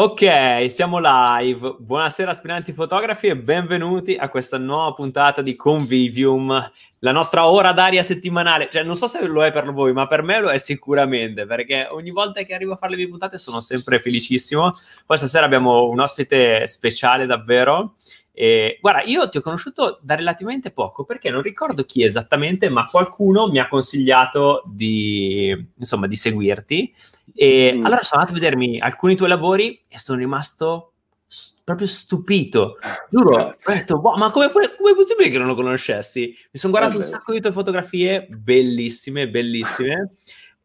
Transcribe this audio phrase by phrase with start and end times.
[0.00, 1.74] Ok, siamo live.
[1.80, 6.70] Buonasera aspiranti fotografi e benvenuti a questa nuova puntata di Convivium,
[7.00, 8.68] la nostra ora d'aria settimanale.
[8.70, 11.88] Cioè, non so se lo è per voi, ma per me lo è sicuramente, perché
[11.90, 14.70] ogni volta che arrivo a fare le mie puntate sono sempre felicissimo.
[15.04, 17.96] Poi stasera abbiamo un ospite speciale davvero.
[18.40, 22.84] E, guarda, io ti ho conosciuto da relativamente poco perché non ricordo chi esattamente, ma
[22.84, 26.94] qualcuno mi ha consigliato di, insomma, di seguirti
[27.34, 27.84] e mm.
[27.84, 30.92] allora sono andato a vedermi alcuni tuoi lavori e sono rimasto
[31.26, 32.78] st- proprio stupito.
[33.10, 34.50] Giuro, ho detto, boh, ma come, è
[34.94, 36.32] possibile che non lo conoscessi?
[36.52, 37.10] Mi sono guardato Vabbè.
[37.10, 40.12] un sacco di tue fotografie, bellissime, bellissime.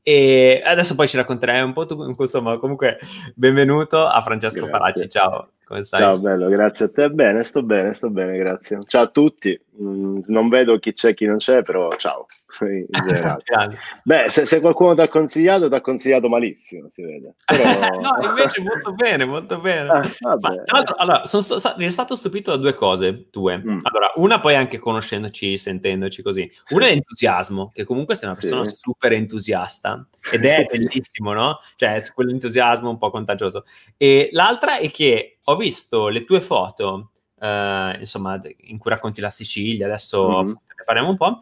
[0.04, 3.00] E adesso poi ci racconterai un po' tu, insomma, comunque
[3.34, 5.54] benvenuto a Francesco Paracci, ciao.
[5.74, 6.02] Come stai?
[6.02, 7.10] Ciao, bello, grazie a te.
[7.10, 8.78] Bene, sto bene, sto bene, grazie.
[8.86, 9.60] Ciao a tutti.
[9.82, 12.28] Mm, non vedo chi c'è e chi non c'è, però ciao.
[14.04, 17.34] Beh, se, se qualcuno ti ha consigliato, ti ha consigliato malissimo, si vede.
[17.46, 17.64] Però...
[18.00, 19.90] no, invece molto bene, molto bene.
[19.90, 23.58] Ah, Ma, tra l'altro, allora, sono sto, stato stupito da due cose tue.
[23.58, 23.80] Mm.
[23.82, 26.50] Allora, una poi anche conoscendoci, sentendoci così.
[26.64, 26.76] Sì.
[26.76, 28.76] Una è l'entusiasmo, che comunque sei una persona sì.
[28.76, 31.60] super entusiasta ed è bellissimo, no?
[31.76, 33.66] Cioè, quell'entusiasmo un po' contagioso.
[33.98, 39.30] E l'altra è che ho visto le tue foto, eh, insomma, in cui racconti la
[39.30, 40.48] Sicilia, adesso mm-hmm.
[40.48, 41.40] ne parliamo un po',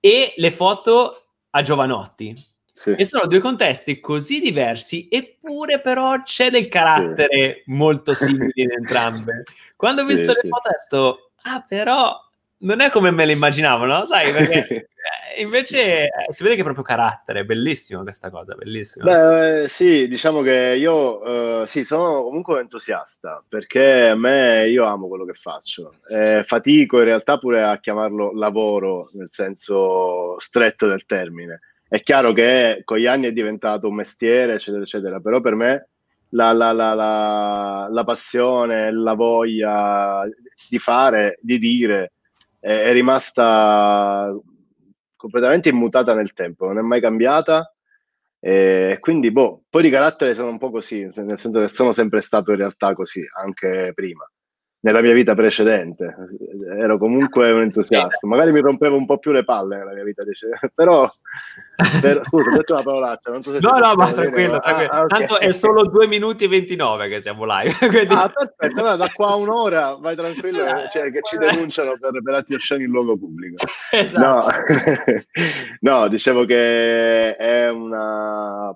[0.00, 2.48] e le foto a Giovanotti.
[2.72, 2.94] Sì.
[2.96, 7.72] E sono due contesti così diversi, eppure però c'è del carattere sì.
[7.72, 9.42] molto simile in entrambe.
[9.76, 12.18] Quando ho visto sì, le foto ho detto, ah però
[12.58, 14.06] non è come me le immaginavo, no?
[14.06, 14.88] Sai, perché
[15.36, 19.04] invece eh, si vede che è proprio carattere, bellissimo questa cosa, bellissimo.
[19.04, 24.84] Beh, sì, diciamo che io, uh, sì, sono comunque un entusiasta, perché a me, io
[24.84, 25.92] amo quello che faccio.
[26.08, 31.60] Eh, fatico in realtà pure a chiamarlo lavoro, nel senso stretto del termine.
[31.88, 35.88] È chiaro che con gli anni è diventato un mestiere, eccetera, eccetera, però per me
[36.30, 40.22] la, la, la, la passione, la voglia
[40.68, 42.12] di fare, di dire,
[42.60, 44.32] è rimasta
[45.20, 47.74] completamente immutata nel tempo, non è mai cambiata.
[48.42, 52.22] E quindi, boh, poi di carattere sono un po' così, nel senso che sono sempre
[52.22, 54.26] stato in realtà così, anche prima
[54.80, 56.14] nella mia vita precedente.
[56.78, 58.26] Ero comunque un entusiasta.
[58.26, 61.10] Magari mi rompevo un po' più le palle nella mia vita precedente, però...
[62.00, 63.30] Per, scusa, ho detto la parolaccia.
[63.30, 64.90] Non so se no, no, ma tranquillo, tranquillo.
[64.90, 65.18] Ah, okay.
[65.18, 67.76] Tanto è solo 2 minuti e 29 che siamo live.
[67.88, 68.14] Quindi...
[68.14, 68.80] Ah, perfetto.
[68.80, 72.84] Allora, da qua a un'ora vai tranquillo, cioè, che ci denunciano per, per atti osceni
[72.84, 73.64] in luogo pubblico.
[73.90, 74.20] Esatto.
[74.20, 74.46] No.
[75.80, 78.74] no, dicevo che è una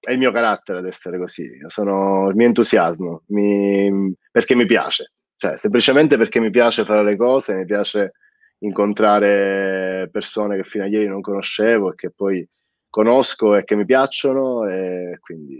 [0.00, 5.12] è il mio carattere ad essere così, sono il mio entusiasmo, mi, perché mi piace
[5.38, 8.12] cioè semplicemente perché mi piace fare le cose, mi piace
[8.58, 12.46] incontrare persone che fino a ieri non conoscevo e che poi
[12.90, 15.58] conosco e che mi piacciono e quindi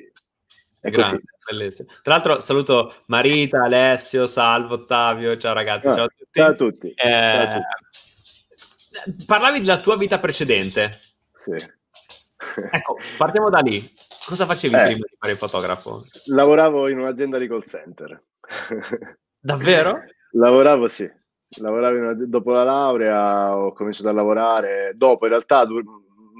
[0.80, 1.22] è Grande, così.
[1.48, 1.88] Bellissimo.
[2.02, 6.30] Tra l'altro saluto Marita, Alessio, Salvo, Ottavio, ciao ragazzi, ah, ciao a tutti.
[6.32, 6.88] Ciao a tutti.
[6.88, 7.62] Eh, ciao a
[9.04, 9.24] tutti.
[9.26, 10.90] Parlavi della tua vita precedente.
[11.32, 11.54] Sì.
[12.72, 13.80] ecco, partiamo da lì.
[14.26, 16.04] Cosa facevi eh, prima di fare il fotografo?
[16.26, 18.20] Lavoravo in un'azienda di call center.
[19.40, 20.04] Davvero?
[20.32, 21.10] Lavoravo sì,
[21.58, 22.14] lavoravo una...
[22.14, 25.66] dopo la laurea ho cominciato a lavorare, dopo in realtà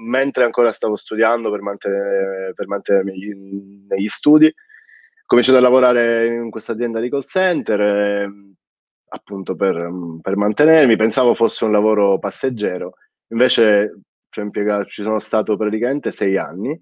[0.05, 6.49] mentre ancora stavo studiando per, mantenere, per mantenermi negli studi, ho cominciato a lavorare in
[6.49, 8.29] questa azienda di call center, eh,
[9.09, 9.89] appunto per,
[10.21, 12.93] per, mantenermi, pensavo fosse un lavoro passeggero,
[13.29, 16.79] invece cioè, impiegato, ci sono stato praticamente sei anni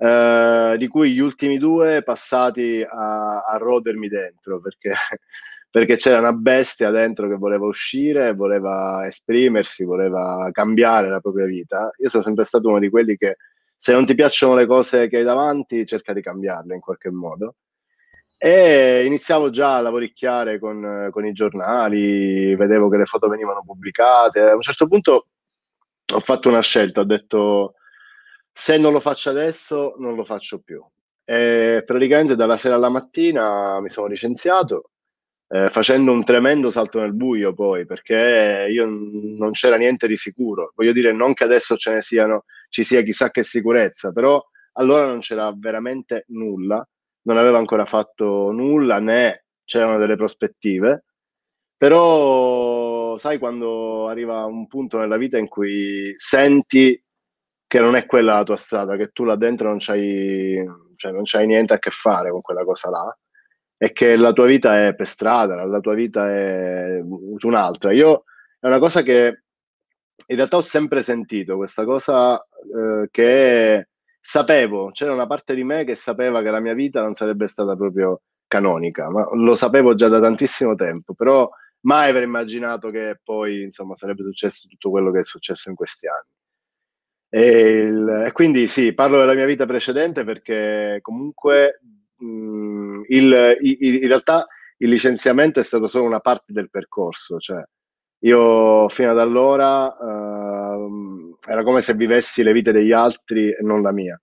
[0.00, 4.92] eh, di cui gli ultimi due passati a, a rodermi dentro perché,
[5.70, 11.90] perché, c'era una bestia dentro che voleva uscire, voleva esprimersi, voleva cambiare la propria vita.
[11.98, 13.36] Io sono sempre stato uno di quelli che
[13.76, 17.56] se non ti piacciono le cose che hai davanti, cerca di cambiarle in qualche modo.
[18.36, 24.42] E iniziavo già a lavoricchiare con, con, i giornali, vedevo che le foto venivano pubblicate.
[24.42, 25.26] A un certo punto
[26.12, 27.74] ho fatto una scelta, ho detto
[28.52, 30.82] se non lo faccio adesso, non lo faccio più.
[31.24, 34.90] E praticamente dalla sera alla mattina mi sono licenziato,
[35.48, 40.72] eh, facendo un tremendo salto nel buio poi, perché io non c'era niente di sicuro.
[40.74, 45.06] Voglio dire, non che adesso ce ne siano, ci sia chissà che sicurezza, però allora
[45.06, 46.86] non c'era veramente nulla,
[47.22, 51.04] non avevo ancora fatto nulla, né c'erano delle prospettive.
[51.76, 57.00] Però sai quando arriva un punto nella vita in cui senti
[57.68, 60.64] che non è quella la tua strada, che tu là dentro non c'hai,
[60.96, 63.16] cioè non c'hai niente a che fare con quella cosa là
[63.76, 67.92] e che la tua vita è per strada, la tua vita è un'altra.
[67.92, 68.24] Io
[68.58, 69.42] è una cosa che
[70.26, 73.88] in realtà ho sempre sentito, questa cosa eh, che
[74.18, 77.76] sapevo, c'era una parte di me che sapeva che la mia vita non sarebbe stata
[77.76, 81.48] proprio canonica, ma lo sapevo già da tantissimo tempo, però
[81.82, 86.08] mai avrei immaginato che poi insomma sarebbe successo tutto quello che è successo in questi
[86.08, 86.37] anni.
[87.30, 91.80] E, il, e quindi sì, parlo della mia vita precedente perché comunque
[92.16, 94.46] mh, il, il, in realtà
[94.78, 97.62] il licenziamento è stato solo una parte del percorso, cioè
[98.20, 103.82] io fino ad allora uh, era come se vivessi le vite degli altri e non
[103.82, 104.20] la mia.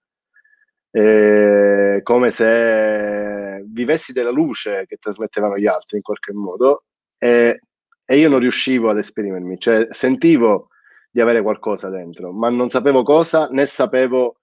[0.92, 6.86] E come se vivessi della luce che trasmettevano gli altri in qualche modo
[7.18, 7.60] e,
[8.06, 10.70] e io non riuscivo ad esprimermi, cioè sentivo
[11.16, 14.36] di avere qualcosa dentro, ma non sapevo cosa né sapevo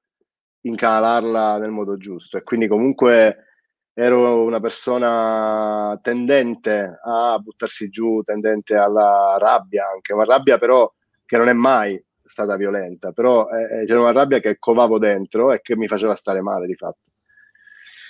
[0.62, 3.48] incanalarla nel modo giusto e quindi comunque
[3.92, 10.90] ero una persona tendente a buttarsi giù, tendente alla rabbia anche, una rabbia però
[11.26, 15.52] che non è mai stata violenta, però eh, eh, c'era una rabbia che covavo dentro
[15.52, 17.00] e che mi faceva stare male di fatto.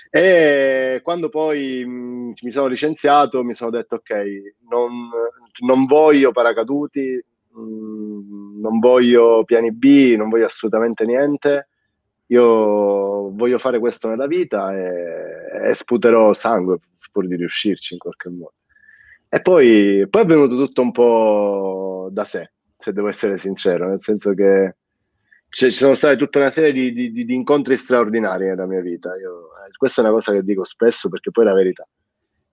[0.08, 4.12] E quando poi mh, mm, mi sono licenziato mi sono detto ok,
[4.70, 5.10] non,
[5.66, 7.20] non voglio paracaduti,
[7.54, 11.68] non voglio piani B, non voglio assolutamente niente,
[12.26, 16.78] io voglio fare questo nella vita e, e sputerò sangue
[17.10, 18.54] pur di riuscirci in qualche modo.
[19.28, 24.00] E poi, poi è venuto tutto un po' da sé, se devo essere sincero, nel
[24.00, 24.76] senso che
[25.48, 29.14] ci sono state tutta una serie di, di, di, incontri straordinari nella mia vita.
[29.16, 31.86] Io, eh, questa è una cosa che dico spesso perché poi è la verità.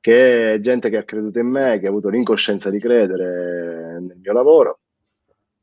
[0.02, 4.18] Che è gente che ha creduto in me, che ha avuto l'incoscienza di credere nel
[4.22, 4.80] mio lavoro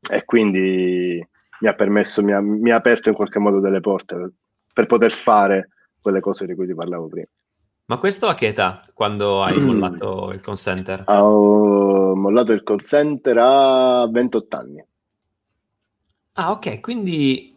[0.08, 1.26] e quindi
[1.60, 4.32] mi ha permesso, mi ha, mi ha aperto in qualche modo delle porte
[4.72, 5.70] per, poter fare
[6.00, 7.26] quelle cose di cui ti parlavo prima.
[7.86, 11.04] Ma questo a che età, quando hai mollato il call center?
[11.06, 14.84] Ho mollato il call center a 28 anni.
[16.32, 17.56] Ah, ok, quindi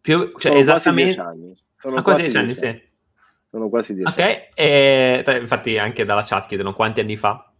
[0.00, 1.14] più, cioè, Sono esattamente...
[1.14, 1.60] Quasi anni.
[1.78, 2.82] Sono ah, quasi 10 anni, anni, sì.
[3.50, 7.52] Sono quasi 10 Ok, e, infatti anche dalla chat chiedono quanti anni fa.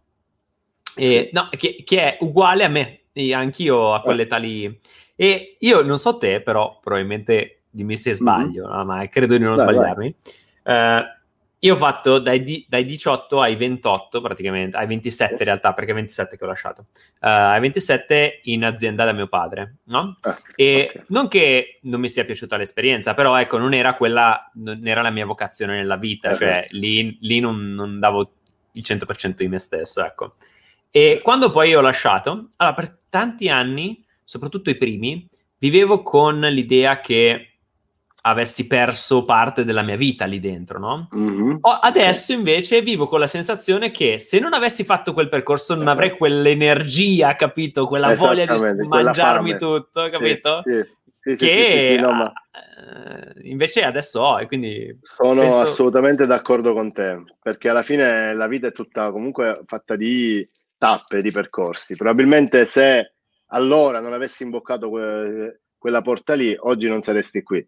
[0.95, 1.29] E, sì.
[1.33, 3.02] No, che, che, è uguale a me,
[3.33, 4.79] anch'io a quell'età lì.
[5.15, 8.77] E io non so te, però probabilmente dimmi se sbaglio, mm-hmm.
[8.77, 10.15] no, ma credo di non vai, sbagliarmi.
[10.63, 10.99] Vai.
[10.99, 11.21] Uh,
[11.63, 15.91] io ho fatto dai, di, dai, 18 ai 28, praticamente, ai 27 in realtà, perché
[15.91, 20.17] è 27 che ho lasciato, uh, ai 27 in azienda da mio padre, no?
[20.21, 21.03] Ah, e okay.
[21.07, 25.09] non che non mi sia piaciuta l'esperienza, però ecco, non era quella, non era la
[25.09, 28.33] mia vocazione nella vita, eh, cioè lì, lì non, non, davo
[28.73, 30.35] il 100% di me stesso, ecco.
[30.95, 36.99] E quando poi ho lasciato, allora per tanti anni, soprattutto i primi, vivevo con l'idea
[36.99, 37.53] che
[38.25, 41.07] avessi perso parte della mia vita lì dentro, no?
[41.15, 41.55] Mm-hmm.
[41.81, 45.99] adesso invece vivo con la sensazione che se non avessi fatto quel percorso non esatto.
[45.99, 47.87] avrei quell'energia, capito?
[47.87, 50.61] Quella voglia di mangiarmi tutto, capito?
[50.61, 50.79] Sì,
[51.35, 51.35] sì.
[51.35, 52.31] Sì, che no, ma...
[52.51, 55.61] Eh, invece adesso ho e quindi sono penso...
[55.61, 60.47] assolutamente d'accordo con te perché alla fine la vita è tutta comunque fatta di
[60.83, 61.95] tappe di percorsi.
[61.95, 63.13] Probabilmente se
[63.51, 67.65] allora non avessi imboccato que- quella porta lì, oggi non saresti qui.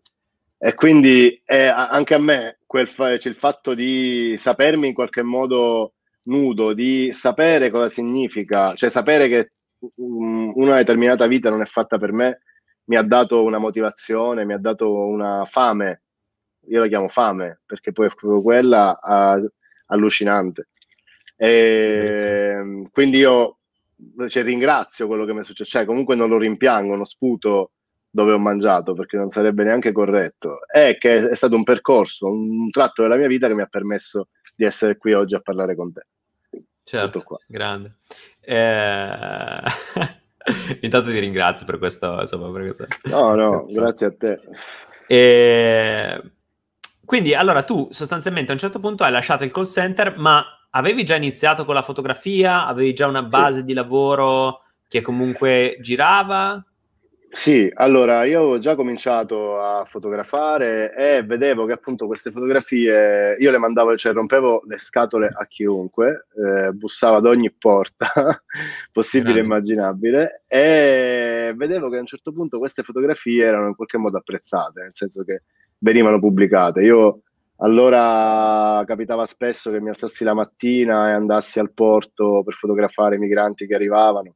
[0.57, 5.93] E quindi eh, anche a me fa- c'è il fatto di sapermi in qualche modo
[6.23, 9.49] nudo, di sapere cosa significa, cioè sapere che
[9.95, 12.41] um, una determinata vita non è fatta per me,
[12.85, 16.01] mi ha dato una motivazione, mi ha dato una fame,
[16.67, 19.47] io la chiamo fame, perché poi è proprio quella uh,
[19.87, 20.67] allucinante.
[21.35, 23.57] E, ehm, quindi io
[24.27, 27.71] cioè, ringrazio quello che mi è successo, cioè comunque non lo rimpiango, non sputo
[28.09, 30.59] dove ho mangiato perché non sarebbe neanche corretto.
[30.67, 34.29] È che è stato un percorso, un tratto della mia vita che mi ha permesso
[34.55, 36.05] di essere qui oggi a parlare con te.
[36.83, 37.97] Certo, grande.
[38.39, 39.61] Eh...
[40.81, 42.19] Intanto ti ringrazio per questo.
[42.21, 43.09] Insomma, per questo...
[43.09, 44.39] No, no, grazie a te.
[45.07, 46.21] E...
[47.03, 51.03] Quindi, allora, tu sostanzialmente a un certo punto hai lasciato il call center, ma avevi
[51.03, 52.65] già iniziato con la fotografia?
[52.67, 53.65] Avevi già una base sì.
[53.65, 56.63] di lavoro che comunque girava?
[57.35, 63.51] Sì, allora io avevo già cominciato a fotografare e vedevo che appunto queste fotografie io
[63.51, 68.07] le mandavo, cioè rompevo le scatole a chiunque, eh, bussavo ad ogni porta
[68.89, 73.97] possibile e immaginabile e vedevo che a un certo punto queste fotografie erano in qualche
[73.97, 75.43] modo apprezzate, nel senso che
[75.79, 76.83] venivano pubblicate.
[76.83, 77.19] Io
[77.57, 83.19] allora capitava spesso che mi alzassi la mattina e andassi al porto per fotografare i
[83.19, 84.35] migranti che arrivavano.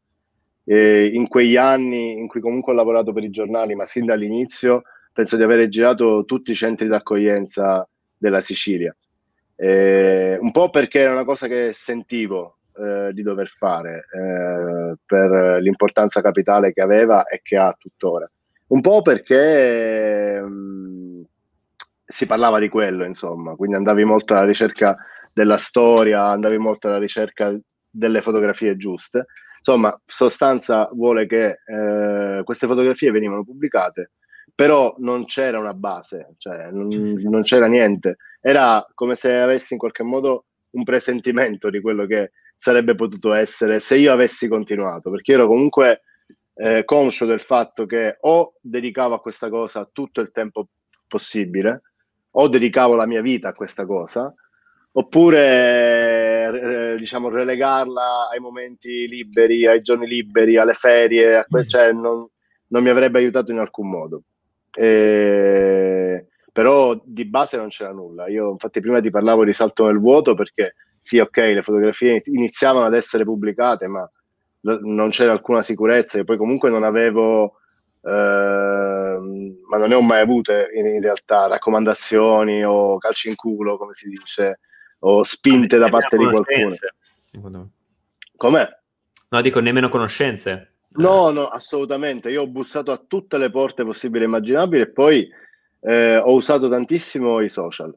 [0.64, 4.84] E in quegli anni in cui comunque ho lavorato per i giornali, ma sin dall'inizio
[5.12, 8.96] penso di aver girato tutti i centri d'accoglienza della Sicilia.
[9.56, 15.62] E un po' perché era una cosa che sentivo eh, di dover fare eh, per
[15.62, 18.30] l'importanza capitale che aveva e che ha tuttora
[18.68, 21.24] Un po' perché mh,
[22.12, 24.98] si parlava di quello, insomma, quindi andavi molto alla ricerca
[25.32, 27.56] della storia, andavi molto alla ricerca
[27.88, 29.28] delle fotografie giuste.
[29.60, 34.14] Insomma, sostanza vuole che eh, queste fotografie venivano pubblicate,
[34.56, 38.18] però non c'era una base, cioè non, non, c'era niente.
[38.42, 43.80] Era come se avessi in qualche modo un presentimento di quello che sarebbe potuto essere
[43.80, 46.02] se io avessi continuato, perché ero comunque
[46.56, 50.70] eh, conscio del fatto che o dedicavo a questa cosa tutto il tempo
[51.08, 51.84] possibile,
[52.32, 54.34] o dedicavo la mia vita a questa cosa,
[54.92, 61.68] oppure eh, diciamo relegarla ai momenti liberi, ai giorni liberi, alle ferie, a que- mm.
[61.68, 62.28] cioè non,
[62.68, 64.24] non, mi avrebbe aiutato in alcun modo.
[64.74, 66.26] E...
[66.52, 68.28] Però di base non c'era nulla.
[68.28, 72.86] Io infatti prima ti parlavo di salto nel vuoto perché sì, ok, le fotografie iniziavano
[72.86, 74.10] ad essere pubblicate, ma
[74.62, 77.60] non c'era alcuna sicurezza e poi comunque non avevo
[78.02, 83.78] eh, ma non ne ho mai avute in, in, realtà raccomandazioni o calci in culo
[83.78, 84.60] come si dice
[85.00, 87.72] o spinte da parte di qualcuno.
[88.36, 88.68] Com'è?
[89.30, 90.74] No, dico nemmeno conoscenze.
[90.92, 92.30] No, no, assolutamente.
[92.30, 95.30] Io ho bussato a tutte le porte possibili e immaginabili e poi
[95.82, 97.96] eh, ho usato tantissimo i social.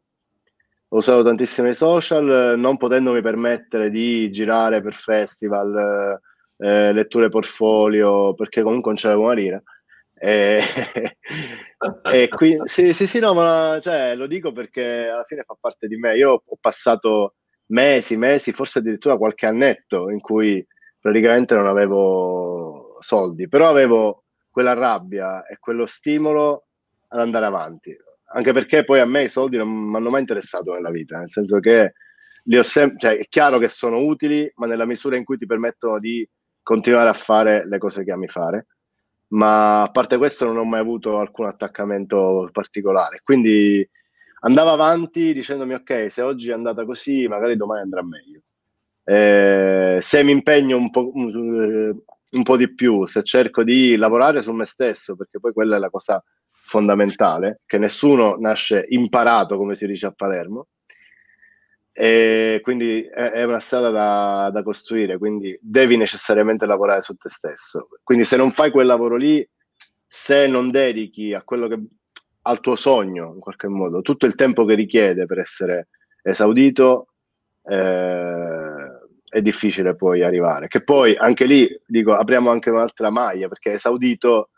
[0.88, 6.21] Ho usato tantissimo i social, non potendomi permettere di girare per festival,
[6.59, 9.62] eh, letture portfolio, perché comunque non c'avevo una lira.
[10.25, 10.61] E,
[12.14, 15.88] e quindi, sì, sì, sì, no, ma cioè, lo dico perché alla fine fa parte
[15.88, 16.14] di me.
[16.17, 17.35] Io ho passato
[17.67, 20.64] mesi, mesi, forse addirittura qualche annetto in cui
[21.00, 26.67] praticamente non avevo soldi, però avevo quella rabbia e quello stimolo
[27.09, 27.97] ad andare avanti.
[28.35, 31.31] Anche perché poi a me i soldi non mi hanno mai interessato nella vita, nel
[31.31, 31.95] senso che
[32.45, 35.47] li ho sem- cioè, è chiaro che sono utili, ma nella misura in cui ti
[35.47, 36.26] permettono di
[36.62, 38.67] continuare a fare le cose che ami fare
[39.33, 43.21] ma a parte questo non ho mai avuto alcun attaccamento particolare.
[43.23, 43.87] Quindi
[44.41, 48.41] andavo avanti dicendomi ok, se oggi è andata così, magari domani andrà meglio.
[49.05, 54.53] Eh, se mi impegno un po', un po' di più, se cerco di lavorare su
[54.53, 59.87] me stesso, perché poi quella è la cosa fondamentale, che nessuno nasce imparato, come si
[59.87, 60.69] dice a Palermo,
[61.92, 67.88] e quindi è, una strada da, da, costruire, quindi devi necessariamente lavorare su te stesso.
[68.02, 69.46] Quindi se non fai quel lavoro lì,
[70.06, 71.78] se non dedichi a quello che
[72.44, 75.88] al tuo sogno in qualche modo tutto il tempo che richiede per essere
[76.22, 77.08] esaudito,
[77.64, 78.72] eh,
[79.28, 80.68] è difficile poi arrivare.
[80.68, 84.50] Che poi anche lì dico apriamo anche un'altra maglia perché esaudito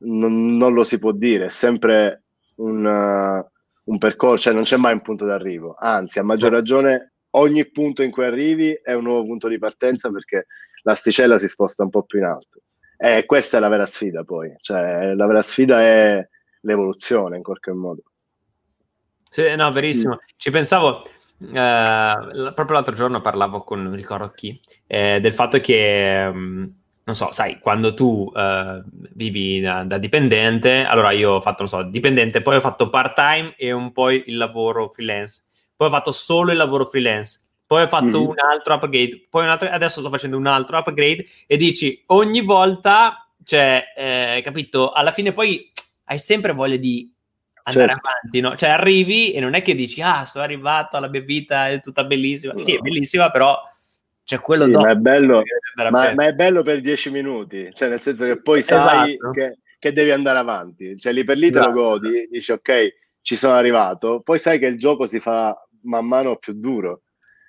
[0.00, 2.24] non, non lo si può dire, è sempre
[2.56, 3.44] un.
[3.88, 8.02] Un percorso, cioè non c'è mai un punto d'arrivo, anzi a maggior ragione ogni punto
[8.02, 10.46] in cui arrivi è un nuovo punto di partenza perché
[10.82, 12.60] l'asticella si sposta un po' più in alto.
[12.96, 16.26] E questa è la vera sfida poi, cioè la vera sfida è
[16.62, 18.02] l'evoluzione in qualche modo.
[19.28, 20.18] Sì, no, verissimo.
[20.26, 20.34] Sì.
[20.36, 22.12] Ci pensavo, eh,
[22.54, 26.30] proprio l'altro giorno parlavo con, non ricordo chi, eh, del fatto che...
[26.30, 26.64] Mh, mm,
[27.08, 28.82] non so, sai, quando tu uh,
[29.14, 33.14] vivi da, da, dipendente, allora io ho fatto, non so, dipendente, poi ho fatto part
[33.14, 37.84] time e un po' il lavoro freelance, poi ho fatto solo il lavoro freelance, poi
[37.84, 38.26] ho fatto mm.
[38.26, 42.42] un altro upgrade, poi un altro, adesso sto facendo un altro upgrade e dici ogni
[42.42, 45.72] volta, cioè, eh, capito, alla fine poi
[46.04, 47.10] hai sempre voglia di
[47.62, 48.06] andare certo.
[48.06, 48.54] avanti, no?
[48.54, 52.04] Cioè arrivi e non è che dici, ah, sono arrivato, la mia vita è tutta
[52.04, 52.60] bellissima, no.
[52.60, 53.58] sì, è bellissima, però
[54.28, 55.42] cioè, quello sì, ma, è bello,
[55.88, 59.30] ma, ma, è bello per dieci minuti, cioè nel senso che poi sai esatto.
[59.30, 61.72] che, che, devi andare avanti, cioè lì per lì te esatto.
[61.72, 66.06] lo godi, dici ok, ci sono arrivato, poi sai che il gioco si fa man
[66.06, 67.04] mano più duro.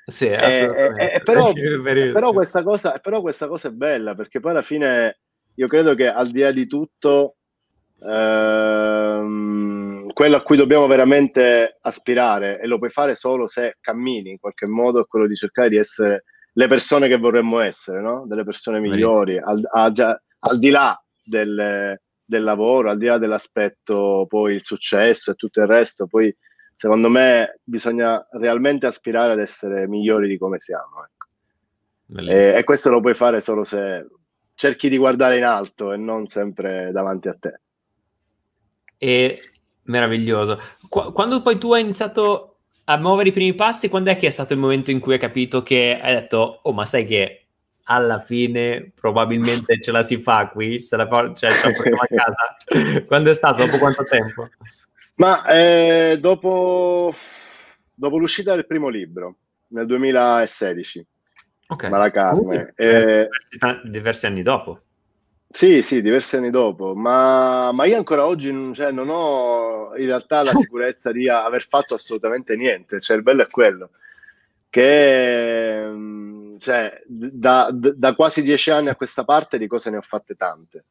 [0.06, 4.62] Sì, eh, eh, però, però, questa cosa, però questa cosa è bella perché poi alla
[4.62, 5.20] fine
[5.56, 7.36] io credo che al di là di tutto
[8.02, 14.40] ehm, quello a cui dobbiamo veramente aspirare e lo puoi fare solo se cammini in
[14.40, 18.26] qualche modo è quello di cercare di essere le persone che vorremmo essere, no?
[18.28, 19.92] delle persone migliori, al, a,
[20.40, 25.62] al, di là del, del, lavoro, al di là dell'aspetto poi il successo e tutto
[25.62, 26.36] il resto, poi
[26.76, 31.04] secondo me bisogna realmente aspirare ad essere migliori di come siamo.
[31.04, 32.30] Ecco.
[32.32, 34.08] E, e questo lo puoi fare solo se
[34.56, 37.60] cerchi di guardare in alto e non sempre davanti a te.
[38.98, 39.42] E
[39.84, 40.60] meraviglioso.
[40.90, 42.59] Qu- quando poi tu hai iniziato
[42.92, 45.20] a muovere i primi passi, quando è che è stato il momento in cui hai
[45.20, 47.46] capito che hai detto, oh ma sai che
[47.84, 52.08] alla fine probabilmente ce la si fa qui, se la, cioè, ce la portiamo a
[52.10, 53.04] casa?
[53.06, 53.64] quando è stato?
[53.64, 54.50] Dopo quanto tempo?
[55.16, 57.14] Ma eh, dopo,
[57.94, 61.06] dopo l'uscita del primo libro, nel 2016.
[61.68, 61.84] Ok.
[61.90, 62.74] Malacarne.
[62.76, 64.82] Uh, eh, diversi, diversi, anni dopo.
[65.52, 70.44] Sì, sì, diversi anni dopo, ma, ma io ancora oggi cioè, non ho in realtà
[70.44, 73.90] la sicurezza di aver fatto assolutamente niente, cioè il bello è quello,
[74.70, 80.02] che mm, cioè, da, da, quasi dieci anni a questa parte di cose ne ho
[80.02, 80.86] fatte tante,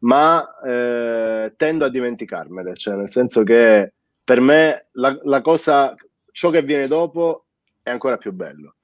[0.00, 3.92] ma eh, tendo a dimenticarmele, cioè nel senso che
[4.24, 5.94] per me la, la cosa,
[6.32, 7.44] ciò che viene dopo
[7.82, 8.74] è ancora più bello.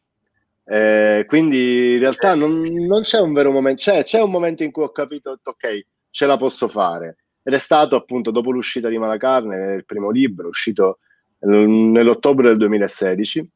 [0.66, 4.70] Eh, quindi in realtà non, non, c'è un vero momento, c'è, c'è, un momento in
[4.70, 7.16] cui ho capito, ok, ce la posso fare.
[7.42, 10.98] Ed è stato appunto dopo l'uscita di Malacarne, il primo libro, uscito
[11.40, 13.50] nell'ottobre del 2016.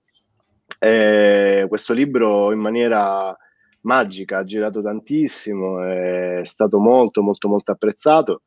[0.78, 3.34] E questo libro in maniera
[3.82, 8.42] magica ha girato tantissimo, è stato molto molto molto apprezzato.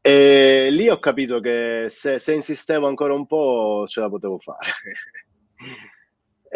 [0.00, 4.70] E lì ho capito che se, se insistevo ancora un po' ce la potevo fare.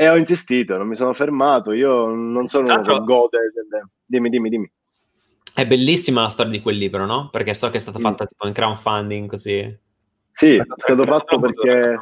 [0.00, 1.72] E ho insistito, non mi sono fermato.
[1.72, 3.38] Io non sono uno che gode.
[3.52, 3.88] Delle...
[4.06, 4.70] Dimmi, dimmi, dimmi.
[5.52, 7.30] È bellissima la storia di quel libro, no?
[7.30, 8.02] Perché so che è stata mm.
[8.02, 8.26] fatta mm.
[8.28, 9.76] tipo in crowdfunding così.
[10.30, 11.98] Sì, è stato fatto perché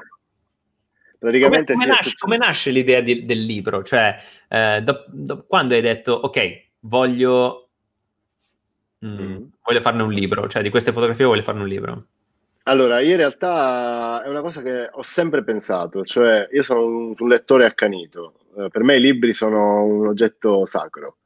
[1.18, 3.82] praticamente come, come, nasce, come nasce, l'idea di, del libro?
[3.82, 7.70] Cioè, eh, do, do, quando hai detto, ok, voglio,
[9.06, 9.44] mm, mm.
[9.62, 12.06] voglio farne un libro, cioè di queste fotografie voglio farne un libro.
[12.68, 17.14] Allora, io in realtà è una cosa che ho sempre pensato, cioè io sono un,
[17.16, 21.18] un lettore accanito, eh, per me i libri sono un oggetto sacro.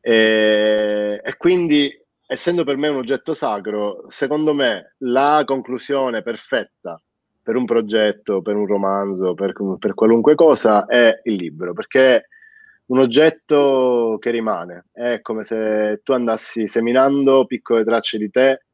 [0.00, 1.90] E, e, quindi
[2.24, 7.02] essendo per me un oggetto sacro, secondo me la conclusione perfetta
[7.42, 12.24] per un progetto, per un romanzo, per, per qualunque cosa è il libro, perché è
[12.86, 18.66] un oggetto che rimane, è come se tu andassi seminando piccole tracce di te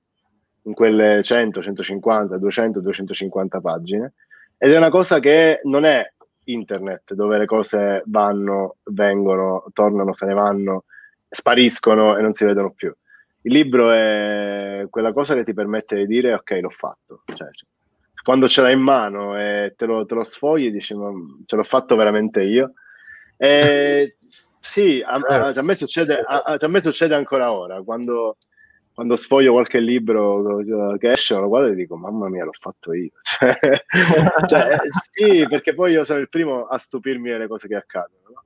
[0.66, 4.12] in quelle 100, 150, 200, 250 pagine.
[4.58, 6.08] Ed è una cosa che non è
[6.44, 10.84] internet, dove le cose vanno, vengono, tornano, se ne vanno,
[11.28, 12.92] spariscono e non si vedono più.
[13.42, 17.22] Il libro è quella cosa che ti permette di dire ok, l'ho fatto.
[17.32, 17.48] Cioè,
[18.22, 21.12] quando ce l'hai in mano e te lo, te lo sfogli, dici ma
[21.44, 22.72] ce l'ho fatto veramente io.
[23.36, 24.16] E,
[24.58, 28.38] sì, a, a, a, me succede, a, me succede ancora ora, quando
[28.96, 30.62] quando sfoglio qualche libro
[30.96, 33.10] che esce, lo guardo e dico, mamma mia, l'ho fatto io.
[33.28, 37.74] Cioè, cioè, eh, sì, perché poi io sono il primo a stupirmi delle cose che
[37.74, 38.22] accadono.
[38.32, 38.44] No?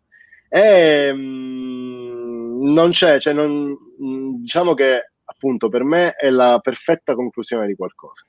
[0.48, 6.28] E mh, mm, non c'è, cioè non, mh, mm, diciamo che appunto per me è
[6.30, 8.26] la perfetta conclusione di qualcosa.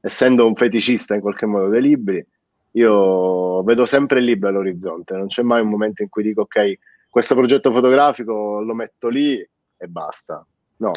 [0.00, 2.26] Essendo un feticista in qualche modo dei libri,
[2.70, 6.78] io vedo sempre il libro all'orizzonte, non c'è mai un momento in cui dico, ok,
[7.10, 10.42] questo progetto fotografico lo metto lì e basta
[10.80, 10.92] no,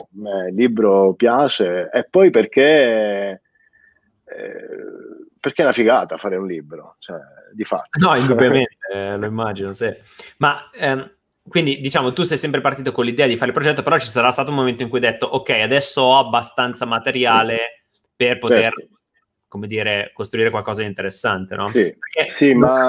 [0.48, 3.42] il libro piace e poi perché,
[4.24, 4.68] eh,
[5.40, 7.20] perché è una figata fare un libro, cioè,
[7.52, 8.00] di fatto.
[8.00, 9.94] No, indubbiamente, eh, lo immagino, sì.
[10.38, 11.12] Ma ehm,
[11.48, 14.32] quindi diciamo, tu sei sempre partito con l'idea di fare il progetto, però ci sarà
[14.32, 17.84] stato un momento in cui hai detto, ok, adesso ho abbastanza materiale
[18.16, 19.00] per poter, certo.
[19.48, 21.68] come dire, costruire qualcosa di interessante, no?
[21.68, 22.88] Sì, Perché sì ma...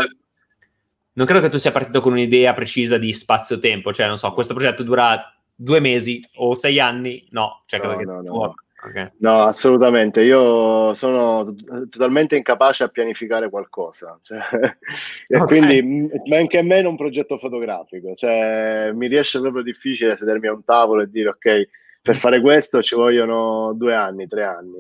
[1.17, 4.53] Non credo che tu sia partito con un'idea precisa di spazio-tempo, cioè, non so, questo
[4.53, 8.55] progetto dura due mesi o sei anni, no, cioè no, no, no.
[8.87, 9.13] Okay.
[9.21, 10.23] no, assolutamente.
[10.23, 11.55] Io sono
[11.89, 14.39] totalmente incapace a pianificare qualcosa, cioè,
[15.27, 15.47] e okay.
[15.47, 18.15] quindi anche a me non un progetto fotografico.
[18.15, 21.69] Cioè, mi riesce proprio difficile sedermi a un tavolo e dire ok,
[22.03, 24.77] per fare questo ci vogliono due anni, tre anni.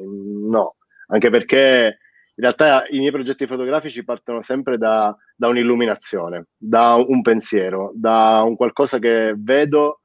[0.50, 1.98] No, anche perché
[2.36, 8.42] in realtà i miei progetti fotografici partono sempre da, da un'illuminazione, da un pensiero, da
[8.44, 10.00] un qualcosa che vedo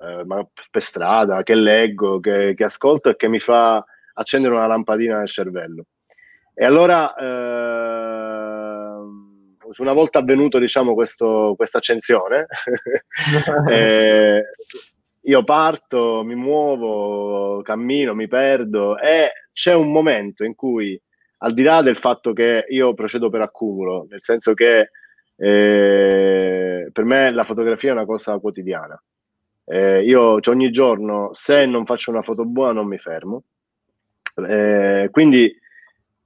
[0.00, 3.84] eh, ma per strada, che leggo, che, che, ascolto e che mi fa
[4.14, 5.84] accendere una lampadina nel cervello.
[6.54, 7.26] E allora, eh,
[9.78, 12.46] una volta avvenuto diciamo, questa accensione,
[13.70, 14.42] eh,
[15.22, 21.00] io parto, mi muovo, cammino, mi perdo e c'è un momento in cui,
[21.38, 24.90] al di là del fatto che io procedo per accumulo, nel senso che
[25.36, 29.00] eh, per me la fotografia è una cosa quotidiana,
[29.68, 33.44] eh, io ogni giorno, se non faccio una foto buona, non mi fermo.
[34.34, 35.54] Eh, quindi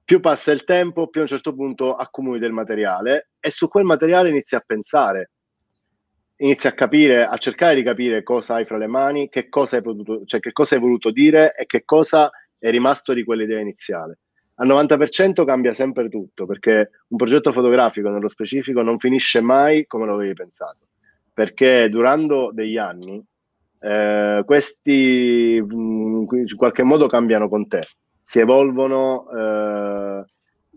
[0.03, 3.83] più passa il tempo, più a un certo punto accumuli del materiale e su quel
[3.83, 5.31] materiale inizi a pensare,
[6.37, 9.81] inizi a capire, a cercare di capire cosa hai fra le mani, che cosa hai,
[9.81, 14.19] potuto, cioè, che cosa hai voluto dire e che cosa è rimasto di quell'idea iniziale.
[14.55, 20.05] Al 90% cambia sempre tutto perché un progetto fotografico nello specifico non finisce mai come
[20.05, 20.85] lo avevi pensato
[21.33, 23.21] perché durando degli anni
[23.83, 27.81] eh, questi mm, in qualche modo cambiano con te,
[28.23, 30.25] si evolvono, eh,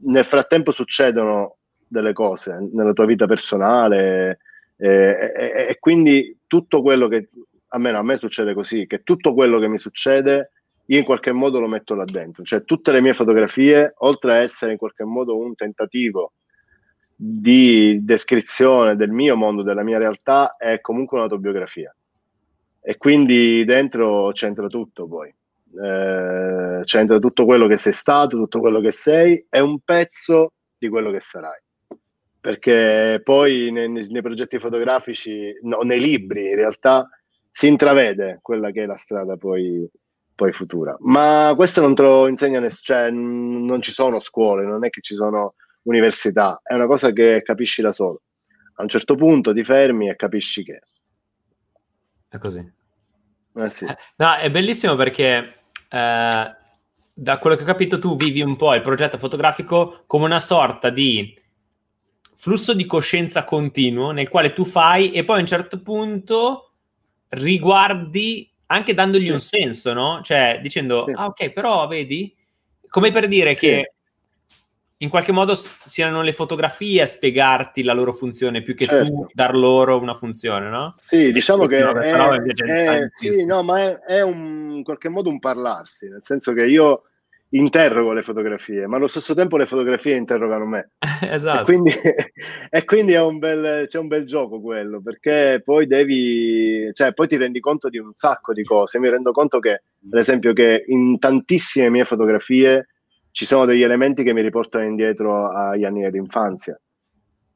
[0.02, 4.38] nel frattempo succedono delle cose nella tua vita personale
[4.76, 7.28] eh, e, e quindi tutto quello che
[7.68, 10.50] almeno a me succede così, che tutto quello che mi succede
[10.86, 14.36] io in qualche modo lo metto là dentro, cioè tutte le mie fotografie, oltre a
[14.36, 16.32] essere in qualche modo un tentativo
[17.14, 21.94] di descrizione del mio mondo, della mia realtà, è comunque un'autobiografia.
[22.88, 25.28] E quindi dentro c'entra tutto poi.
[25.28, 30.88] Eh, c'entra tutto quello che sei stato, tutto quello che sei, è un pezzo di
[30.88, 31.60] quello che sarai.
[32.40, 37.08] Perché poi nei, nei progetti fotografici, no, nei libri in realtà,
[37.50, 39.90] si intravede quella che è la strada poi,
[40.32, 40.94] poi futura.
[41.00, 45.00] Ma questo non te lo insegna nessuno, cioè non ci sono scuole, non è che
[45.00, 48.22] ci sono università, è una cosa che capisci da solo.
[48.76, 50.82] A un certo punto ti fermi e capisci che...
[52.28, 52.72] È così.
[53.56, 53.84] Eh sì.
[53.84, 55.54] Eh, no, è bellissimo perché
[55.88, 56.56] eh,
[57.12, 60.90] da quello che ho capito tu vivi un po' il progetto fotografico come una sorta
[60.90, 61.34] di
[62.34, 66.72] flusso di coscienza continuo nel quale tu fai e poi a un certo punto
[67.28, 69.30] riguardi anche dandogli sì.
[69.30, 70.20] un senso, no?
[70.22, 71.12] Cioè dicendo, sì.
[71.14, 72.34] ah ok, però vedi,
[72.88, 73.66] come per dire sì.
[73.66, 73.94] che
[74.98, 79.04] in qualche modo siano le fotografie a spiegarti la loro funzione più che certo.
[79.04, 80.94] tu dar loro una funzione, no?
[80.98, 85.38] Sì, diciamo che è, è, sì, no, ma è, è un, in qualche modo un
[85.38, 87.02] parlarsi, nel senso che io
[87.50, 90.90] interrogo le fotografie, ma allo stesso tempo le fotografie interrogano me.
[91.30, 91.60] esatto.
[91.60, 91.92] E quindi,
[92.70, 97.36] e quindi un bel, c'è un bel gioco quello, perché poi devi, cioè poi ti
[97.36, 98.98] rendi conto di un sacco di cose.
[98.98, 102.88] Mi rendo conto che, ad esempio, che in tantissime mie fotografie
[103.36, 106.80] ci sono degli elementi che mi riportano indietro agli anni dell'infanzia.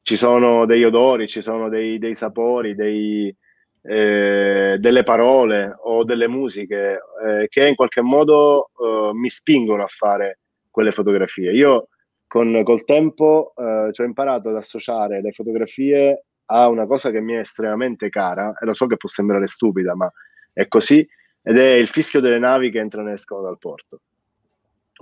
[0.03, 3.35] Ci sono degli odori, ci sono dei, dei sapori, dei,
[3.81, 9.87] eh, delle parole o delle musiche eh, che in qualche modo eh, mi spingono a
[9.87, 10.37] fare
[10.69, 11.51] quelle fotografie.
[11.51, 11.87] Io
[12.27, 17.21] con, col tempo eh, ci ho imparato ad associare le fotografie a una cosa che
[17.21, 20.07] mi è estremamente cara e lo so che può sembrare stupida, ma
[20.53, 21.03] è così,
[21.41, 24.01] ed è il fischio delle navi che entrano e escono dal porto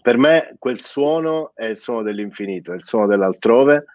[0.01, 3.85] per me quel suono è il suono dell'infinito, è il suono dell'altrove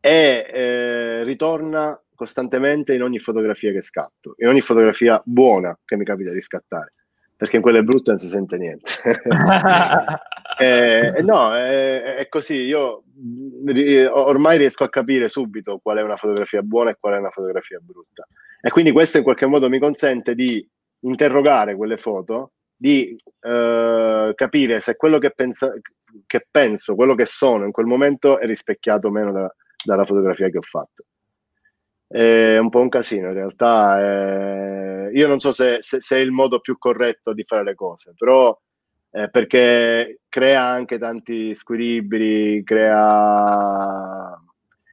[0.00, 6.04] e eh, ritorna costantemente in ogni fotografia che scatto, in ogni fotografia buona che mi
[6.04, 6.92] capita di scattare,
[7.34, 8.90] perché in quelle brutte non si sente niente.
[10.58, 13.04] eh, eh, no, è, è, così, io
[14.12, 17.78] ormai riesco a capire subito qual è una fotografia buona e qual è una fotografia
[17.82, 18.26] brutta.
[18.60, 20.66] E quindi questo in qualche modo mi consente di
[21.00, 25.70] interrogare quelle foto di eh, capire se quello che, pensa,
[26.24, 30.48] che, penso, quello che sono in quel momento è rispecchiato o meno da, dalla fotografia
[30.48, 31.04] che ho fatto.
[32.06, 34.00] È un po' un casino in realtà.
[34.00, 37.74] Eh, io non so se, se, se, è il modo più corretto di fare le
[37.74, 38.58] cose, però
[39.10, 44.42] eh, perché crea anche tanti squilibri, crea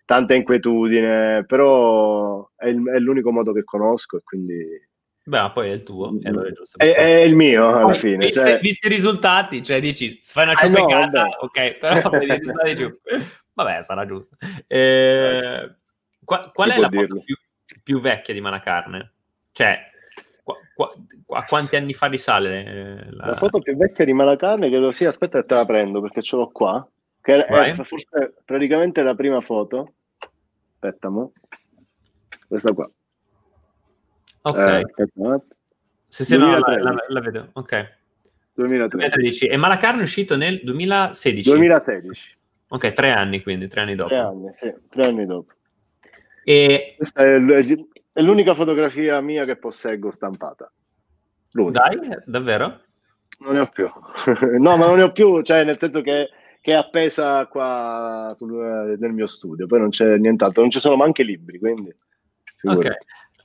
[0.03, 4.87] tanta inquietudine, però è, il, è l'unico modo che conosco e quindi
[5.27, 6.77] Beh, poi è il tuo, e allora è giusto.
[6.77, 8.27] È, è il mio alla poi, fine.
[8.27, 8.59] Visti, cioè...
[8.59, 12.75] visti, i risultati, cioè dici, fai una ciofecata, eh no, ok, però vedi i risultati
[12.75, 12.97] giù.
[13.53, 14.37] Vabbè, sarà giusto.
[14.67, 15.75] Eh,
[16.23, 17.35] qual, qual è la foto più,
[17.83, 19.11] più, vecchia di Malacarne?
[19.51, 19.77] Cioè,
[20.43, 20.93] qua, qua,
[21.31, 22.63] a quanti anni fa risale?
[22.63, 23.25] Eh, la...
[23.25, 23.35] la...
[23.35, 26.89] foto più vecchia di Malacarne, credo sia, aspetta te la prendo, perché ce l'ho qua,
[27.21, 29.95] che è, è forse praticamente la prima foto.
[30.75, 31.33] Aspetta, mo.
[32.47, 32.89] Questa qua.
[34.47, 34.57] Ok.
[34.57, 35.41] Eh,
[36.07, 37.49] se sì, no, la, la, la, vedo.
[37.53, 37.95] Ok.
[38.53, 39.47] 2013.
[39.47, 41.49] E Malacarne è uscito nel 2016?
[41.49, 42.37] 2016.
[42.69, 44.09] Ok, tre anni quindi, tre anni dopo.
[44.09, 45.53] Tre anni, sì, tre anni dopo.
[46.43, 46.95] E...
[46.97, 47.35] Questa è,
[48.13, 50.71] è l'unica fotografia mia che posseggo stampata.
[51.51, 51.89] L'unica.
[51.89, 52.81] Dai, davvero?
[53.39, 53.87] Non ne ho più.
[54.59, 56.29] no, ma non ne ho più, cioè nel senso che,
[56.61, 60.95] che è appesa qua sul, nel mio studio, poi non c'è nient'altro, non ci sono
[60.95, 61.93] neanche libri, quindi...
[62.55, 62.87] Figurati.
[62.87, 62.97] Ok,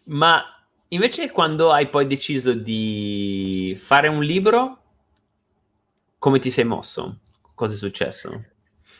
[0.07, 0.43] ma
[0.92, 4.78] Invece, quando hai poi deciso di fare un libro,
[6.18, 7.20] come ti sei mosso?
[7.55, 8.44] Cosa è successo?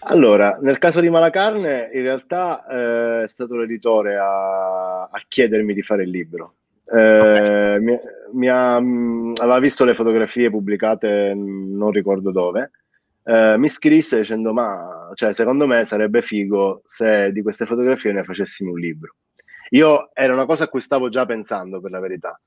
[0.05, 5.83] Allora, nel caso di Malacarne, in realtà eh, è stato l'editore a, a, chiedermi di
[5.83, 6.55] fare il libro.
[6.87, 7.81] Eh, okay.
[7.81, 7.98] mi,
[8.33, 12.70] mi ha, mh, aveva visto le fotografie pubblicate, non ricordo dove.
[13.22, 18.24] Eh, mi scrisse dicendo: Ma cioè, secondo me sarebbe figo se di queste fotografie ne
[18.24, 19.14] facessimo un libro.
[19.72, 22.38] Io era una cosa a cui stavo già pensando, per la verità,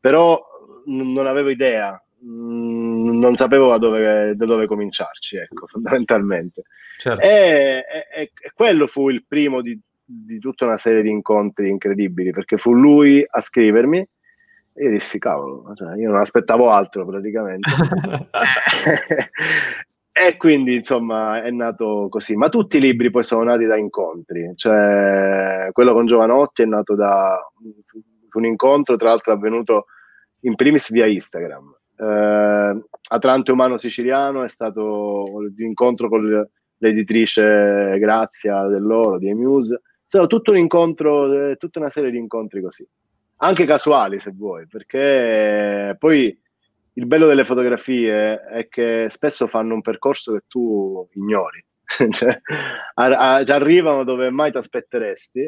[0.00, 0.40] però
[0.86, 6.62] non avevo idea, non sapevo da dove, da dove cominciarci, ecco, fondamentalmente.
[6.98, 7.20] Certo.
[7.20, 12.30] E, e, e, quello fu il primo di, di, tutta una serie di incontri incredibili,
[12.30, 13.98] perché fu lui a scrivermi
[14.78, 17.70] e io dissi, cavolo, cioè, io non aspettavo altro praticamente.
[20.18, 24.50] E quindi insomma è nato così, ma tutti i libri poi sono nati da incontri,
[24.54, 27.38] cioè quello con Giovanotti è nato da
[28.32, 29.84] un incontro tra l'altro avvenuto
[30.40, 31.70] in primis via Instagram.
[31.98, 36.48] Eh, Atlante Umano Siciliano è stato l'incontro con
[36.78, 39.82] l'editrice Grazia dell'Oro di Emuse.
[40.06, 42.88] Stato tutto un incontro, eh, tutta una serie di incontri così,
[43.40, 46.34] anche casuali se vuoi, perché poi
[46.98, 51.62] il bello delle fotografie è che spesso fanno un percorso che tu ignori,
[52.10, 52.40] cioè,
[52.94, 55.40] a, a, arrivano dove mai ti aspetteresti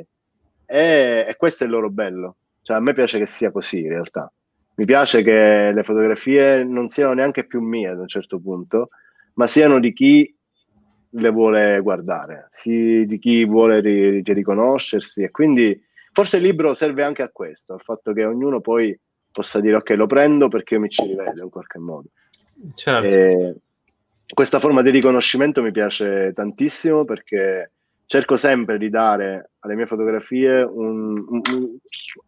[0.66, 2.36] e, e questo è il loro bello.
[2.60, 4.30] Cioè, a me piace che sia così in realtà.
[4.74, 8.90] Mi piace che le fotografie non siano neanche più mie ad un certo punto,
[9.34, 10.36] ma siano di chi
[11.12, 15.22] le vuole guardare, sì, di chi vuole ri- riconoscersi.
[15.22, 15.82] E quindi
[16.12, 18.96] forse il libro serve anche a questo, al fatto che ognuno poi
[19.30, 22.08] possa dire ok lo prendo perché io mi ci rivedo in qualche modo.
[22.74, 23.08] Certo.
[23.08, 23.56] E
[24.32, 27.72] questa forma di riconoscimento mi piace tantissimo perché
[28.06, 31.78] cerco sempre di dare alle mie fotografie un, un, un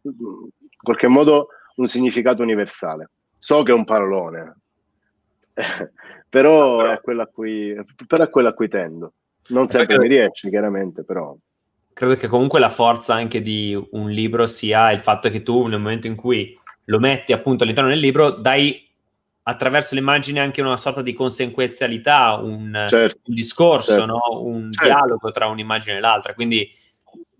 [0.02, 3.10] in qualche modo un significato universale.
[3.38, 4.56] So che è un parolone,
[6.28, 7.74] però, ah, è quello a cui,
[8.06, 9.14] però è quello a cui tendo.
[9.48, 11.34] Non sempre mi riesce, chiaramente, però.
[11.92, 15.80] Credo che comunque la forza anche di un libro sia il fatto che tu, nel
[15.80, 16.58] momento in cui
[16.90, 18.86] lo metti appunto all'interno del libro, dai
[19.42, 24.20] attraverso l'immagine anche una sorta di conseguenzialità, un, certo, un discorso, certo, no?
[24.42, 24.88] un certo.
[24.88, 26.34] dialogo tra un'immagine e l'altra.
[26.34, 26.70] Quindi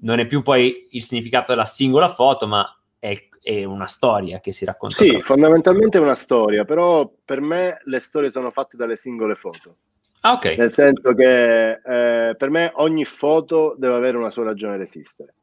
[0.03, 4.53] non è più poi il significato della singola foto, ma è è una storia che
[4.53, 4.97] si racconta.
[4.97, 9.77] Sì, fondamentalmente è una storia, però per me le storie sono fatte dalle singole foto.
[10.21, 10.57] Ah, ok.
[10.59, 15.35] Nel senso che eh, per me ogni foto deve avere una sua ragione di esistere.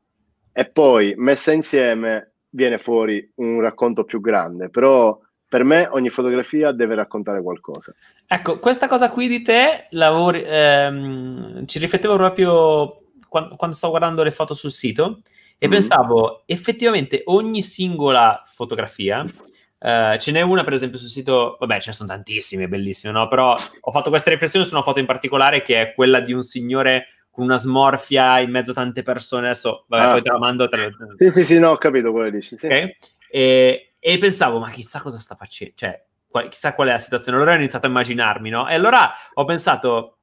[0.53, 6.71] E poi messa insieme viene fuori un racconto più grande, però per me ogni fotografia
[6.71, 7.93] deve raccontare qualcosa.
[8.25, 14.23] Ecco, questa cosa qui di te lavori, ehm, ci riflettevo proprio quando, quando sto guardando
[14.23, 15.21] le foto sul sito
[15.57, 15.71] e mm.
[15.71, 21.89] pensavo effettivamente ogni singola fotografia, uh, ce n'è una per esempio sul sito, vabbè ce
[21.89, 23.27] ne sono tantissime, bellissime, no?
[23.27, 26.41] Però ho fatto questa riflessione su una foto in particolare che è quella di un
[26.41, 27.07] signore
[27.38, 30.12] con una smorfia in mezzo a tante persone, adesso vabbè, ah.
[30.13, 30.67] poi te la mando.
[30.67, 30.89] Te la...
[31.17, 32.58] Sì, sì, sì, no, ho capito quello dici.
[32.58, 32.65] Sì.
[32.65, 32.97] Okay?
[33.30, 36.04] E, e, pensavo, ma chissà cosa sta facendo, cioè,
[36.50, 37.38] chissà qual è la situazione.
[37.38, 38.67] Allora ho iniziato a immaginarmi, no?
[38.67, 40.17] E allora ho pensato,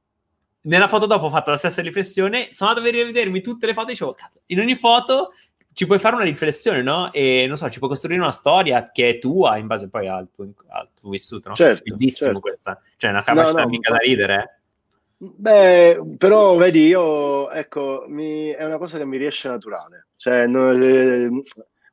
[0.63, 3.87] nella foto dopo ho fatto la stessa riflessione, sono andato a rivedermi tutte le foto
[3.87, 5.29] e dicevo, cazzo, in ogni foto
[5.71, 7.13] ci puoi fare una riflessione, no?
[7.13, 10.27] E non so, ci puoi costruire una storia che è tua in base poi al
[10.35, 11.55] tuo, al tuo vissuto, no?
[11.55, 12.39] Certo, Bellissimo certo.
[12.41, 14.35] questa, cioè una capacità no, no, mica da ridere.
[14.35, 14.63] Eh.
[15.17, 20.07] Beh, però vedi, io, ecco, mi, è una cosa che mi riesce naturale.
[20.15, 21.29] Cioè, no, eh,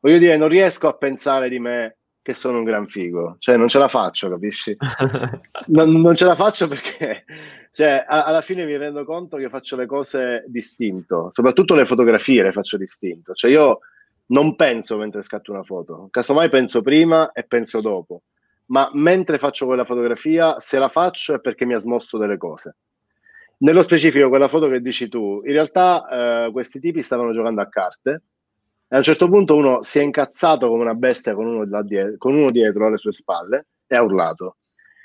[0.01, 3.37] voglio dire, non riesco a pensare di me che sono un gran figo.
[3.39, 4.77] Cioè, non ce la faccio, capisci?
[5.69, 7.25] non, non ce la faccio perché
[7.73, 12.43] cioè, a, alla fine mi rendo conto che faccio le cose distinto, soprattutto le fotografie
[12.43, 13.33] le faccio distinto.
[13.33, 13.79] Cioè, io
[14.27, 18.25] non penso mentre scatto una foto, casomai penso prima e penso dopo,
[18.67, 22.77] ma mentre faccio quella fotografia, se la faccio è perché mi ha smosso delle cose.
[23.63, 27.69] Nello specifico, quella foto che dici tu, in realtà eh, questi tipi stavano giocando a
[27.69, 28.23] carte.
[28.89, 32.35] A un certo punto uno si è incazzato come una bestia con uno, dietro, con
[32.35, 34.57] uno dietro alle sue spalle e ha urlato.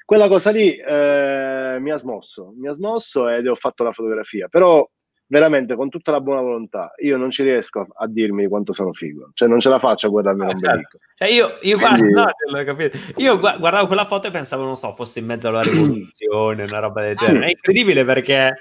[0.04, 4.48] Quella cosa lì eh, mi ha smosso, mi ha smosso ed ho fatto la fotografia,
[4.48, 4.88] però
[5.28, 8.94] veramente con tutta la buona volontà io non ci riesco a, a dirmi quanto sono
[8.94, 11.00] figo, cioè non ce la faccio a guardarmi ah, certo.
[11.16, 12.12] Cioè io, io, Quindi...
[12.12, 16.80] guardo, io, guardavo quella foto e pensavo, non so, fosse in mezzo alla rivoluzione, una
[16.80, 17.48] roba del genere.
[17.48, 18.58] È incredibile perché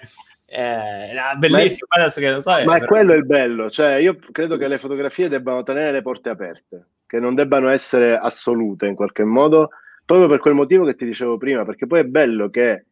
[0.47, 4.57] eh, bellissimo, ma, che lo so, ma è quello è il bello, cioè io credo
[4.57, 9.25] che le fotografie debbano tenere le porte aperte, che non debbano essere assolute in qualche
[9.25, 9.71] modo,
[10.05, 12.87] proprio per quel motivo che ti dicevo prima, perché poi è bello che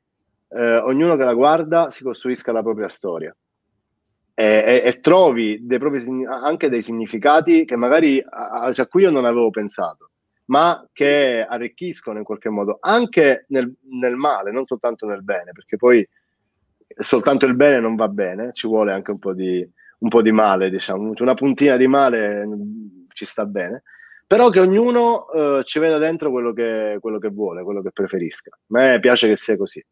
[0.49, 3.35] eh, ognuno che la guarda si costruisca la propria storia
[4.35, 9.25] e, e, trovi dei propri, anche dei significati che magari a, a cui io non
[9.25, 10.11] avevo pensato
[10.47, 15.77] ma che arricchiscono in qualche modo anche nel, nel male, non soltanto nel bene, perché
[15.77, 16.07] poi
[16.87, 19.67] soltanto il bene non va bene, ci vuole anche un po' di,
[19.99, 23.83] un po di male, diciamo, una puntina di male mm, ci sta bene,
[24.27, 28.51] però che ognuno uh, ci veda dentro quello che, quello che vuole, quello che preferisca.
[28.55, 29.85] A me piace che sia così.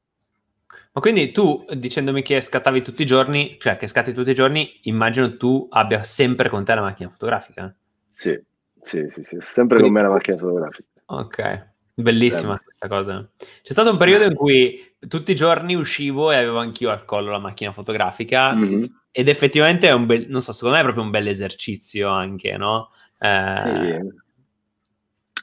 [0.94, 4.78] Ma quindi tu, dicendomi che scattavi tutti i giorni, cioè che scatti tutti i giorni,
[4.82, 7.74] immagino tu abbia sempre con te la macchina fotografica?
[8.10, 8.38] Sì,
[8.82, 9.82] sì, sì, sì sempre quindi...
[9.84, 10.88] con me la macchina fotografica.
[11.06, 12.62] Ok, bellissima eh.
[12.62, 13.26] questa cosa.
[13.36, 17.30] C'è stato un periodo in cui tutti i giorni uscivo e avevo anch'io al collo
[17.30, 18.84] la macchina fotografica mm-hmm.
[19.10, 22.58] ed effettivamente è un bel, non so, secondo me è proprio un bel esercizio anche,
[22.58, 22.90] no?
[23.18, 23.54] Eh...
[23.56, 24.30] Sì.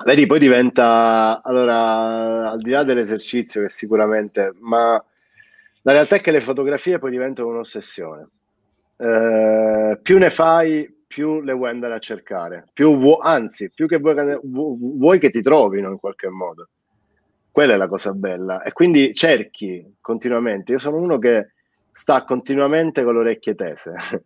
[0.05, 5.03] Vedi, poi diventa, allora, al di là dell'esercizio che sicuramente, ma
[5.81, 8.27] la realtà è che le fotografie poi diventano un'ossessione.
[8.97, 13.97] Eh, più ne fai, più le vuoi andare a cercare, più vu- anzi, più che
[13.97, 16.67] vuoi, vuoi che ti trovino in qualche modo.
[17.51, 18.61] Quella è la cosa bella.
[18.61, 20.73] E quindi cerchi continuamente.
[20.73, 21.53] Io sono uno che
[21.91, 23.93] sta continuamente con le orecchie tese,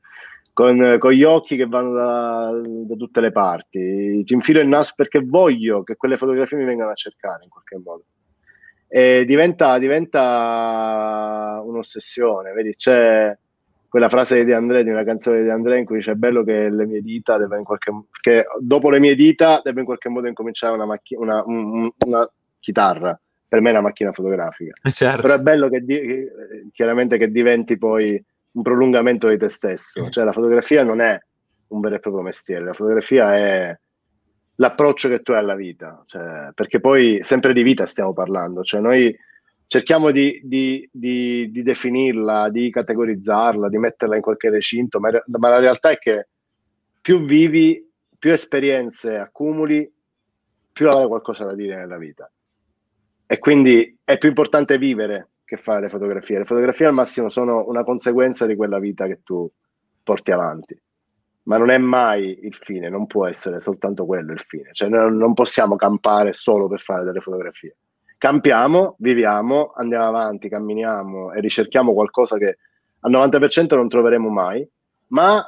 [0.53, 4.23] con, con, gli occhi che vanno da, da, tutte le parti.
[4.23, 7.77] Ti infilo il naso perché voglio che quelle fotografie mi vengano a cercare in qualche
[7.77, 8.03] modo.
[8.95, 12.75] E diventa, diventa un'ossessione, vedi?
[12.75, 13.35] C'è
[13.89, 16.69] quella frase di André, di una canzone di André in cui dice è bello che
[16.69, 20.27] le mie dita devono in qualche che dopo le mie dita deve in qualche modo
[20.27, 24.73] incominciare una, macch- una, una, una chitarra per me è una macchina fotografica.
[24.91, 25.21] Certo.
[25.21, 26.31] Però è bello che, di- che,
[26.71, 30.07] chiaramente che diventi poi un prolungamento di te stesso.
[30.09, 31.19] Cioè la fotografia non è
[31.69, 33.79] un vero e proprio mestiere, la fotografia è
[34.55, 38.81] l'approccio che tu hai alla vita, cioè, perché poi sempre di vita stiamo parlando, cioè
[38.81, 39.15] noi
[39.67, 45.49] cerchiamo di, di, di, di, definirla, di categorizzarla, di metterla in qualche recinto, ma, ma
[45.49, 46.27] la realtà è che
[47.01, 49.91] più vivi, più esperienze accumuli,
[50.71, 52.31] più avrai qualcosa da dire nella vita.
[53.25, 56.37] E quindi è più importante vivere che fare fotografie.
[56.39, 59.49] Le fotografie al massimo sono una conseguenza di quella vita che tu
[60.03, 60.79] porti avanti,
[61.43, 64.69] ma non è mai il fine, non può essere soltanto quello il fine.
[64.71, 67.75] Cioè non possiamo campare solo per fare delle fotografie.
[68.17, 72.57] Campiamo, viviamo, andiamo avanti, camminiamo e ricerchiamo qualcosa che
[73.01, 74.65] al 90% non troveremo mai,
[75.07, 75.45] ma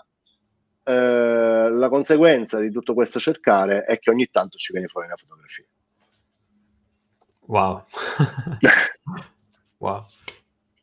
[0.83, 5.15] eh, la conseguenza di tutto questo cercare è che ogni tanto ci viene fuori una
[5.15, 5.65] fotografia.
[7.47, 7.85] Wow.
[9.77, 10.05] wow.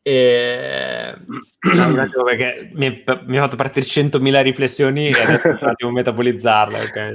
[0.03, 1.15] E...
[1.59, 6.81] perché mi, mi, ha fatto partire 100.000 riflessioni e adesso un attimo metabolizzarle.
[6.81, 7.13] Okay?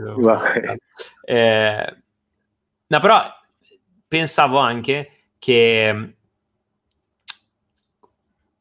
[1.24, 1.96] Eh,
[2.87, 3.22] no, però
[4.09, 6.14] pensavo anche che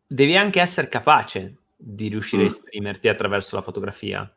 [0.05, 2.45] devi anche essere capace di riuscire mm.
[2.45, 4.31] a esprimerti attraverso la fotografia.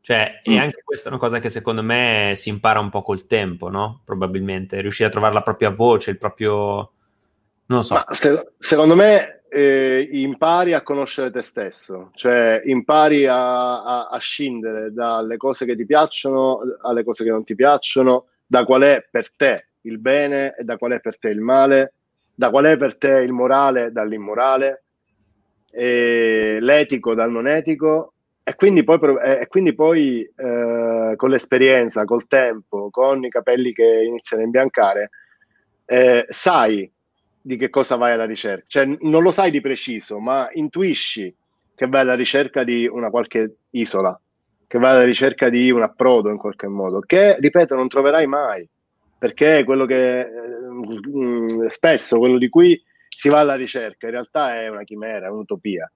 [0.00, 0.52] Cioè, mm.
[0.52, 3.68] e anche questa è una cosa che secondo me si impara un po' col tempo,
[3.68, 4.02] no?
[4.04, 6.92] Probabilmente, riuscire a trovare la propria voce, il proprio...
[7.66, 8.04] Non so.
[8.10, 14.92] Se, secondo me eh, impari a conoscere te stesso, cioè impari a, a, a, scindere
[14.92, 19.32] dalle cose che ti piacciono alle cose che non ti piacciono, da qual è per
[19.34, 21.94] te il bene e da qual è per te il male,
[22.34, 24.82] da qual è per te il morale dall'immorale,
[25.70, 32.90] l'etico dal non etico e quindi poi, e quindi poi eh, con l'esperienza, col tempo,
[32.90, 35.10] con i capelli che iniziano a imbiancare,
[35.84, 36.90] eh, sai
[37.46, 38.64] di che cosa vai alla ricerca.
[38.66, 41.34] Cioè, non lo sai di preciso, ma intuisci
[41.74, 44.18] che vai alla ricerca di una qualche isola,
[44.66, 48.68] che vai alla ricerca di un approdo in qualche modo, che, ripeto, non troverai mai,
[49.18, 54.68] perché quello che eh, spesso, quello di cui si va alla ricerca, in realtà è
[54.68, 55.90] una chimera, è un'utopia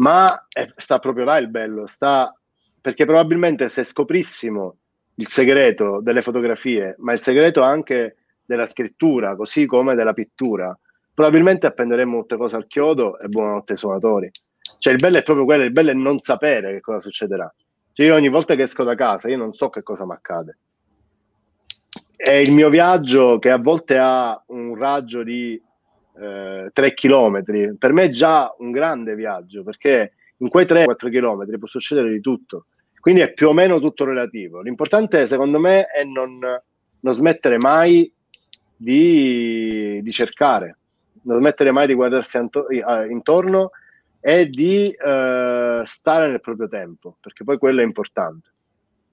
[0.00, 2.34] ma è, sta proprio là il bello, sta
[2.80, 4.76] perché probabilmente se scoprissimo
[5.16, 8.16] il segreto delle fotografie, ma il segreto anche
[8.50, 10.76] della scrittura, così come della pittura,
[11.14, 14.28] probabilmente appenderemo tutte cose al chiodo e buonanotte ai suonatori.
[14.76, 17.52] Cioè il bello è proprio quello, il bello è non sapere che cosa succederà.
[17.92, 20.58] Cioè io ogni volta che esco da casa, io non so che cosa mi accade.
[22.16, 25.60] È il mio viaggio che a volte ha un raggio di
[26.18, 31.56] eh, 3 km, per me è già un grande viaggio perché in quei 3-4 km
[31.56, 32.66] può succedere di tutto.
[32.98, 34.60] Quindi è più o meno tutto relativo.
[34.60, 36.38] L'importante, secondo me, è non,
[37.00, 38.12] non smettere mai
[38.82, 40.78] di, di, cercare,
[41.24, 42.66] non smettere mai di guardarsi anto-
[43.10, 43.72] intorno
[44.20, 48.48] e di uh, stare nel proprio tempo, perché poi quello è importante.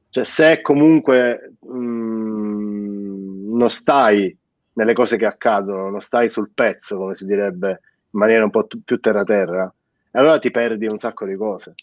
[0.09, 4.35] Cioè, se comunque mh, mm, non stai
[4.73, 8.67] nelle cose che accadono, non stai sul pezzo, come si direbbe in maniera un po'
[8.67, 9.71] t- più terra-terra,
[10.11, 11.73] allora ti perdi un sacco di cose.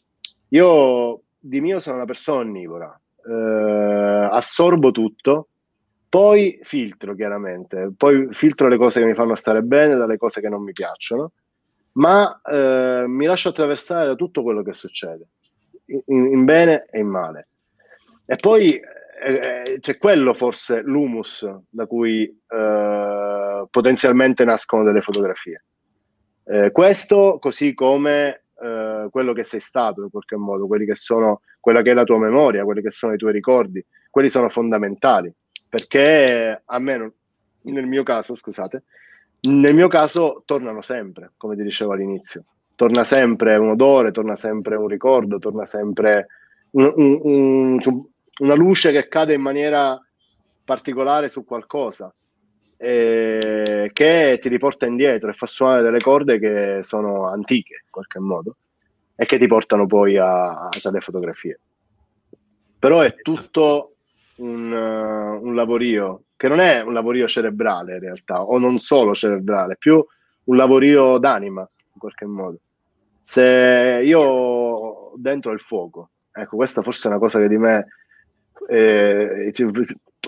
[0.49, 5.49] Io di mio sono una persona onnivora, eh, assorbo tutto,
[6.15, 10.49] poi filtro chiaramente, poi filtro le cose che mi fanno stare bene dalle cose che
[10.49, 11.33] non mi piacciono,
[11.95, 15.27] ma eh, mi lascio attraversare da tutto quello che succede,
[15.87, 17.49] in, in bene e in male.
[18.27, 25.65] E poi eh, c'è quello forse l'humus da cui eh, potenzialmente nascono delle fotografie.
[26.45, 31.41] Eh, questo così come eh, quello che sei stato in qualche modo, quelli che sono,
[31.59, 35.35] quella che è la tua memoria, quelli che sono i tuoi ricordi, quelli sono fondamentali
[35.75, 37.13] perché a me,
[37.63, 38.85] nel mio caso, scusate,
[39.49, 42.45] nel mio caso tornano sempre, come ti dicevo all'inizio.
[42.77, 46.29] Torna sempre un odore, torna sempre un ricordo, torna sempre
[46.71, 48.05] un, un, un,
[48.39, 50.01] una luce che cade in maniera
[50.65, 52.15] particolare su qualcosa
[52.77, 58.21] eh, che ti riporta indietro e fa suonare delle corde che sono antiche in qualche
[58.21, 58.59] modo
[59.17, 61.59] e che ti portano poi a, a delle fotografie.
[62.79, 63.94] però è tutto
[64.37, 69.15] un, uh, un lavorio che non è un lavorio cerebrale in realtà, o non solo
[69.15, 70.05] cerebrale, più
[70.45, 72.59] un lavorio d'anima in qualche modo.
[73.23, 77.87] Se io dentro il fuoco, ecco, questa forse è una cosa che di me
[78.69, 79.53] eh,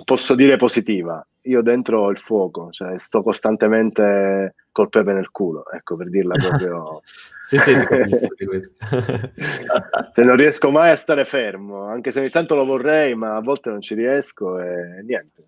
[0.05, 1.27] posso dire positiva.
[1.43, 7.01] Io dentro il fuoco, cioè sto costantemente col pepe nel culo, ecco per dirla proprio.
[7.47, 7.73] sì, sì,
[10.13, 13.41] se non riesco mai a stare fermo, anche se ogni tanto lo vorrei, ma a
[13.41, 15.45] volte non ci riesco e niente.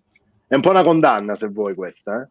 [0.47, 2.23] È un po' una condanna, se vuoi, questa.
[2.23, 2.27] Eh?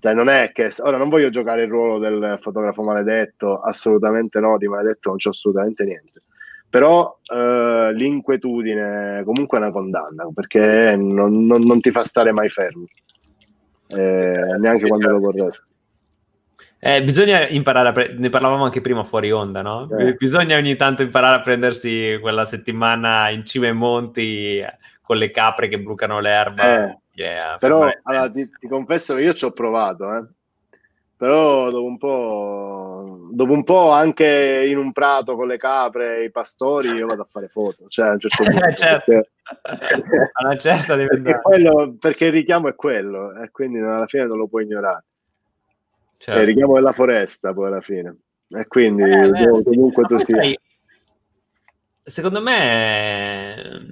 [0.00, 4.56] Cioè, non è che ora non voglio giocare il ruolo del fotografo maledetto, assolutamente no,
[4.56, 6.22] di maledetto non c'ho assolutamente niente.
[6.70, 12.48] Però eh, l'inquietudine comunque è una condanna perché non, non, non ti fa stare mai
[12.48, 12.86] fermo,
[13.88, 15.70] eh, neanche quando lo vorresti.
[16.84, 19.88] Eh, bisogna imparare a pre- ne parlavamo anche prima fuori onda, no?
[19.96, 20.14] Eh.
[20.14, 24.60] Bisogna ogni tanto imparare a prendersi quella settimana in cima ai monti
[25.00, 26.88] con le capre che brucano l'erba.
[26.88, 26.98] Eh.
[27.14, 30.24] Yeah, Però allora, ti, ti, confesso che io ci ho provato, eh.
[31.16, 36.24] Però dopo un po', dopo un po' anche in un prato con le capre e
[36.24, 38.66] i pastori io vado a fare foto, cioè a un certo punto.
[38.66, 39.26] Eh, certo.
[39.62, 44.48] Perché, certa perché, quello, perché il richiamo è quello e quindi alla fine non lo
[44.48, 45.04] puoi ignorare.
[46.22, 46.40] Certo.
[46.40, 48.16] Il richiamo della foresta poi alla fine.
[48.48, 50.40] E quindi eh, beh, comunque tu sia...
[52.04, 53.88] Secondo me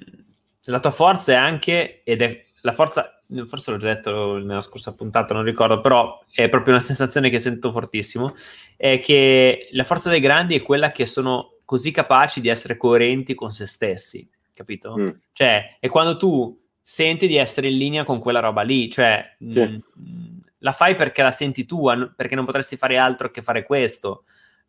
[0.63, 4.95] la tua forza è anche, ed è la forza, forse l'ho già detto nella scorsa
[4.95, 8.33] puntata, non ricordo, però è proprio una sensazione che sento fortissimo,
[8.77, 13.35] è che la forza dei grandi è quella che sono così capaci di essere coerenti
[13.35, 14.97] con se stessi, capito?
[14.97, 15.11] Mm.
[15.33, 19.61] Cioè, è quando tu senti di essere in linea con quella roba lì, cioè sì.
[19.61, 23.65] mh, mm, la fai perché la senti tu, perché non potresti fare altro che fare
[23.65, 24.25] questo,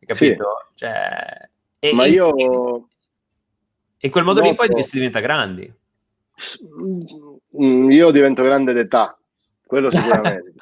[0.06, 0.46] capito?
[0.74, 0.86] Sì.
[0.86, 2.36] Cioè, e, Ma io...
[2.36, 2.44] E,
[3.98, 4.64] e in quel modo Noto...
[4.64, 5.72] lì poi si diventa grandi.
[7.62, 9.18] Mm, io divento grande d'età,
[9.66, 10.54] quello sicuramente.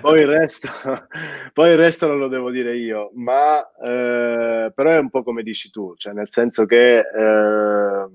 [0.00, 0.68] poi, il resto,
[1.52, 5.42] poi il resto non lo devo dire io, ma eh, però è un po' come
[5.42, 8.06] dici tu, cioè nel senso che eh,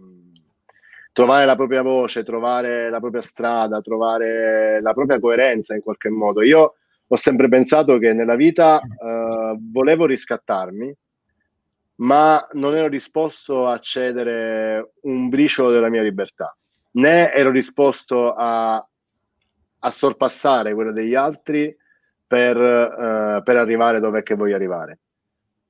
[1.14, 6.42] trovare la propria voce, trovare la propria strada, trovare la propria coerenza in qualche modo.
[6.42, 6.74] Io
[7.08, 10.94] ho sempre pensato che nella vita eh, volevo riscattarmi,
[11.96, 16.54] ma non ero disposto a cedere un briciolo della mia libertà
[16.94, 21.76] né ero disposto a, a sorpassare quello degli altri
[22.26, 25.00] per, uh, per arrivare dove che voglio arrivare.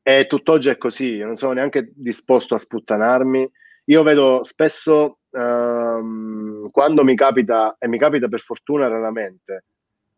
[0.02, 3.50] E tutt'oggi è così, io non sono neanche disposto a sputtanarmi.
[3.86, 9.66] Io vedo spesso uh, quando mi capita, e mi capita per fortuna raramente,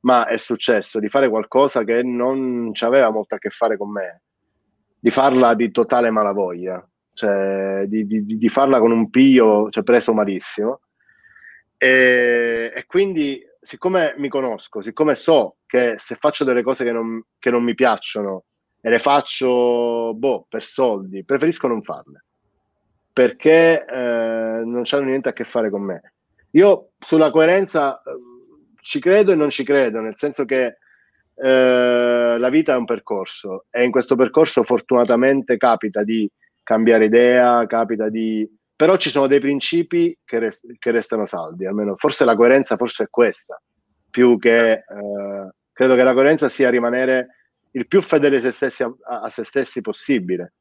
[0.02, 4.22] ma è successo di fare qualcosa che non aveva molto a che fare con me,
[5.00, 10.14] di farla di totale malavoglia, cioè di, di, di farla con un pio, cioè preso
[10.14, 10.82] malissimo.
[11.78, 17.24] E, e, quindi, siccome mi conosco, siccome so che se faccio delle cose che non,
[17.40, 18.46] che non mi piacciono
[18.82, 22.25] e le faccio boh, per soldi, preferisco non farle
[23.16, 26.02] perché eh, non hanno niente a che fare con me.
[26.52, 28.12] Io sulla coerenza eh,
[28.82, 30.80] ci credo e non ci credo, nel senso che
[31.34, 36.30] eh, la vita è un percorso e in questo percorso fortunatamente capita di
[36.62, 38.46] cambiare idea, capita di
[38.76, 43.06] però ci sono dei principi che, rest- che, restano saldi, almeno forse la coerenza forse
[43.06, 43.62] è questa,
[44.12, 44.84] più che eh,
[45.72, 47.28] credo che la coerenza sia rimanere
[47.72, 50.56] il più fedele stessi a, a, se stessi possibile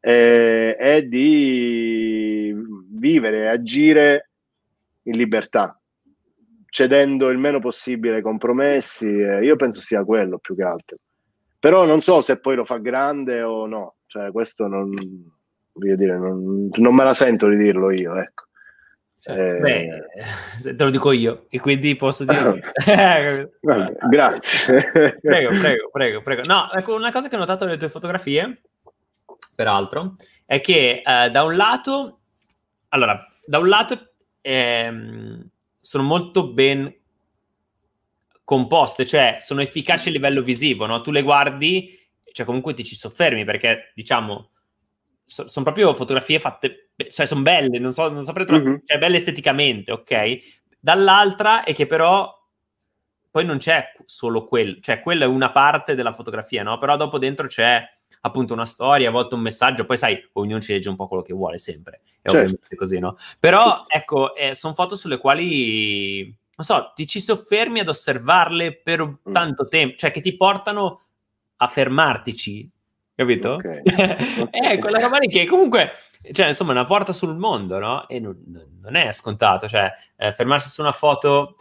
[0.00, 2.54] e, e di
[2.90, 4.30] vivere e agire
[5.02, 5.78] in libertà,
[6.68, 10.96] cedendo il meno possibile ai compromessi, eh, io penso sia quello più che altro.
[11.58, 14.90] Però non so se poi lo fa grande o no, cioè questo non
[15.72, 18.44] voglio dire, non, non, me la sento di dirlo io, ecco.
[19.24, 22.60] Eh, Beh, te lo dico io e quindi posso dire
[24.08, 28.62] grazie prego prego prego prego no ecco una cosa che ho notato nelle tue fotografie
[29.58, 30.14] peraltro
[30.46, 32.20] è che eh, da un lato
[32.90, 35.48] allora da un lato ehm,
[35.80, 36.94] sono molto ben
[38.44, 41.00] composte cioè sono efficaci a livello visivo no?
[41.00, 41.98] tu le guardi
[42.30, 44.50] cioè comunque ti ci soffermi perché diciamo
[45.24, 48.78] so, sono proprio fotografie fatte, cioè sono belle, non so, non saprei trovare, mm-hmm.
[48.84, 50.38] cioè belle esteticamente, ok?
[50.78, 52.32] Dall'altra è che però
[53.30, 56.78] poi non c'è solo quello, cioè quella è una parte della fotografia, no?
[56.78, 57.84] Però dopo dentro c'è
[58.22, 61.22] appunto una storia, a volte un messaggio, poi sai, ognuno ci legge un po' quello
[61.22, 62.36] che vuole sempre, è certo.
[62.38, 63.16] ovviamente così, no?
[63.38, 69.04] Però ecco, eh, sono foto sulle quali, non so, ti ci soffermi ad osservarle per
[69.04, 69.32] mm.
[69.32, 71.02] tanto tempo, cioè che ti portano
[71.56, 72.68] a fermartici,
[73.14, 73.54] capito?
[73.54, 73.82] Okay.
[74.50, 75.92] eh, quella roba lì che comunque
[76.32, 78.08] cioè, insomma, una porta sul mondo, no?
[78.08, 78.36] E non,
[78.80, 81.56] non è scontato, cioè, eh, fermarsi su una foto...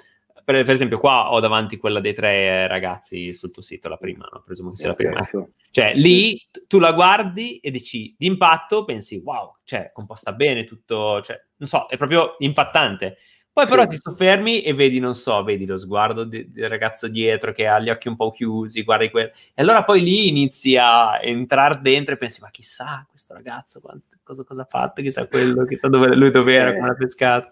[0.48, 4.30] Per, per, esempio, qua ho davanti quella dei tre ragazzi sul tuo sito, la prima,
[4.32, 4.44] no?
[4.46, 5.50] presumo che sia okay, la prima.
[5.72, 11.38] Cioè, lì tu la guardi e dici, d'impatto pensi, wow, cioè, composta bene, tutto, cioè,
[11.58, 13.18] non so, è proprio impattante.
[13.52, 13.72] Poi sì.
[13.72, 17.68] però ti soffermi e vedi, non so, vedi lo sguardo de- del ragazzo dietro che
[17.68, 19.32] ha gli occhi un po' chiusi, guardi quello.
[19.54, 24.16] E allora poi lì inizi a entrare dentro e pensi, ma chissà questo ragazzo quanto,
[24.24, 26.76] cosa, cosa, ha fatto, chissà quello, chissà dove, lui dove era, eh.
[26.76, 27.50] come ha pescato.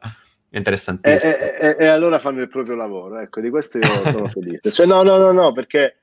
[0.56, 1.34] È interessantissimo.
[1.34, 4.72] E, e, e, e, allora fanno il proprio lavoro, ecco, di questo io sono felice.
[4.72, 5.98] Cioè, no, no, no, no, perché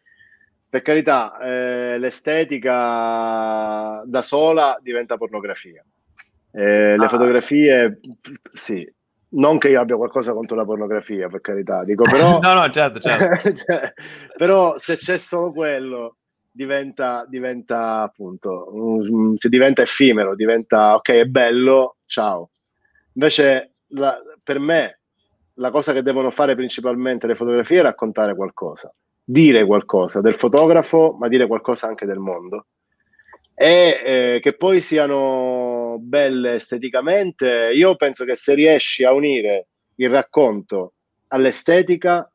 [0.68, 5.82] per carità, eh, l'estetica da sola diventa pornografia.
[6.50, 6.96] Eh, ah.
[6.96, 8.00] Le fotografie,
[8.52, 8.86] sì,
[9.30, 12.38] non che io abbia qualcosa contro la pornografia, per carità, dico però...
[12.44, 13.52] no, no, certo, certo.
[13.56, 13.90] cioè,
[14.36, 16.16] però se c'è solo quello,
[16.50, 22.50] diventa, diventa appunto, um, diventa effimero, diventa, ok, è bello, ciao.
[23.14, 25.00] Invece, la, per me,
[25.54, 31.16] la cosa che devono fare principalmente le fotografie è raccontare qualcosa, dire qualcosa del fotografo,
[31.18, 32.66] ma dire qualcosa anche del mondo
[33.54, 40.10] e eh, che poi siano belle esteticamente, io penso che se riesci a unire il
[40.10, 40.94] racconto
[41.28, 42.28] all'estetica,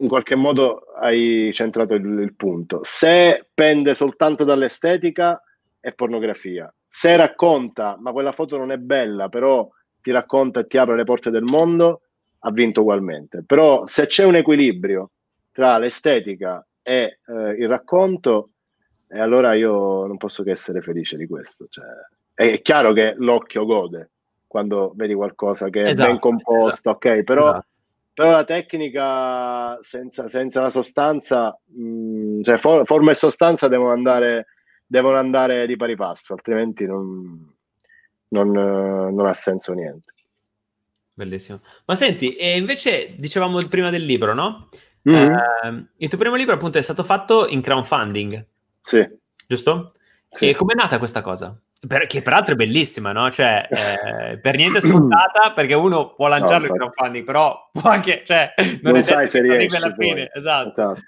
[0.00, 2.80] in qualche modo hai centrato il, il punto.
[2.84, 5.42] Se pende soltanto dall'estetica,
[5.80, 6.72] è pornografia.
[6.88, 9.68] Se racconta, ma quella foto non è bella, però
[10.00, 12.02] ti racconta e ti apre le porte del mondo,
[12.40, 13.42] ha vinto ugualmente.
[13.46, 15.10] Però se c'è un equilibrio
[15.52, 18.50] tra l'estetica e eh, il racconto,
[19.08, 21.66] e allora io non posso che essere felice di questo.
[21.68, 21.84] Cioè,
[22.34, 24.10] è chiaro che l'occhio gode
[24.48, 27.66] quando vedi qualcosa che esatto, è ben composto, esatto, ok, però, esatto.
[28.14, 33.92] però, la tecnica senza, senza la sostanza, mh, mm, cioè for, forma e sostanza devono
[33.92, 34.46] andare,
[34.86, 37.54] devono andare di pari passo, altrimenti non,
[38.28, 40.12] non, non ha senso niente.
[41.12, 41.60] Bellissimo.
[41.84, 44.68] Ma senti, e invece dicevamo prima del libro, no?
[45.08, 45.32] Mm-hmm.
[45.32, 48.46] Eh, il tuo primo libro appunto è stato fatto in crowdfunding.
[48.80, 49.06] Sì.
[49.46, 49.94] Giusto?
[50.30, 50.50] Sì.
[50.50, 51.58] E com'è nata questa cosa?
[51.86, 53.30] Per, che peraltro è bellissima, no?
[53.30, 58.22] Cioè, eh, per niente scontata, perché uno può lanciarlo no, in crowdfunding, però può anche,
[58.24, 60.30] cioè, non, non è sai se riesce alla fine.
[60.32, 60.70] Esatto.
[60.70, 61.00] esatto.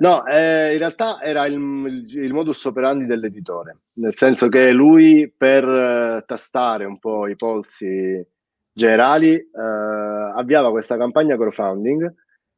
[0.00, 5.32] No, eh, in realtà era il, il, il, modus operandi dell'editore, nel senso che lui
[5.36, 8.24] per eh, tastare un po' i polsi
[8.72, 9.50] generali eh,
[10.34, 12.12] avviava questa campagna crowdfunding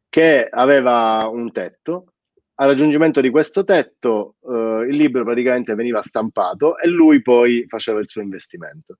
[0.09, 2.15] che aveva un tetto
[2.57, 7.99] al raggiungimento di questo tetto eh, il libro praticamente veniva stampato e lui poi faceva
[7.99, 8.99] il suo investimento.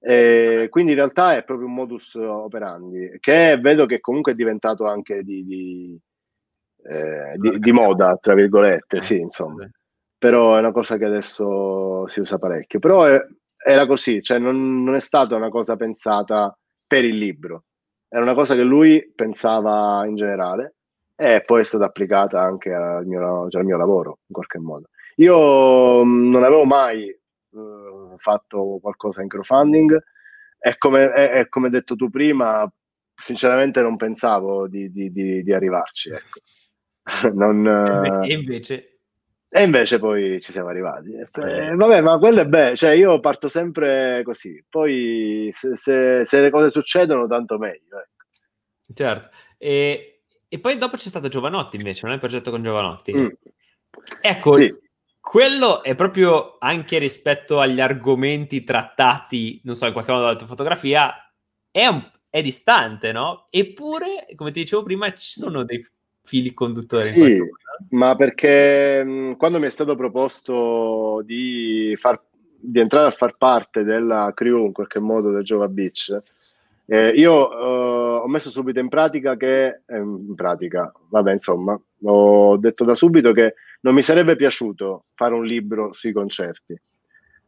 [0.00, 4.84] E quindi in realtà è proprio un modus operandi che vedo che comunque è diventato
[4.84, 5.98] anche di, di,
[6.88, 9.68] eh, di, di moda, tra virgolette, sì, insomma.
[10.18, 12.78] Però è una cosa che adesso si usa parecchio.
[12.78, 13.20] Però è,
[13.56, 16.56] era così, cioè non, non è stata una cosa pensata
[16.86, 17.64] per il libro,
[18.08, 20.76] era una cosa che lui pensava in generale
[21.16, 24.88] e poi è stata applicata anche al mio, cioè al mio lavoro in qualche modo.
[25.16, 27.08] Io mh, non avevo mai
[27.50, 30.00] uh, fatto qualcosa in crowdfunding
[30.58, 32.70] e come, e, come detto tu prima,
[33.20, 36.10] sinceramente non pensavo di, di, di, di arrivarci.
[36.10, 36.40] Ecco.
[37.32, 38.90] non, e invece...
[39.48, 41.14] E invece poi ci siamo arrivati.
[41.14, 46.40] E, vabbè, ma quello è bello, cioè io parto sempre così, poi se, se, se
[46.42, 47.96] le cose succedono tanto meglio.
[47.96, 48.92] Ecco.
[48.92, 50.16] Certo, e
[50.48, 53.14] e poi dopo c'è stato Giovanotti invece, non è il progetto con Giovanotti.
[53.14, 53.28] Mm.
[54.20, 54.74] Ecco, sì.
[55.20, 60.46] quello è proprio anche rispetto agli argomenti trattati, non so, in qualche modo dalla tua
[60.46, 61.12] fotografia,
[61.70, 63.48] è, un, è distante, no?
[63.50, 65.84] Eppure, come ti dicevo prima, ci sono dei
[66.26, 67.08] fili conduttori.
[67.08, 67.42] Sì,
[67.90, 72.20] ma perché mh, mm, quando mi è stato proposto di, far,
[72.58, 76.20] di entrare a far parte della crew in qualche modo del Jova Beach,
[76.88, 82.56] eh, io eh, ho messo subito in pratica che, eh, in pratica, vabbè, insomma, ho
[82.56, 86.78] detto da subito che non mi sarebbe piaciuto fare un libro sui concerti.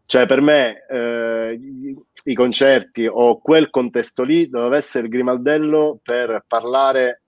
[0.07, 6.01] Cioè, per me eh, i, i concerti o quel contesto lì doveva essere il grimaldello
[6.03, 7.23] per parlare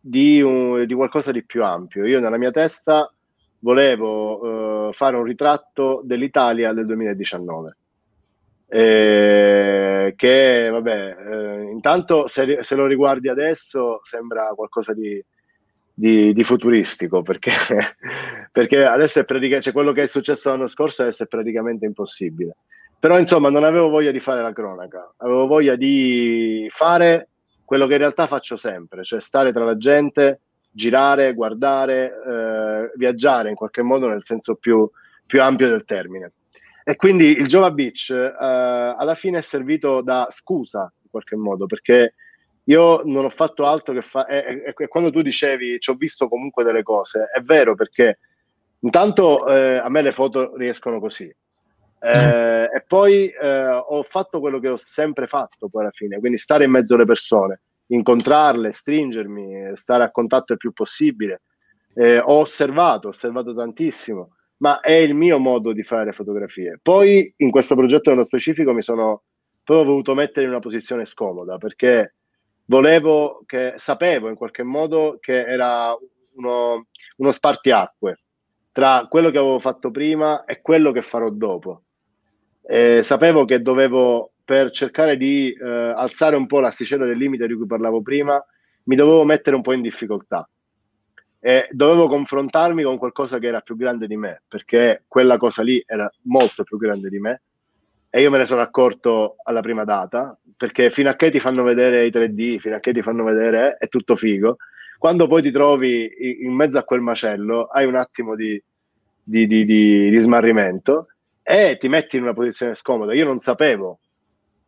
[0.00, 2.06] di, un, di qualcosa di più ampio.
[2.06, 3.12] Io nella mia testa
[3.60, 7.76] volevo uh, fare un ritratto dell'Italia del 2019
[8.72, 15.20] eh, che vabbè, eh, intanto se, se, lo riguardi adesso sembra qualcosa di,
[15.92, 17.50] di, di futuristico perché,
[18.52, 22.54] perché adesso è praticamente cioè quello che è successo l'anno scorso adesso è praticamente impossibile
[22.96, 27.29] però insomma non avevo voglia di fare la cronaca avevo voglia di fare
[27.70, 30.40] quello che in realtà faccio sempre cioè stare tra la gente
[30.72, 34.90] girare, guardare, eh, viaggiare in qualche modo nel senso più,
[35.24, 36.32] più ampio del termine
[36.82, 41.66] e quindi il Jova Beach eh, alla fine è servito da scusa in qualche modo,
[41.66, 42.14] perché
[42.64, 44.64] io non ho fatto altro che fare.
[44.64, 48.18] E, e, quando tu dicevi ci ho visto comunque delle cose, è vero perché
[48.80, 51.32] intanto eh, a me le foto riescono così.
[52.02, 56.38] Eh, e poi eh, ho fatto quello che ho sempre fatto poi alla fine, quindi
[56.38, 61.42] stare in mezzo alle persone, incontrarle, stringermi, stare a contatto il più possibile.
[61.94, 66.78] Eh, ho osservato, ho osservato tantissimo, ma è il mio modo di fare fotografie.
[66.82, 69.24] Poi in questo progetto nello specifico mi sono
[69.62, 72.14] proprio voluto mettere in una posizione scomoda perché
[72.64, 75.94] volevo che sapevo in qualche modo che era
[76.34, 76.86] uno,
[77.16, 78.20] uno spartiacque
[78.72, 81.82] tra quello che avevo fatto prima e quello che farò dopo.
[82.62, 87.54] E sapevo che dovevo, per cercare di eh, alzare un po' l'asticella del limite di
[87.54, 88.42] cui parlavo prima,
[88.84, 90.48] mi dovevo mettere un po' in difficoltà.
[91.38, 95.82] E dovevo confrontarmi con qualcosa che era più grande di me, perché quella cosa lì
[95.86, 97.42] era molto più grande di me
[98.12, 101.62] e io me ne sono accorto alla prima data, perché fino a che ti fanno
[101.62, 104.56] vedere i 3D, fino a che ti fanno vedere è tutto figo,
[104.98, 106.10] quando poi ti trovi
[106.42, 108.60] in mezzo a quel macello hai un attimo di,
[109.22, 111.06] di, di, di smarrimento
[111.42, 113.14] e ti metti in una posizione scomoda.
[113.14, 114.00] Io non sapevo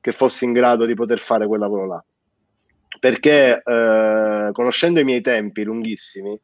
[0.01, 2.05] che fossi in grado di poter fare quel lavoro là,
[2.99, 6.39] perché eh, conoscendo i miei tempi lunghissimi,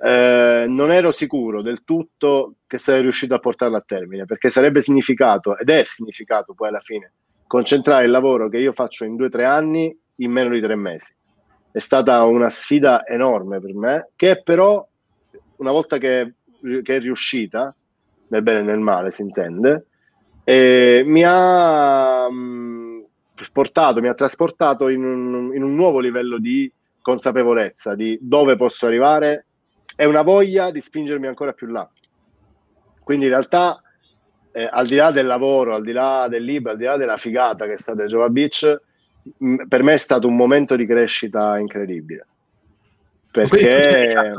[0.00, 4.82] eh, non ero sicuro del tutto che sarei riuscito a portarlo a termine, perché sarebbe
[4.82, 7.12] significato, ed è significato poi alla fine,
[7.46, 10.76] concentrare il lavoro che io faccio in due o tre anni in meno di tre
[10.76, 11.14] mesi.
[11.70, 14.86] È stata una sfida enorme per me, che però,
[15.56, 16.34] una volta che,
[16.82, 17.74] che è riuscita,
[18.28, 19.86] nel bene e nel male si intende,
[20.44, 23.04] eh, mi ha mh,
[23.52, 26.70] portato, mi ha trasportato in un, in un nuovo livello di
[27.00, 29.46] consapevolezza di dove posso arrivare
[29.94, 31.88] è una voglia di spingermi ancora più là.
[33.02, 33.82] Quindi in realtà,
[34.52, 37.16] eh, al di là del lavoro, al di là del libro, al di là della
[37.16, 38.80] figata che è stata Jova Beach,
[39.36, 42.26] mh, per me è stato un momento di crescita incredibile.
[43.30, 44.34] Perché...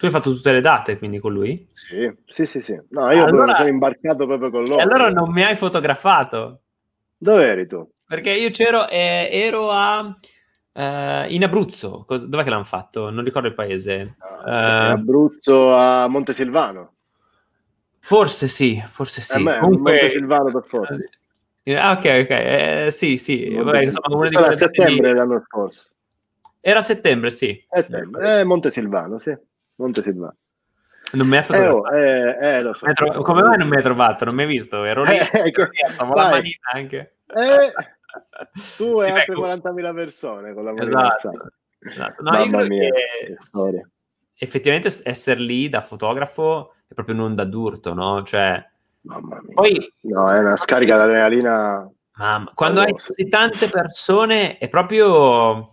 [0.00, 1.68] Tu hai fatto tutte le date quindi con lui?
[1.72, 2.62] Sì, sì, sì.
[2.62, 2.80] sì.
[2.88, 4.78] No, io allora, sono imbarcato proprio con loro.
[4.78, 6.62] E allora non mi hai fotografato?
[7.18, 7.86] Dove eri tu?
[8.06, 10.16] Perché io c'ero, eh, ero a
[10.72, 13.10] Uh, in Abruzzo, dov'è che l'hanno fatto?
[13.10, 14.16] Non ricordo il paese.
[14.20, 16.94] No, uh, Abruzzo a Montesilvano.
[17.98, 19.42] Forse sì, forse sì.
[19.42, 19.92] Eh, Comunque...
[19.92, 20.94] Montesilvano per forza.
[21.64, 22.30] Ah, ok, ok.
[22.30, 23.52] Eh, sì, sì.
[23.52, 25.18] Vabbè, insomma, Era a settembre di...
[25.18, 25.90] l'anno scorso.
[26.60, 27.62] Era a settembre, sì.
[27.66, 28.38] Settembre.
[28.38, 29.36] Eh, Montesilvano, sì.
[29.80, 30.36] Montesilvano.
[31.12, 31.90] Non mi ha fatto.
[31.90, 32.86] Eh, oh, eh, lo so.
[32.92, 33.22] Tro...
[33.22, 34.24] Come mai non mi hai trovato?
[34.24, 34.84] Non mi hai visto?
[34.84, 35.16] Ero lì.
[35.16, 37.16] Eh, ero la manina anche.
[37.26, 37.72] Eh,
[38.76, 39.46] tu sì, e altre ecco.
[39.46, 41.30] 40.000 persone con la esatto.
[41.80, 42.22] esatto.
[42.22, 43.88] No, Mamma mia, che storia.
[44.34, 48.22] Effettivamente essere lì da fotografo è proprio un'onda d'urto, no?
[48.22, 48.64] Cioè,
[49.02, 49.54] Mamma mia.
[49.54, 51.90] Poi, no, è una scarica d'adrenalina.
[52.18, 55.70] Mamma, quando hai così tante persone è proprio...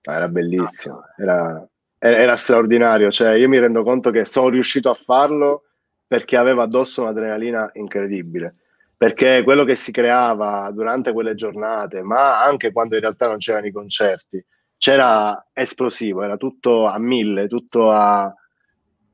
[0.00, 1.66] Era bellissimo, era,
[2.14, 3.10] era straordinario.
[3.10, 5.64] Cioè, io mi rendo conto che sono riuscito a farlo
[6.06, 8.56] perché avevo addosso un'adrenalina incredibile
[8.96, 13.66] perché quello che si creava durante quelle giornate, ma anche quando in realtà non c'erano
[13.66, 14.42] i concerti,
[14.78, 18.32] c'era esplosivo, era tutto a mille, tutto a,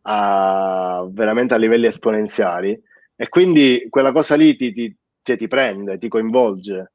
[0.02, 2.80] a veramente a livelli esponenziali
[3.16, 6.92] e quindi quella cosa lì ti, ti, ti, ti prende, ti coinvolge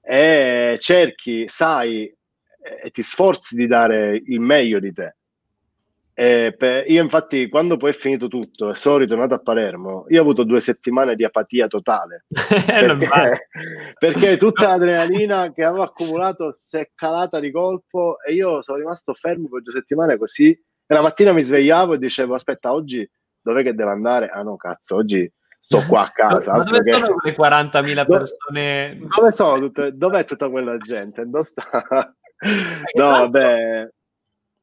[0.00, 2.12] e cerchi, sai
[2.82, 5.16] e ti sforzi di dare il meglio di te.
[6.20, 10.18] Eh, per, io infatti quando poi è finito tutto e sono ritornato a Palermo, io
[10.18, 12.24] ho avuto due settimane di apatia totale,
[12.66, 13.48] perché,
[13.96, 19.14] perché tutta l'adrenalina che avevo accumulato si è calata di colpo e io sono rimasto
[19.14, 23.08] fermo per due settimane così, e la mattina mi svegliavo e dicevo aspetta oggi
[23.40, 24.28] dov'è che devo andare?
[24.28, 26.56] Ah no cazzo, oggi sto qua a casa.
[26.56, 26.94] Ma dove che...
[26.94, 28.98] sono quelle 40.000 persone?
[29.16, 31.24] Dove sono tutte, dov'è tutta quella gente?
[31.26, 32.12] Dove sta?
[32.94, 33.88] no vabbè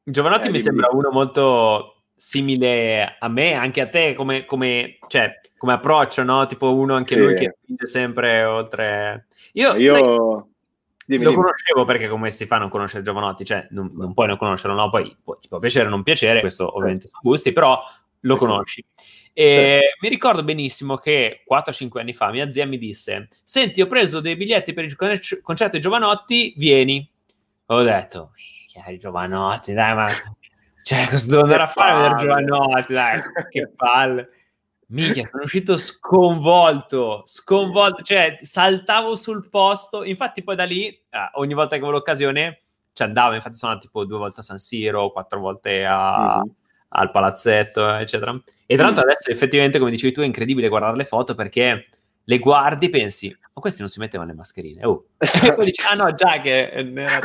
[0.08, 5.40] Giovanotti eh, mi sembra uno molto simile a me, anche a te, come, come, cioè,
[5.58, 6.46] come approccio, no?
[6.46, 7.20] Tipo uno anche sì.
[7.20, 9.26] lui che spinge sempre oltre...
[9.54, 9.92] Io, Io...
[9.92, 10.04] Sai,
[11.06, 11.42] dimmi, lo dimmi.
[11.42, 13.44] conoscevo perché come si fa a non conoscere Giovanotti?
[13.44, 14.90] Cioè, non, non puoi non conoscerlo, no?
[14.90, 17.82] Poi può, ti può piacere o non piacere, questo ovviamente sono gusti, però
[18.20, 18.84] lo conosci.
[19.32, 19.98] E sì.
[20.02, 24.36] mi ricordo benissimo che 4-5 anni fa mia zia mi disse: Senti, ho preso dei
[24.36, 27.10] biglietti per il concerto di Giovanotti, vieni.
[27.66, 28.30] Ho detto,
[28.84, 30.10] cioè, Giovanotti, dai, ma
[30.82, 32.92] cioè, cosa devo andare a fare a vedere Giovanotti?
[32.92, 33.20] Dai,
[33.50, 34.30] che palle.
[34.88, 40.04] Mica, sono uscito sconvolto, sconvolto, cioè saltavo sul posto.
[40.04, 42.62] Infatti, poi da lì, eh, ogni volta che avevo l'occasione,
[42.92, 43.34] ci andavo.
[43.34, 46.50] Infatti, sono tipo due volte a San Siro, quattro volte a, mm-hmm.
[46.90, 48.30] al palazzetto, eccetera.
[48.64, 49.12] E tra l'altro, mm-hmm.
[49.12, 51.88] adesso effettivamente, come dicevi tu, è incredibile guardare le foto perché
[52.28, 54.84] le guardi, pensi, ma questi non si mettevano le mascherine.
[54.84, 55.06] Oh.
[55.16, 57.18] e poi dici, ah no, già che era...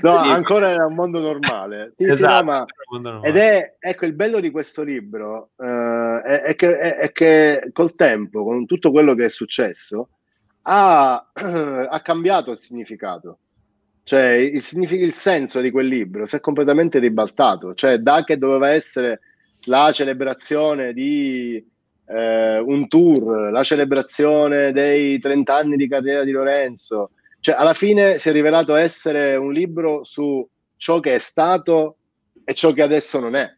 [0.00, 1.92] no, ancora era un mondo normale.
[1.96, 2.64] Sì, esatto, sì, no, ma...
[3.00, 3.28] normale.
[3.28, 7.94] Ed è, ecco, il bello di questo libro uh, è, è, che, è, che, col
[7.94, 10.08] tempo, con tutto quello che è successo,
[10.62, 13.38] ha, ha cambiato il significato.
[14.04, 17.74] Cioè, il, il senso di quel libro si è completamente ribaltato.
[17.74, 19.20] Cioè, da che doveva essere
[19.66, 21.62] la celebrazione di
[22.06, 27.10] eh, un tour, la celebrazione dei 30 anni di carriera di Lorenzo.
[27.40, 30.46] Cioè, alla fine si è rivelato essere un libro su
[30.76, 31.96] ciò che è stato
[32.44, 33.52] e ciò che adesso non è.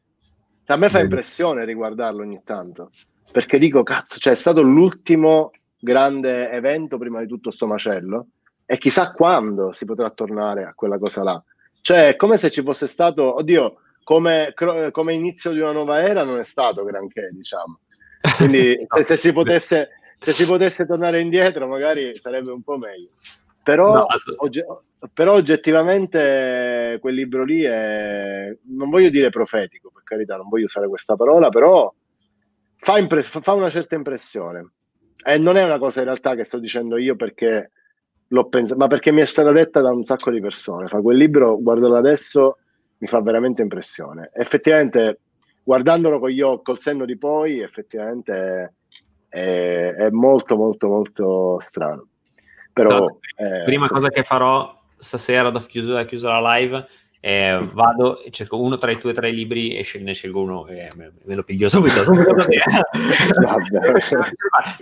[0.66, 2.90] A me fa impressione riguardarlo ogni tanto,
[3.30, 8.26] perché dico, cazzo, cioè è stato l'ultimo grande evento prima di tutto sto macello
[8.64, 11.42] e chissà quando si potrà tornare a quella cosa là.
[11.80, 14.53] Cioè, è come se ci fosse stato, oddio, come,
[14.90, 17.78] come inizio di una nuova era non è stato granché, diciamo.
[18.36, 18.96] Quindi no.
[18.96, 23.10] se, se, si potesse, se, si potesse, tornare indietro magari sarebbe un po' meglio.
[23.62, 24.06] Però, no,
[24.36, 24.64] ogge-
[25.12, 30.88] però oggettivamente quel libro lì è, non voglio dire profetico, per carità, non voglio usare
[30.88, 31.92] questa parola, però
[32.76, 34.70] fa, impres- fa una certa impressione.
[35.24, 37.72] E non è una cosa in realtà che sto dicendo io perché
[38.28, 40.86] l'ho pensato, ma perché mi è stata detta da un sacco di persone.
[40.86, 42.58] Fa quel libro, guardalo adesso,
[42.98, 44.30] mi fa veramente impressione.
[44.32, 45.20] Effettivamente
[45.66, 48.74] guardandolo con gli occhi, col senno di poi, effettivamente
[49.28, 52.06] è, è molto, molto, molto strano.
[52.72, 56.86] Però, no, eh, prima cosa che farò stasera, da chiuso, chiuso la live,
[57.18, 60.88] eh, vado e cerco uno tra i tuoi tre libri e ne scelgo uno e
[60.94, 62.04] me, me lo piglio subito.
[62.04, 62.32] subito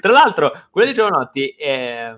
[0.02, 2.14] tra l'altro, quello di Giovanotti è,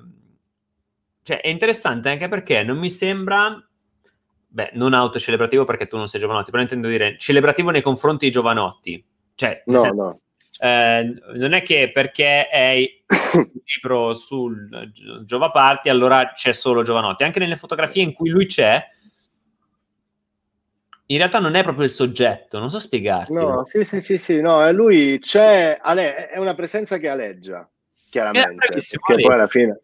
[1.22, 3.64] cioè, è interessante anche perché non mi sembra
[4.56, 8.32] beh, non autocelebrativo perché tu non sei Giovanotti, però intendo dire celebrativo nei confronti di
[8.32, 9.04] Giovanotti.
[9.34, 10.20] Cioè, no, senso, no.
[10.58, 13.02] Eh, non è che perché è
[13.34, 14.90] un libro sul
[15.26, 18.82] Giovaparti allora c'è solo Giovanotti, anche nelle fotografie in cui lui c'è,
[21.08, 23.34] in realtà non è proprio il soggetto, non so spiegarti.
[23.34, 27.68] No, sì, sì, sì, sì, no, lui c'è, è una presenza che aleggia,
[28.08, 29.82] chiaramente, che poi alla fine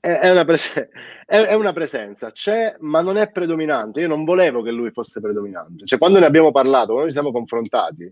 [0.00, 0.88] è una, pres-
[1.26, 4.00] è una, presenza, c'è, ma non è predominante.
[4.00, 5.84] Io non volevo che lui fosse predominante.
[5.84, 8.10] Cioè, quando ne abbiamo parlato, quando ci siamo confrontati,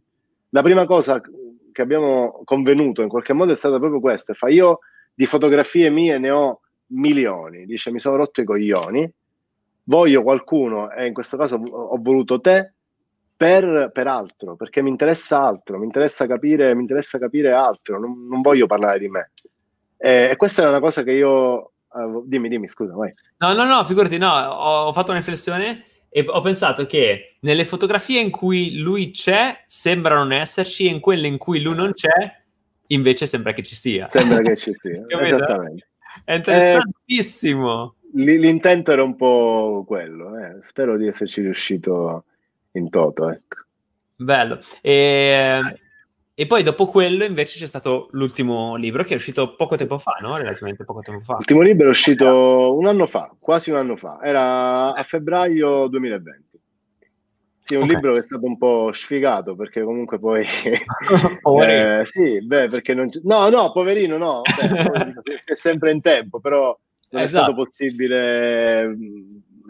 [0.50, 1.20] la prima cosa
[1.72, 4.80] che abbiamo convenuto in qualche modo è stata proprio questa: fa io
[5.14, 7.64] di fotografie mie ne ho milioni.
[7.64, 9.10] Dice, mi sono rotto i coglioni,
[9.84, 12.72] voglio qualcuno, e in questo caso ho voluto te.
[13.38, 18.26] Per, per altro, perché mi interessa altro, mi interessa capire, mi interessa capire altro, non,
[18.28, 19.30] non voglio parlare di me.
[19.96, 23.12] E questa è una cosa che io Uh, dimmi, dimmi, scusa, vai.
[23.38, 27.64] No, no, no, figurati, no, ho, ho, fatto una riflessione e ho pensato che nelle
[27.64, 31.92] fotografie in cui lui c'è sembrano non esserci e in quelle in cui lui non
[31.92, 32.36] c'è
[32.88, 34.08] invece sembra che ci sia.
[34.08, 35.88] Sembra che ci sia, esattamente.
[36.24, 37.94] È interessantissimo.
[38.14, 40.56] Eh, l'intento era un po' quello, eh.
[40.62, 42.24] spero di esserci riuscito
[42.72, 43.56] in toto, ecco.
[44.16, 44.60] Bello.
[44.80, 45.60] E
[46.40, 50.18] e poi dopo quello invece c'è stato l'ultimo libro che è uscito poco tempo fa,
[50.20, 50.36] no?
[50.36, 51.32] Relativamente poco tempo fa.
[51.32, 56.60] L'ultimo libro è uscito un anno fa, quasi un anno fa, era a febbraio 2020.
[57.58, 57.94] Sì, un okay.
[57.96, 60.46] libro che è stato un po' sfigato perché comunque poi...
[61.66, 63.08] eh, sì, beh, perché non...
[63.24, 65.14] No, no, poverino, no, beh,
[65.44, 66.66] è sempre in tempo, però
[67.10, 67.24] non esatto.
[67.24, 68.96] è stato possibile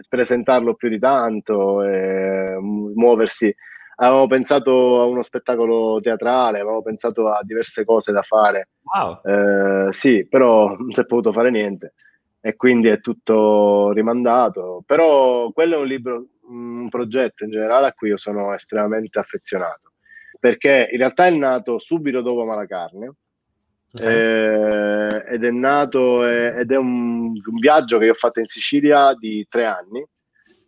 [0.07, 3.55] presentarlo più di tanto, e muoversi
[4.01, 8.68] avevo pensato a uno spettacolo teatrale, avevo pensato a diverse cose da fare.
[8.82, 9.20] Wow.
[9.24, 11.94] Eh, sì, però non si è potuto fare niente
[12.40, 14.82] e quindi è tutto rimandato.
[14.86, 19.92] Però quello è un libro, un progetto in generale a cui io sono estremamente affezionato,
[20.38, 23.12] perché in realtà è nato subito dopo Malacarne.
[23.90, 24.14] Okay.
[24.14, 28.46] Eh, ed è nato eh, ed è un, un viaggio che io ho fatto in
[28.46, 30.05] Sicilia di tre anni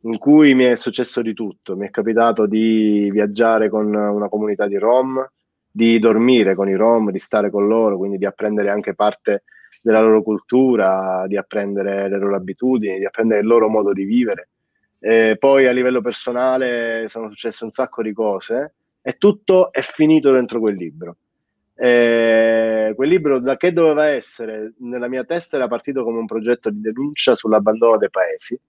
[0.03, 1.77] in cui mi è successo di tutto.
[1.77, 5.29] Mi è capitato di viaggiare con una comunità di Rom,
[5.71, 9.43] di dormire con i Rom, di stare con loro, quindi di apprendere anche parte
[9.83, 14.49] della loro cultura, di apprendere le loro abitudini, di apprendere il loro modo di vivere.
[14.99, 20.33] E poi a livello personale sono successe un sacco di cose e tutto è finito
[20.33, 21.17] dentro quel libro.
[21.75, 26.69] E quel libro da che doveva essere nella mia testa era partito come un progetto
[26.69, 28.61] di denuncia sull'abbandono dei paesi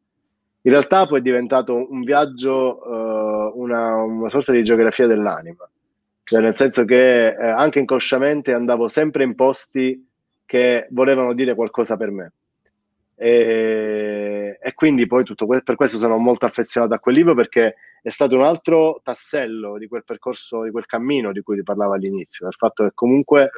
[0.63, 5.67] in realtà poi è diventato un viaggio, uh, una, una, sorta di geografia dell'anima,
[6.23, 10.07] cioè nel senso che eh, anche inconsciamente andavo sempre in posti
[10.45, 12.33] che volevano dire qualcosa per me.
[13.15, 17.75] E, e quindi poi tutto que- per questo sono molto affezionato a quel libro perché
[18.01, 21.93] è stato un altro tassello di quel percorso, di quel cammino di cui ti parlavo
[21.93, 23.51] all'inizio, il fatto che comunque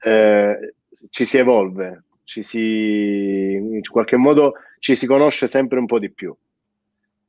[0.00, 0.74] eh,
[1.10, 6.10] ci si evolve, ci si, in qualche modo ci si conosce sempre un po' di
[6.10, 6.36] più.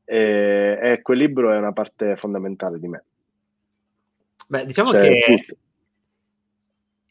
[0.03, 3.03] E, e quel libro è una parte fondamentale di me.
[4.47, 5.59] Beh, diciamo cioè, che tutto.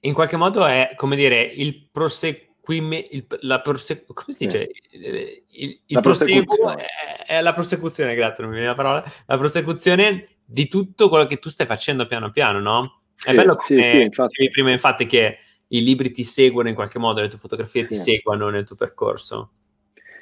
[0.01, 4.70] in qualche modo è, come dire, il proseguimento, la prose- come si dice?
[4.91, 9.39] Il, il, il proseguo è, è, la prosecuzione, grazie, non mi viene la parola, la
[9.39, 13.01] prosecuzione di tutto quello che tu stai facendo piano piano, no?
[13.14, 14.51] Sì, è bello come sì, sì, infatti.
[14.51, 15.39] prima infatti che
[15.69, 17.89] i libri ti seguono in qualche modo, le tue fotografie sì.
[17.89, 19.51] ti seguono nel tuo percorso.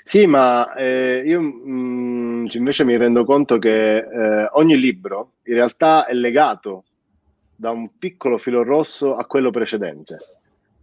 [0.03, 5.55] Sì, ma eh, io mh, mm, invece mi rendo conto che eh, ogni libro in
[5.55, 6.85] realtà è legato
[7.57, 10.19] da un piccolo filo rosso a quello precedente.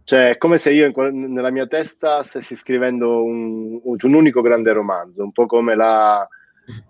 [0.04, 4.72] Cioè, è come se io in, nella mia testa stessi scrivendo un, un, unico grande
[4.72, 6.28] romanzo, un po' come la,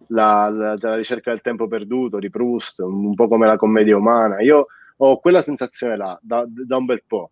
[0.09, 4.41] la, la, la, ricerca del tempo perduto di Proust, un po' come la commedia umana.
[4.41, 4.66] Io
[4.97, 7.31] ho quella sensazione là da, da un bel po',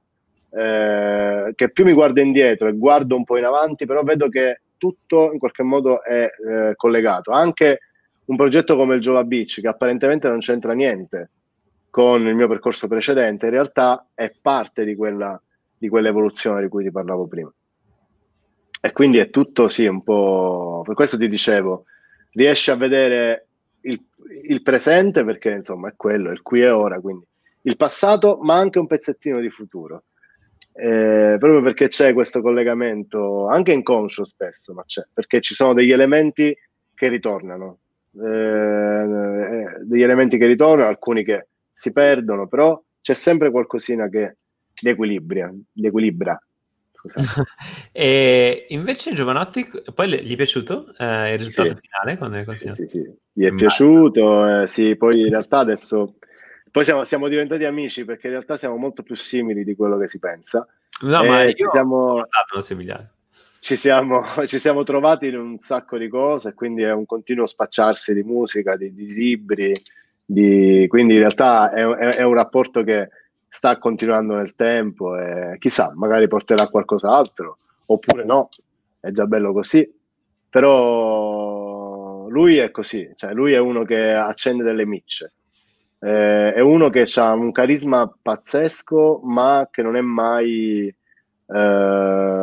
[0.55, 4.61] eh, che più mi guardo indietro e guardo un po' in avanti, però vedo che
[4.77, 7.31] tutto in qualche modo è eh, collegato.
[7.31, 7.81] Anche
[8.27, 11.31] un progetto come il Jova Beach, che apparentemente non c'entra niente
[11.91, 15.41] con il mio percorso precedente, in realtà è parte di, quella,
[15.77, 17.53] di quell'evoluzione di cui ti parlavo prima.
[18.81, 20.83] E quindi è tutto, sì, un po'...
[20.85, 21.85] Per questo ti dicevo,
[22.33, 23.47] riesci a vedere
[23.83, 24.03] il,
[24.45, 27.25] il presente, perché insomma è quello, il qui e ora, quindi
[27.63, 30.05] il passato, ma anche un pezzettino di futuro.
[30.75, 35.93] Eh, proprio perché c'è questo collegamento, anche inconscio spesso, ma c'è, perché ci sono degli
[35.93, 36.57] elementi
[36.95, 37.79] che ritornano,
[38.23, 44.37] eh, eh degli elementi che ritornano, alcuni che si perdono, però c'è sempre qualcosina che
[44.81, 45.53] li equilibra.
[45.73, 46.41] Li equilibra.
[47.93, 51.81] e invece Giovanotti, poi gli è piaciuto eh, il risultato sì.
[51.81, 52.17] finale?
[52.17, 53.57] Quando è sì, sì, sì, gli è Immagino.
[53.57, 56.15] piaciuto, eh, sì, poi in realtà adesso,
[56.73, 60.09] poi siamo, siamo, diventati amici perché in realtà siamo molto più simili di quello che
[60.09, 60.67] si pensa.
[61.03, 62.25] No, ma io siamo,
[63.63, 68.13] ci siamo, ci siamo trovati in un sacco di cose, quindi è un continuo spacciarsi
[68.13, 69.81] di musica, di, di libri,
[70.25, 73.11] di, quindi in realtà è, è, è, un rapporto che
[73.49, 78.49] sta continuando nel tempo e chissà, magari porterà qualcos'altro oppure no,
[78.99, 79.89] è già bello così,
[80.49, 85.33] però lui è così, cioè lui è uno che accende delle micce,
[86.03, 90.95] eh, è uno che ha un carisma pazzesco ma che non è mai
[91.47, 92.43] eh,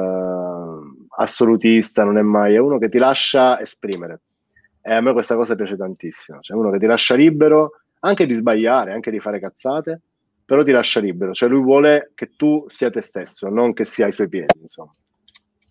[1.09, 4.21] assolutista, non è mai, è uno che ti lascia esprimere
[4.81, 6.39] e a me questa cosa piace tantissimo.
[6.39, 10.01] Cioè, uno che ti lascia libero anche di sbagliare, anche di fare cazzate,
[10.45, 11.33] però ti lascia libero.
[11.33, 14.91] Cioè, lui vuole che tu sia te stesso, non che sia ai suoi piedi, insomma,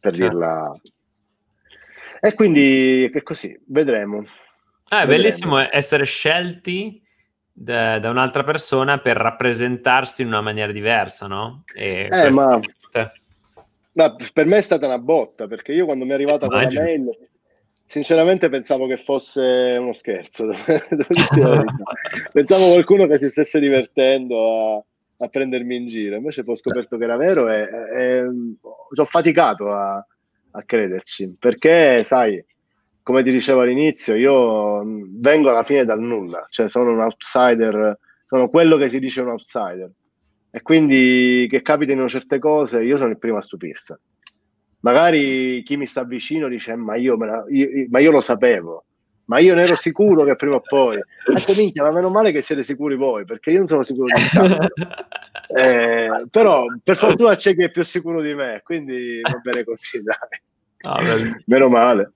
[0.00, 0.28] per certo.
[0.28, 0.80] dirla.
[2.20, 4.18] E quindi è così, vedremo.
[4.88, 5.06] Ah, è vedremo.
[5.06, 7.02] bellissimo essere scelti
[7.60, 11.64] da, da, un'altra persona per rappresentarsi in una maniera diversa, no?
[11.74, 12.60] E eh, ma...
[13.92, 14.16] ma...
[14.32, 16.82] per me è stata una botta, perché io quando mi è arrivata Immagino.
[16.82, 17.18] quella mail
[17.88, 20.44] sinceramente pensavo che fosse uno scherzo.
[22.32, 24.84] pensavo qualcuno che si stesse divertendo a,
[25.24, 26.16] a, prendermi in giro.
[26.16, 30.06] Invece poi ho scoperto che era vero e, e, e ho faticato a,
[30.50, 31.34] a, crederci.
[31.38, 32.44] Perché, sai,
[33.08, 38.50] come ti dicevo all'inizio, io vengo alla fine dal nulla, cioè sono un outsider, sono
[38.50, 39.90] quello che si dice un outsider.
[40.50, 43.98] E quindi che capitino certe cose, io sono il primo a stupirsene
[44.80, 48.84] magari chi mi sta vicino dice ma io, la, io, ma io lo sapevo
[49.24, 52.42] ma io ne ero sicuro che prima o poi ecco minchia ma meno male che
[52.42, 54.72] siete sicuri voi perché io non sono sicuro di niente
[55.58, 60.00] eh, però per fortuna c'è chi è più sicuro di me quindi va bene così
[60.00, 60.16] dai.
[60.82, 61.02] Ah,
[61.46, 62.12] meno male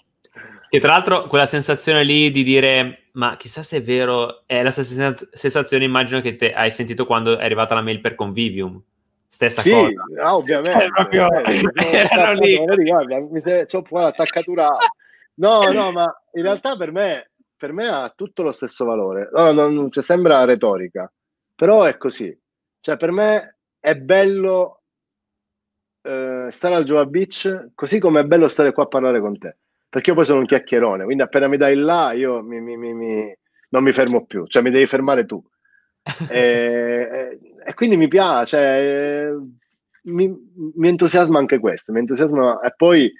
[0.74, 4.70] e tra l'altro quella sensazione lì di dire ma chissà se è vero è la
[4.70, 8.82] stessa sensazione immagino che te hai sentito quando è arrivata la mail per Convivium
[9.28, 10.04] stessa sì, cosa.
[10.22, 10.88] Ah, ovviamente.
[10.88, 11.28] Proprio...
[11.32, 12.84] eh, lì.
[12.84, 14.70] Guarda, mi sei, c'ho qua l'attaccatura.
[15.34, 19.30] No, no, ma in realtà per me, per me ha tutto lo stesso valore.
[19.32, 21.10] No, non, cioè, sembra retorica,
[21.54, 22.38] però è così.
[22.80, 24.82] Cioè, per me è bello
[26.02, 29.56] eh, stare al Jova Beach, così come è bello stare qua a parlare con te.
[29.92, 33.36] Perché io poi sono un chiacchierone, quindi appena mi dai là, io mi, mi, mi,
[33.68, 35.44] non mi fermo più, cioè mi devi fermare tu.
[36.30, 39.36] e, e, quindi mi piace,
[40.04, 43.10] mi, entusiasma anche questo, mi entusiasma e poi a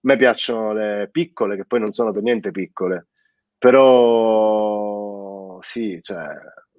[0.00, 3.08] me piacciono le piccole, che poi non sono per niente piccole,
[3.58, 6.24] però sì, cioè,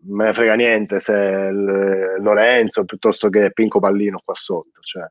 [0.08, 5.04] me ne frega niente se il Lorenzo piuttosto che Pinco Pallino qua sotto, cioè,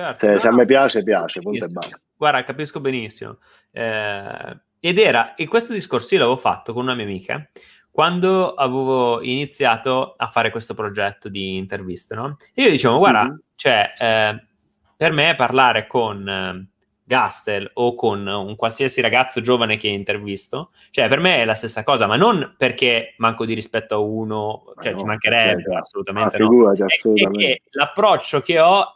[0.00, 1.96] certo, se, no, se, a me piace, piace, punto e basta.
[2.16, 3.38] Guarda, capisco benissimo.
[3.70, 7.48] Eh, ed era, e questo discorso io l'avevo fatto con una mia amica,
[7.90, 12.36] quando avevo iniziato a fare questo progetto di interviste, no?
[12.54, 13.36] E io dicevo, guarda, mm-hmm.
[13.54, 14.46] cioè, eh,
[14.96, 16.68] per me parlare con eh,
[17.02, 21.84] Gastel o con un qualsiasi ragazzo giovane che intervisto, cioè per me è la stessa
[21.84, 25.78] cosa, ma non perché manco di rispetto a uno, cioè no, ci mancherebbe certo.
[25.78, 26.86] assolutamente, ah, figurati, no.
[26.86, 27.46] assolutamente.
[27.46, 28.95] È, è che l'approccio che ho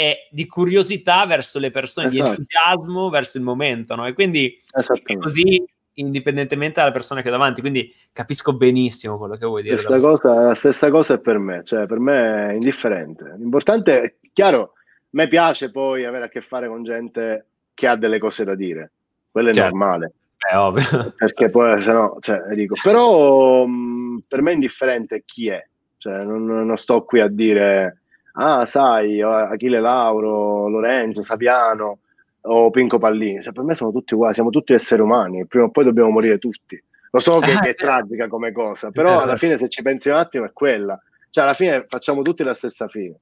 [0.00, 2.22] è di curiosità verso le persone, esatto.
[2.22, 4.06] di entusiasmo verso il momento, no?
[4.06, 5.62] E quindi è così
[5.94, 9.76] indipendentemente dalla persona che ho davanti, quindi capisco benissimo quello che vuoi dire.
[9.76, 13.34] Stessa cosa, la stessa cosa è per me, cioè per me è indifferente.
[13.36, 14.70] L'importante è, chiaro, a
[15.10, 18.92] me piace poi avere a che fare con gente che ha delle cose da dire,
[19.30, 19.68] quello è certo.
[19.68, 20.12] normale.
[20.38, 21.12] È ovvio.
[21.14, 25.62] Perché poi, se no, cioè, dico, però mh, per me è indifferente chi è,
[25.98, 27.99] cioè, non, non sto qui a dire,
[28.32, 31.98] ah, sai, Achille Lauro, Lorenzo, Sapiano
[32.42, 35.70] o Pinco Pallini, cioè, per me sono tutti uguali, siamo tutti esseri umani, prima o
[35.70, 36.82] poi dobbiamo morire tutti.
[37.12, 40.16] Lo so che, che è tragica come cosa, però alla fine se ci pensi un
[40.16, 41.00] attimo è quella.
[41.28, 43.16] Cioè, alla fine facciamo tutti la stessa fine.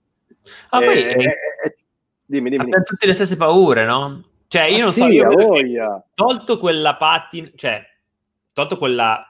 [0.70, 1.24] Ah, e, poi, e,
[1.64, 1.76] e,
[2.24, 2.64] dimmi, dimmi.
[2.64, 4.24] Abbiamo tutte le stesse paure, no?
[4.46, 7.82] Cioè, io ah, non sì, so, io tolto quella patina, cioè,
[8.52, 9.27] tolto quella,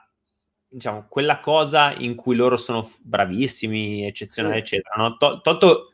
[0.69, 4.59] diciamo, quella cosa in cui loro sono bravissimi, eccezionali, sì.
[4.59, 5.17] eccetera, no?
[5.17, 5.93] Tol- tolto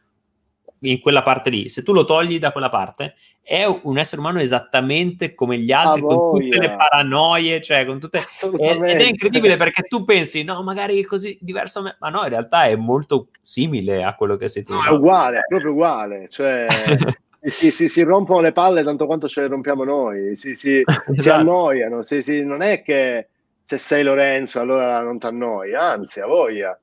[0.79, 4.39] in quella parte lì, se tu lo togli da quella parte, è un essere umano
[4.39, 8.25] esattamente come gli altri, ah, con tutte le paranoie, cioè con tutte...
[8.57, 12.65] Ed è incredibile perché tu pensi, no, magari è così diverso, ma no, in realtà
[12.65, 14.73] è molto simile a quello che sei tu.
[14.73, 16.65] No, è uguale, è proprio uguale, cioè...
[17.45, 21.21] si, si, si, rompono le palle tanto quanto ce le rompiamo noi, si, si, esatto.
[21.21, 22.01] si annoiano,
[22.43, 23.27] non è che
[23.65, 26.79] se sei Lorenzo allora non ti annoi, anzi, a voglia.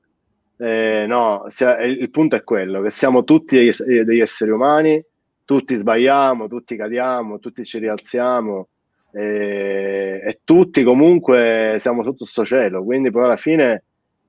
[0.57, 5.01] Eh, no, sia, il punto è quello, che siamo tutti degli esseri umani,
[5.45, 8.67] tutti sbagliamo, tutti cadiamo, tutti ci rialziamo
[9.13, 13.83] eh, e tutti comunque siamo sotto sto cielo, quindi poi alla fine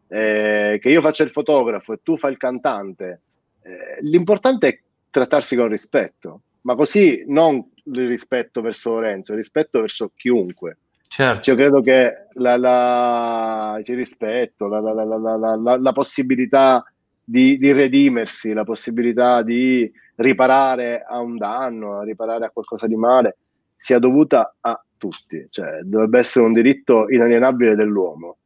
[0.06, 3.20] eh, che io faccia il fotografo e tu fai il cantante,
[3.62, 4.78] eh, l'importante è
[5.10, 10.78] trattarsi con rispetto, ma così non il rispetto verso Lorenzo, il rispetto verso chiunque.
[11.14, 11.50] Certo.
[11.50, 16.84] Io credo che la, la, il rispetto, la, la, la possibilità
[17.22, 22.96] di, di, redimersi, la possibilità di riparare a un danno, a riparare a qualcosa di
[22.96, 23.36] male,
[23.76, 28.38] sia dovuta a tutti, cioè dovrebbe essere un diritto inalienabile dell'uomo.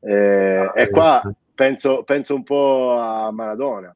[0.00, 1.20] Eh, ah, e qua
[1.54, 3.94] penso, penso, un po' a Maradona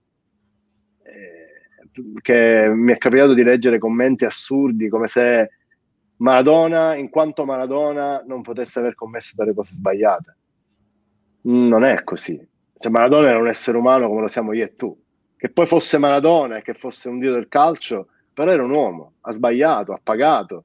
[2.21, 5.49] che mi è capitato di leggere commenti assurdi come se
[6.17, 10.37] Maradona, in quanto Maradona, non potesse aver commesso delle cose sbagliate.
[11.43, 12.41] Non è così.
[12.79, 14.97] Cioè, Maradona era un essere umano come lo siamo io e tu.
[15.37, 19.15] Che poi fosse Maradona e che fosse un dio del calcio, però era un uomo,
[19.23, 20.65] ha sbagliato, ha pagato.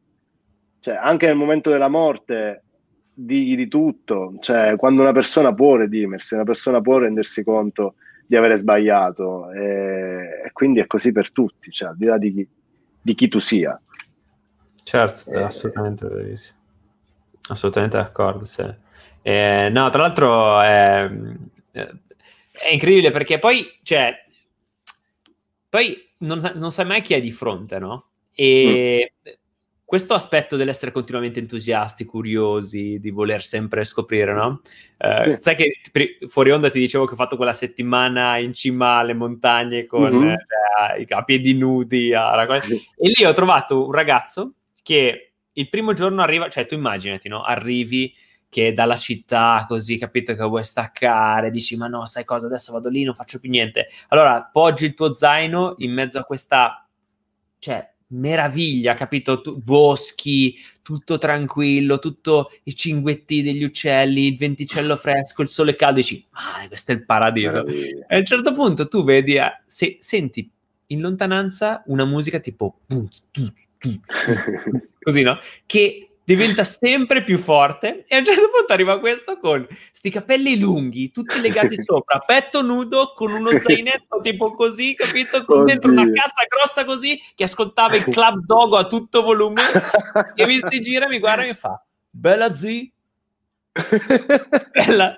[0.80, 2.64] Cioè, anche nel momento della morte
[3.14, 4.36] digli di tutto.
[4.40, 7.96] Cioè, quando una persona può redimersi, una persona può rendersi conto
[8.28, 12.34] di avere sbagliato e, e, quindi è così per tutti, cioè al di là di
[12.34, 12.48] chi,
[13.02, 13.80] di chi tu sia.
[14.88, 16.58] Certo, è assolutamente verissimo.
[17.50, 18.64] Assolutamente d'accordo, sì.
[19.22, 21.12] Eh, no, tra l'altro è,
[21.72, 24.16] è, incredibile perché poi, cioè,
[25.68, 28.06] poi non, non sai mai chi è di fronte, no?
[28.32, 29.32] E mm
[29.88, 34.60] questo aspetto dell'essere continuamente entusiasti, curiosi, di voler sempre scoprire, no?
[34.98, 35.36] Uh, sì.
[35.38, 35.80] Sai che
[36.28, 40.36] fuori onda ti dicevo che ho fatto quella settimana in cima alle montagne con mm-hmm.
[40.98, 42.76] eh, a piedi nudi a sì.
[42.76, 44.56] e lì ho trovato un ragazzo
[44.88, 47.44] che il primo giorno arriva, cioè tu immaginati, no?
[47.44, 48.14] Arrivi
[48.48, 52.88] che dalla città così, capito che vuoi staccare, dici ma no, sai cosa, adesso vado
[52.88, 53.90] lì, non faccio più niente.
[54.08, 56.88] Allora, poggi il tuo zaino in mezzo a questa
[57.60, 59.42] cioè meraviglia, capito?
[59.42, 65.96] Tu, boschi, tutto tranquillo, tutto i cinguetti degli uccelli, il venticello fresco, il sole caldo,
[65.96, 67.66] dici, ah, questo è il paradiso.
[67.66, 68.06] Meraviglia.
[68.08, 70.50] E a un certo punto tu vedi, eh, se, senti
[70.88, 72.80] in lontananza una musica tipo
[75.02, 75.40] così, no?
[75.66, 80.60] Che diventa sempre più forte e a un certo punto arriva questo con sti capelli
[80.60, 85.46] lunghi, tutti legati sopra, petto nudo, con uno zainetto tipo così, capito?
[85.46, 85.74] Con Oddio.
[85.74, 89.62] dentro una cassa grossa così, che ascoltava il Club Dogo a tutto volume
[90.36, 92.92] e mi si gira, mi guarda e mi fa, bella zi,
[94.74, 95.16] bella,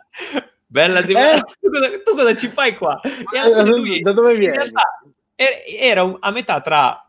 [0.67, 1.41] bella zi, eh?
[1.59, 3.01] tu, cosa, tu, cosa, ci fai qua?
[3.01, 4.57] E lui, da dove vieni?
[5.35, 7.08] Era a metà tra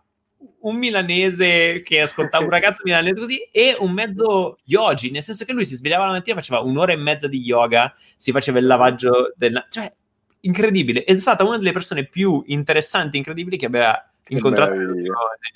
[0.61, 5.53] un milanese che ascoltava un ragazzo milanese così e un mezzo yogi, nel senso che
[5.53, 9.33] lui si svegliava la mattina, faceva un'ora e mezza di yoga, si faceva il lavaggio
[9.37, 9.67] del...
[9.69, 9.93] cioè,
[10.41, 11.05] incredibile.
[11.05, 15.09] È stata una delle persone più interessanti, incredibili che aveva incontrato negli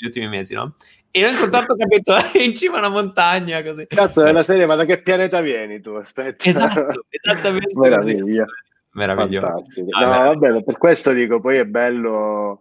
[0.02, 0.74] ultimi mesi, no?
[1.10, 3.86] E l'ho incontrato, capito, in cima a una montagna, così.
[3.86, 5.90] Cazzo, è la serie, ma da che pianeta vieni tu?
[5.90, 6.48] Aspetta.
[6.48, 8.44] Esatto, esattamente Meraviglia.
[8.92, 9.46] Meraviglioso.
[9.46, 9.88] Fantastico.
[9.90, 12.60] Ah, no, va bene, per questo dico, poi è bello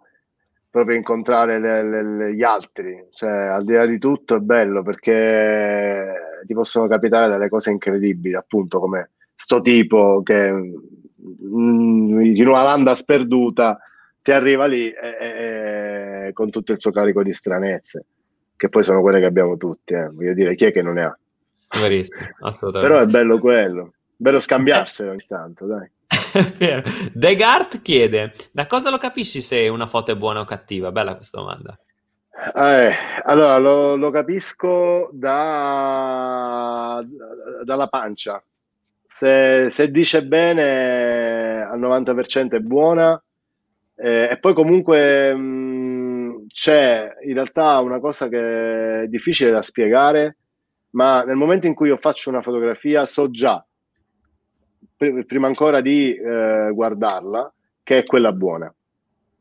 [0.74, 6.42] proprio incontrare le, le, gli altri, cioè al di là di tutto è bello perché
[6.48, 12.96] ti possono capitare delle cose incredibili, appunto come sto tipo che mm, in una landa
[12.96, 13.78] sperduta
[14.24, 18.06] ti arriva lì e, e, con tutto il suo carico di stranezze,
[18.56, 20.10] che poi sono quelle che abbiamo tutti, eh.
[20.10, 21.16] voglio dire, chi è che non ne ha?
[21.80, 22.20] Verissimo,
[22.72, 25.88] Però è bello quello, bello scambiarselo ogni tanto, dai.
[27.14, 30.92] Degart chiede: Da cosa lo capisci se una foto è buona o cattiva?
[30.92, 31.78] Bella questa domanda.
[32.56, 37.04] Eh, allora lo, lo capisco da,
[37.64, 38.44] dalla pancia.
[39.08, 43.22] Se, se, dice bene al 90% è buona,
[43.96, 50.38] eh, e poi comunque mh, c'è in realtà una cosa che è difficile da spiegare,
[50.92, 53.64] ma nel momento in cui io faccio una fotografia so già
[55.26, 58.74] prima ancora di eh, guardarla, che è quella buona.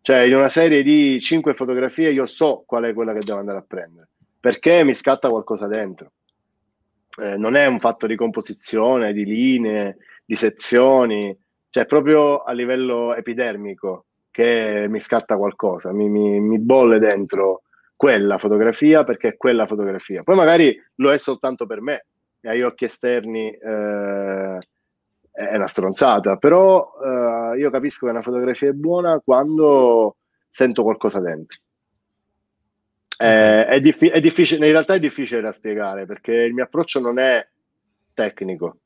[0.00, 3.58] Cioè, in una serie di cinque fotografie io so qual è quella che devo andare
[3.58, 4.08] a prendere,
[4.40, 6.12] perché mi scatta qualcosa dentro.
[7.22, 11.36] Eh, non è un fatto di composizione, di linee, di sezioni,
[11.70, 17.62] cioè proprio a livello epidermico che mi scatta qualcosa, mi, mi, mi bolle dentro
[17.94, 20.24] quella fotografia perché è quella fotografia.
[20.24, 22.06] Poi magari lo è soltanto per me
[22.40, 24.58] e agli occhi esterni eh,
[25.32, 30.16] è una stronzata, però uh, io capisco che una fotografia è buona quando
[30.50, 31.58] sento qualcosa dentro.
[33.16, 33.64] Okay.
[33.64, 37.18] È, diffi- è, difficile, in realtà è difficile da spiegare perché il mio approccio non
[37.18, 37.46] è
[38.12, 38.78] tecnico.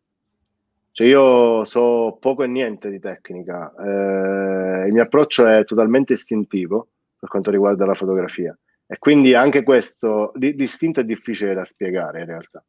[0.93, 6.89] Cioè io so poco e niente di tecnica, eh, il mio approccio è totalmente istintivo
[7.19, 12.21] per quanto riguarda la fotografia e quindi anche questo di- distinto è difficile da spiegare
[12.21, 12.65] in realtà.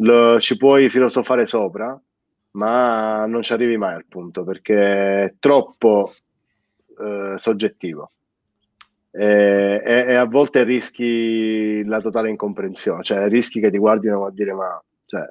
[0.00, 1.98] Lo, ci puoi filosofare sopra,
[2.58, 6.12] ma non ci arrivi mai al punto perché è troppo
[7.00, 8.10] eh, soggettivo
[9.10, 14.30] e, e, e, a volte rischi la totale incomprensione, cioè rischi che ti guardino a
[14.30, 15.26] dire ma cioè,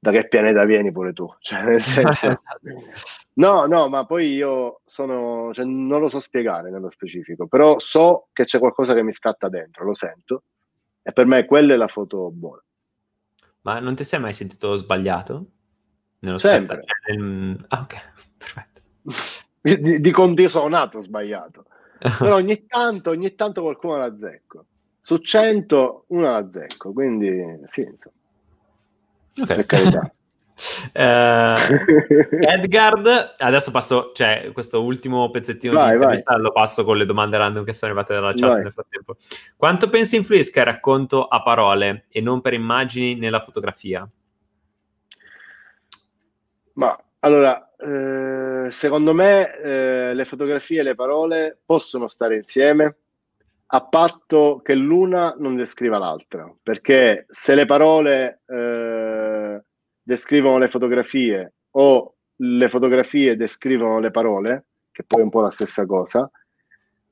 [0.00, 1.32] da che pianeta vieni pure tu?
[1.40, 2.40] Cioè, nel senso,
[3.34, 8.28] no, no, ma poi io sono, cioè, non lo so spiegare nello specifico, però so
[8.32, 10.42] che c'è qualcosa che mi scatta dentro, lo sento
[11.02, 12.62] e per me quella è la foto buona.
[13.62, 15.46] Ma non ti sei mai sentito sbagliato?
[16.20, 16.82] Nello Sempre.
[16.84, 17.64] Cioè, nel...
[17.68, 17.96] Ah, ok,
[18.38, 18.80] perfetto.
[19.60, 21.64] di, di condisonato sbagliato.
[22.18, 24.64] Però ogni tanto, ogni tanto qualcuno la azzecco.
[25.00, 28.14] Su 100 una la azzecco, quindi sì, insomma.
[29.40, 29.56] Okay.
[29.56, 30.12] Per carità.
[30.92, 31.54] Uh,
[32.42, 36.42] Edgard, adesso passo, cioè questo ultimo pezzettino vai, di intervista vai.
[36.42, 38.62] lo passo con le domande random che sono arrivate dalla chat vai.
[38.64, 39.16] nel frattempo.
[39.56, 44.08] Quanto pensi influisca il racconto a parole e non per immagini nella fotografia?
[46.78, 52.96] Ma allora, eh, secondo me eh, le fotografie e le parole possono stare insieme
[53.70, 59.60] a patto che l'una non descriva l'altra, perché se le parole eh,
[60.00, 65.50] descrivono le fotografie o le fotografie descrivono le parole, che poi è un po' la
[65.50, 66.30] stessa cosa,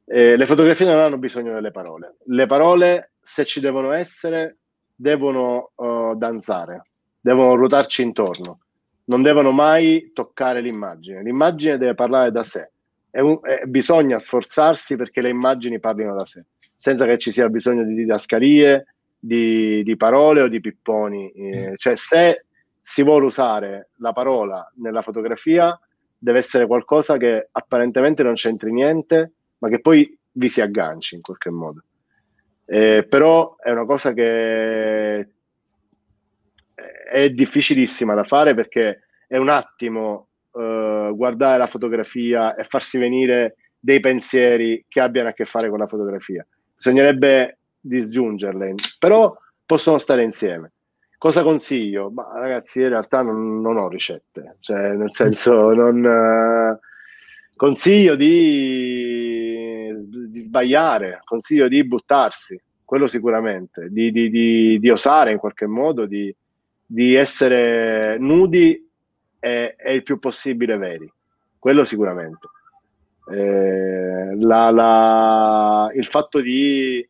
[0.05, 2.19] eh, le fotografie non hanno bisogno delle parole.
[2.27, 4.59] Le parole, se ci devono essere,
[4.95, 6.83] devono uh, danzare,
[7.21, 8.61] devono ruotarci intorno
[9.07, 11.23] non devono mai toccare l'immagine.
[11.23, 12.71] L'immagine deve parlare da sé.
[13.11, 16.45] Un, bisogna sforzarsi perché le immagini parlino da sé,
[16.75, 18.87] senza che ci sia bisogno di didascalie,
[19.19, 21.31] di, di parole o di pipponi.
[21.31, 21.75] Eh, mm.
[21.77, 22.45] cioè, se
[22.83, 25.79] si vuole usare la parola nella fotografia,
[26.19, 31.23] deve essere qualcosa che apparentemente non c'entri niente, ma che poi vi si agganci in
[31.23, 31.83] qualche modo.
[32.65, 35.29] Eh, però è una cosa che
[37.11, 43.57] è difficilissima da fare perché è un attimo uh, guardare la fotografia e farsi venire
[43.79, 46.47] dei pensieri che abbiano a che fare con la fotografia.
[46.75, 49.35] Bisognerebbe disgiungerle, però
[49.65, 50.73] possono stare insieme.
[51.19, 52.11] Cosa consiglio?
[52.11, 56.79] Ma ragazzi, in realtà non, non ho ricette, cioè nel senso non uh,
[57.57, 59.95] consiglio di,
[60.29, 66.33] di, sbagliare, consiglio di buttarsi, quello sicuramente, di, di, di osare in qualche modo, di,
[66.87, 68.89] di essere nudi
[69.41, 71.13] e, e, il più possibile veri,
[71.59, 72.49] quello sicuramente.
[73.29, 77.07] Eh, la, la, il fatto di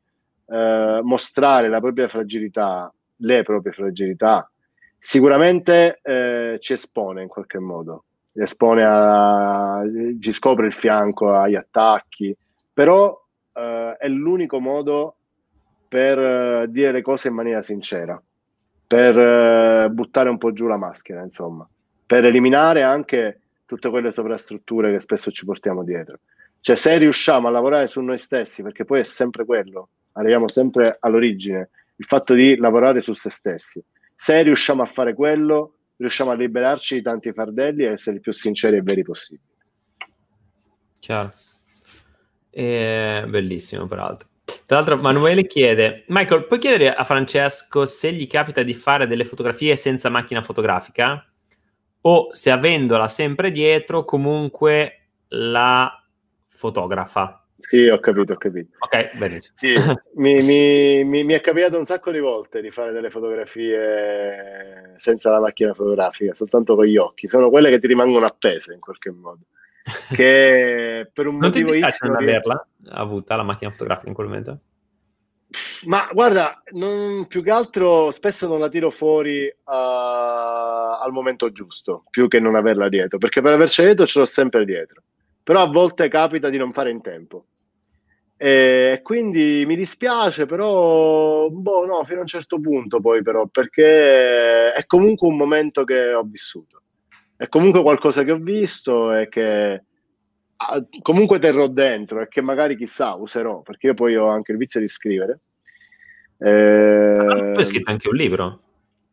[0.47, 4.51] eh, mostrare la propria fragilità, le proprie fragilità,
[4.99, 9.83] sicuramente eh, ci espone in qualche modo, espone a,
[10.19, 12.35] ci scopre il fianco agli attacchi,
[12.73, 13.15] però
[13.53, 15.17] eh, è l'unico modo
[15.87, 18.21] per eh, dire le cose in maniera sincera
[18.87, 21.69] per eh, buttare un po' giù la maschera, insomma,
[22.07, 26.21] per eliminare anche tutte quelle sovrastrutture che spesso ci portiamo dietro.
[26.61, 30.97] Cioè, se riusciamo a lavorare su noi stessi, perché poi è sempre quello, arriviamo sempre
[31.01, 33.83] all'origine, il fatto di lavorare su se stessi.
[34.15, 38.77] Se riusciamo a fare quello, riusciamo a liberarci di tanti fardelli e essere più sinceri
[38.77, 39.55] e veri possibile.
[40.99, 41.33] Chiaro.
[42.51, 43.25] E...
[43.29, 44.29] Bellissimo, peraltro.
[44.67, 49.25] Tra l'altro, Manuele chiede: Michael, puoi chiedere a Francesco se gli capita di fare delle
[49.25, 51.25] fotografie senza macchina fotografica?
[52.01, 56.05] O se avendola sempre dietro, comunque la
[56.49, 57.47] fotografa?
[57.59, 58.77] Sì, ho capito, ho capito.
[58.79, 59.55] Ok, benissimo.
[59.55, 59.75] Sì,
[60.15, 65.31] mi, mi, mi, mi, è capitato un sacco di volte di fare delle fotografie senza
[65.31, 67.29] la macchina fotografica, soltanto con gli occhi.
[67.29, 69.47] Sono quelle che ti rimangono appese in qualche modo.
[70.13, 74.27] Che per un non motivo ti dispiace non averla avuta la macchina fotografica in quel
[74.27, 74.61] momento?
[75.87, 82.05] Ma guarda, non, più che altro spesso non la tiro fuori uh, al momento giusto,
[82.11, 85.03] più che non averla dietro, perché per avercela dietro ce l'ho sempre dietro.
[85.43, 87.47] Però a volte capita di non fare in tempo.
[88.37, 94.73] E quindi mi dispiace, però, boh, no, fino a un certo punto poi però, perché
[94.73, 96.83] è comunque un momento che ho vissuto.
[97.37, 99.83] È comunque qualcosa che ho visto e che
[100.57, 104.59] ah, comunque terrò dentro e che magari chissà userò, perché io poi ho anche il
[104.59, 105.41] vizio di scrivere.
[106.39, 108.61] Eh, ah, tu hai scritto anche un libro?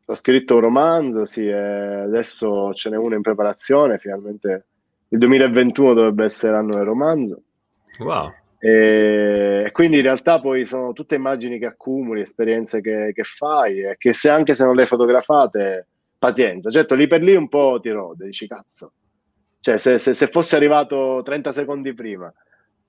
[0.05, 4.65] Ho scritto un romanzo, sì, adesso ce n'è uno in preparazione, finalmente
[5.09, 7.41] il 2021 dovrebbe essere l'anno del romanzo.
[7.99, 8.33] Wow.
[8.59, 13.95] E quindi in realtà poi sono tutte immagini che accumuli, esperienze che, che fai e
[13.97, 15.87] che se anche se non le fotografate,
[16.23, 16.71] pazienza.
[16.71, 18.93] Certo, lì per lì un po' ti rode, dici cazzo.
[19.59, 22.33] Cioè, se, se, se fosse arrivato 30 secondi prima,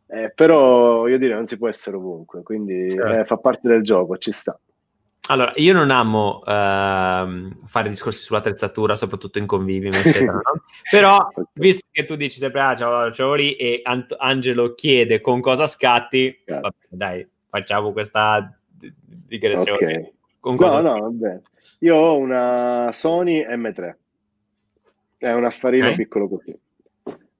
[0.06, 3.20] eh, però io direi non si può essere ovunque, quindi certo.
[3.20, 4.58] eh, fa parte del gioco, ci sta.
[5.28, 6.44] Allora, io non amo uh,
[7.64, 10.62] fare discorsi sull'attrezzatura, soprattutto in convivi, eccetera, no?
[10.90, 15.40] però visto che tu dici sempre, ah, ciao, ciao lì, e Ant- Angelo chiede con
[15.40, 18.54] cosa scatti, vabbè, dai, facciamo questa
[19.26, 19.72] digressione.
[19.72, 20.12] Okay.
[20.44, 20.82] Con cosa...
[20.82, 21.40] No, no, vabbè.
[21.78, 23.94] Io ho una Sony M3,
[25.16, 25.96] è un affarino okay.
[25.96, 26.54] piccolo così,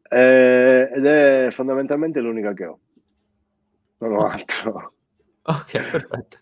[0.09, 2.79] eh, ed è fondamentalmente l'unica che ho,
[3.99, 4.95] non ho altro.
[5.43, 6.39] Ok, perfetto.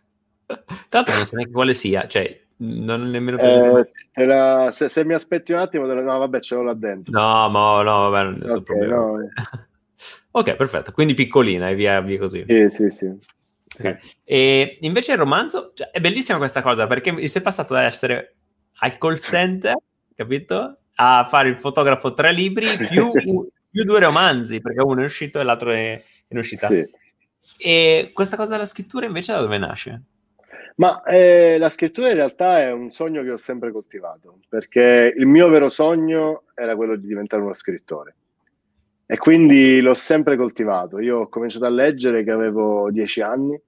[0.90, 5.14] L'altro non so neanche quale sia, cioè non ho nemmeno eh, era, se, se, mi
[5.14, 7.12] aspetti un attimo, no, vabbè, ce l'ho là dentro.
[7.12, 9.30] No, ma no, vabbè, non okay, no, eh.
[10.30, 10.93] ok, perfetto.
[10.93, 12.44] Quindi piccolina e via, via così.
[12.47, 13.18] Sì, sì, sì.
[13.78, 13.99] Okay.
[14.24, 18.35] E invece il romanzo cioè, è bellissima questa cosa perché mi sei passato da essere
[18.81, 19.77] al call center,
[20.15, 20.78] capito?
[20.94, 25.43] A fare il fotografo tre libri più, più due romanzi, perché uno è uscito e
[25.43, 26.66] l'altro è in uscita.
[26.66, 26.85] Sì.
[27.59, 30.03] E questa cosa della scrittura invece da dove nasce?
[30.77, 35.27] Ma eh, la scrittura in realtà è un sogno che ho sempre coltivato, perché il
[35.27, 38.15] mio vero sogno era quello di diventare uno scrittore.
[39.12, 40.98] E quindi l'ho sempre coltivato.
[40.98, 43.60] Io ho cominciato a leggere che avevo dieci anni,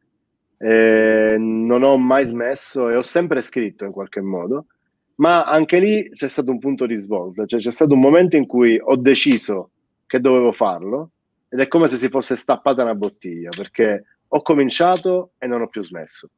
[0.56, 4.68] non ho mai smesso e ho sempre scritto in qualche modo,
[5.16, 8.46] ma anche lì c'è stato un punto di svolta, cioè c'è stato un momento in
[8.46, 9.72] cui ho deciso
[10.06, 11.10] che dovevo farlo
[11.50, 15.68] ed è come se si fosse stappata una bottiglia, perché ho cominciato e non ho
[15.68, 16.30] più smesso.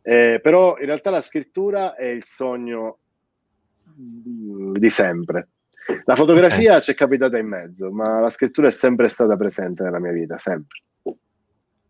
[0.00, 3.00] Eh, però in realtà la scrittura è il sogno
[3.84, 5.48] di sempre.
[6.04, 6.82] La fotografia okay.
[6.82, 10.38] ci è capitata in mezzo, ma la scrittura è sempre stata presente nella mia vita,
[10.38, 10.82] sempre.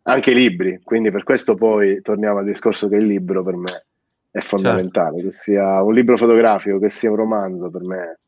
[0.02, 3.86] Anche i libri, quindi per questo poi torniamo al discorso che il libro per me
[4.30, 5.30] è fondamentale, certo.
[5.30, 8.18] che sia un libro fotografico, che sia un romanzo, per me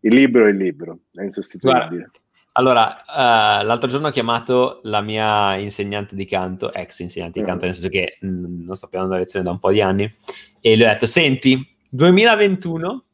[0.00, 1.88] il libro è il libro, è insostituibile.
[1.88, 2.10] Guarda,
[2.56, 7.64] allora, uh, l'altro giorno ho chiamato la mia insegnante di canto, ex insegnante di canto,
[7.64, 7.66] mm.
[7.66, 9.80] nel senso che mh, mm, non sto più andando a lezione da un po' di
[9.80, 10.14] anni,
[10.60, 13.04] e le ho detto, senti, 2021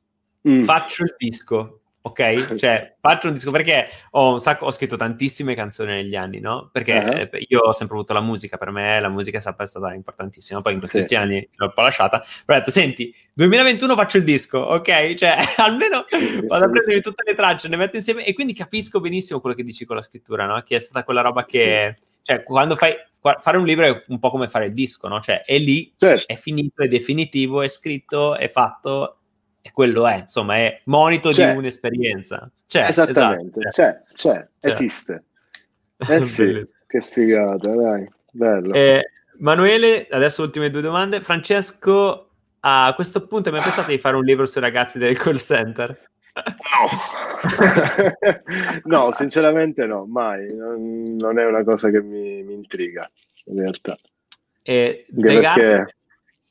[0.47, 0.63] mm.
[0.63, 2.55] faccio il disco, ok?
[2.55, 6.71] Cioè, faccio un disco perché ho, un sacco, ho scritto tantissime canzoni negli anni, no?
[6.73, 7.39] Perché uh-huh.
[7.49, 10.75] io ho sempre avuto la musica, per me la musica è sempre stata importantissima, poi
[10.75, 11.15] in questi sì.
[11.15, 15.15] anni l'ho un po' lasciata, però ho detto, senti, 2021 faccio il disco, ok?
[15.15, 16.07] Cioè, almeno
[16.47, 19.65] vado a prendere tutte le tracce, ne metto insieme e quindi capisco benissimo quello che
[19.65, 20.63] dici con la scrittura, no?
[20.63, 21.97] Che è stata quella roba che...
[21.97, 22.05] Sì.
[22.23, 22.95] Cioè, quando fai...
[23.23, 25.21] Fare un libro è un po' come fare il disco, no?
[25.21, 26.25] Cioè, è lì, certo.
[26.27, 29.20] è finito, è definitivo, è scritto, è fatto
[29.63, 31.53] e quello è, insomma, è monito c'è.
[31.53, 32.51] di un'esperienza.
[32.67, 35.25] C'è, Esattamente, esatto, c'è, c'è, c'è, esiste.
[35.97, 38.75] Eh sì, che figata, dai, bello.
[38.75, 41.21] Eh, Manuele, adesso ultime due domande.
[41.21, 42.31] Francesco,
[42.61, 46.09] a questo punto mi ha pensato di fare un libro sui ragazzi del call center?
[46.35, 46.89] No,
[49.07, 50.55] no, sinceramente no, mai.
[50.55, 53.11] Non, non, è una cosa che mi, mi intriga,
[53.47, 53.97] in realtà.
[54.63, 55.95] E perché...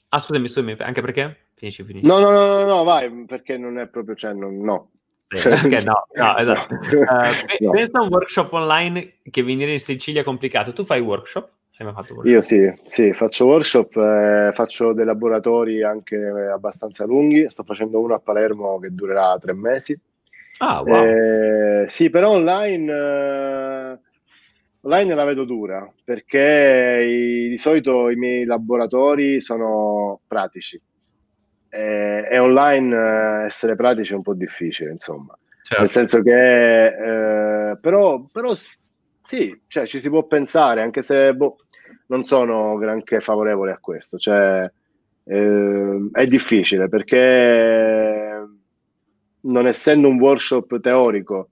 [0.09, 1.37] Ah, scusami, scusami, anche perché?
[1.59, 2.07] Finisci, finisci.
[2.07, 4.91] No, no, no, no, no, vai, perché non è proprio, cioè, non, no.
[5.27, 6.73] Sì, cioè, no, no, esatto.
[6.73, 7.03] Uh,
[7.65, 7.71] no.
[7.71, 10.71] Pensa a un workshop online che venire in Sicilia è complicato.
[10.71, 11.49] Tu fai workshop?
[11.77, 12.25] workshop?
[12.25, 17.49] Io sì, sì, faccio workshop, eh, faccio dei laboratori anche abbastanza lunghi.
[17.49, 19.99] Sto facendo uno a Palermo che durerà tre mesi.
[20.59, 21.03] Ah, wow.
[21.03, 23.99] Eh, sì, però online, eh,
[24.81, 30.81] online la vedo dura perché i, di solito i miei laboratori sono pratici
[31.69, 35.37] e, e online eh, essere pratici è un po' difficile, insomma.
[35.61, 35.83] Certo.
[35.83, 36.85] Nel senso che,
[37.71, 38.53] eh, però, però
[39.23, 41.57] sì, cioè, ci si può pensare, anche se boh,
[42.07, 44.17] non sono granché favorevole a questo.
[44.17, 44.69] Cioè,
[45.25, 48.47] eh, è difficile perché
[49.41, 51.49] non essendo un workshop teorico,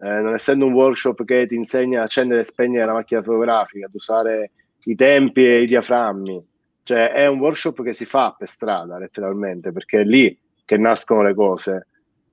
[0.00, 3.86] eh, non essendo un workshop che ti insegna a accendere e spegnere la macchina fotografica,
[3.86, 4.50] ad usare
[4.84, 6.44] i tempi e i diaframmi,
[6.82, 11.22] cioè è un workshop che si fa per strada letteralmente, perché è lì che nascono
[11.22, 11.88] le cose.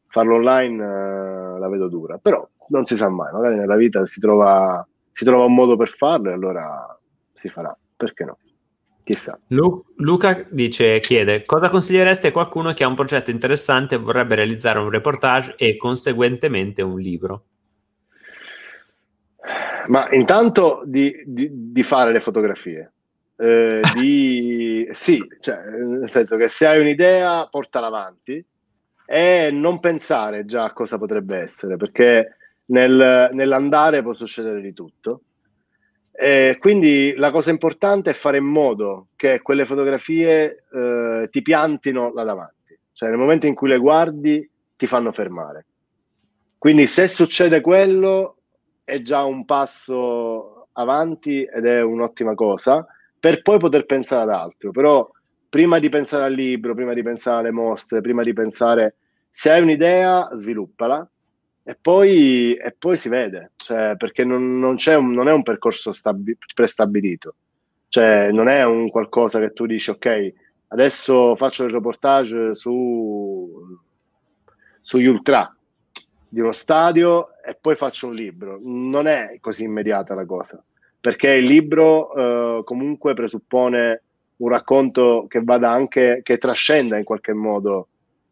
[0.08, 4.20] Farlo online eh, la vedo dura, però non si sa mai, magari nella vita si
[4.20, 7.00] trova, si trova un modo per farlo e allora
[7.34, 8.38] si farà, perché no?
[9.04, 9.38] Chissà.
[9.48, 14.36] Lu- Luca dice, chiede, cosa consigliereste a qualcuno che ha un progetto interessante e vorrebbe
[14.36, 17.44] realizzare un reportage e conseguentemente un libro?
[19.88, 22.92] Ma intanto di, di, di fare le fotografie,
[23.40, 28.46] eh, di, sì, cioè, nel senso che se hai un'idea, portala avanti
[29.06, 32.36] e non pensare già a cosa potrebbe essere, perché
[32.66, 35.22] nel, nell'andare può succedere di tutto.
[36.12, 42.12] E quindi la cosa importante è fare in modo che quelle fotografie eh, ti piantino
[42.14, 45.66] là davanti, cioè nel momento in cui le guardi ti fanno fermare.
[46.58, 48.36] Quindi se succede quello
[48.84, 52.86] è già un passo avanti ed è un'ottima cosa
[53.20, 54.72] per poi poter pensare ad altro.
[54.72, 55.10] Però
[55.50, 58.96] prima di pensare al libro, prima di pensare alle mostre, prima di pensare,
[59.32, 61.08] se hai un'idea, sviluppala
[61.64, 65.94] e poi, e poi si vede, cioè, perché non, non, un, non, è un percorso
[65.94, 67.36] stabi- prestabilito,
[67.90, 70.34] cioè non è un qualcosa che tu dici ok,
[70.68, 73.78] adesso faccio il reportage su,
[74.82, 75.54] sugli ultra
[76.32, 78.60] di uno stadio e poi faccio un libro.
[78.62, 80.64] Non è così immediata la cosa
[81.00, 84.04] perché il libro eh, comunque presuppone
[84.38, 87.88] un racconto che vada anche, che trascenda in qualche modo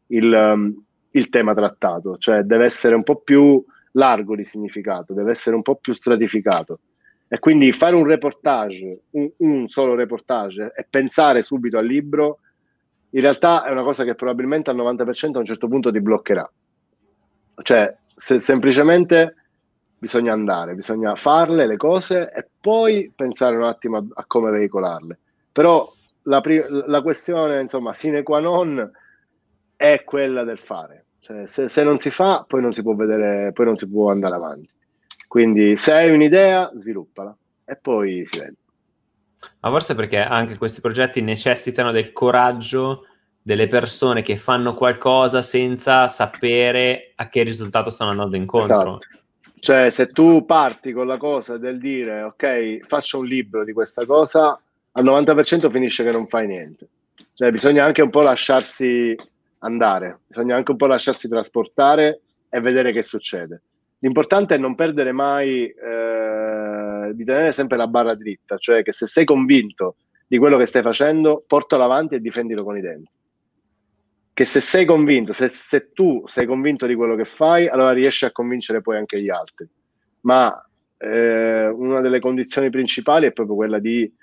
[0.08, 5.32] il, um, il tema trattato, cioè deve essere un po' più largo di significato, deve
[5.32, 6.80] essere un po' più stratificato.
[7.28, 12.40] E quindi fare un reportage, un, un, solo reportage e pensare subito al libro,
[13.12, 16.50] in realtà è una cosa che probabilmente al 90% a un certo punto ti bloccherà.
[17.64, 19.36] Cioè, se semplicemente
[19.98, 25.18] bisogna andare, bisogna farle le cose e poi pensare un attimo a, a come veicolarle.
[25.52, 25.92] Però
[26.24, 26.42] la,
[26.86, 28.92] la, questione, insomma, sine qua non
[29.76, 31.06] è quella del fare.
[31.20, 34.12] Cioè, se, se, non si fa, poi non si può vedere, poi non si può
[34.12, 34.70] andare avanti.
[35.28, 38.56] Quindi se hai un'idea, sviluppala e poi si vede.
[39.60, 43.06] Ma forse perché anche questi progetti necessitano del coraggio
[43.42, 48.98] delle persone che fanno qualcosa senza sapere a che risultato stanno andando incontro.
[48.98, 49.18] Esatto.
[49.60, 54.06] Cioè, se tu parti con la cosa del dire, ok, faccio un libro di questa
[54.06, 54.60] cosa,
[54.92, 56.88] al 90% finisce che non fai niente.
[57.34, 59.16] Cioè, bisogna anche un po' lasciarsi
[59.60, 63.62] andare, bisogna anche un po' lasciarsi trasportare e vedere che succede.
[64.00, 69.08] L'importante è non perdere mai, eh, di tenere sempre la barra dritta, cioè che se
[69.08, 69.96] sei convinto
[70.28, 73.10] di quello che stai facendo, portalo avanti e difendilo con i denti
[74.38, 78.24] che se sei convinto, se, se, tu sei convinto di quello che fai, allora riesci
[78.24, 79.68] a convincere poi anche gli altri.
[80.22, 80.64] Ma
[80.96, 84.14] eh, una delle condizioni principali è proprio quella di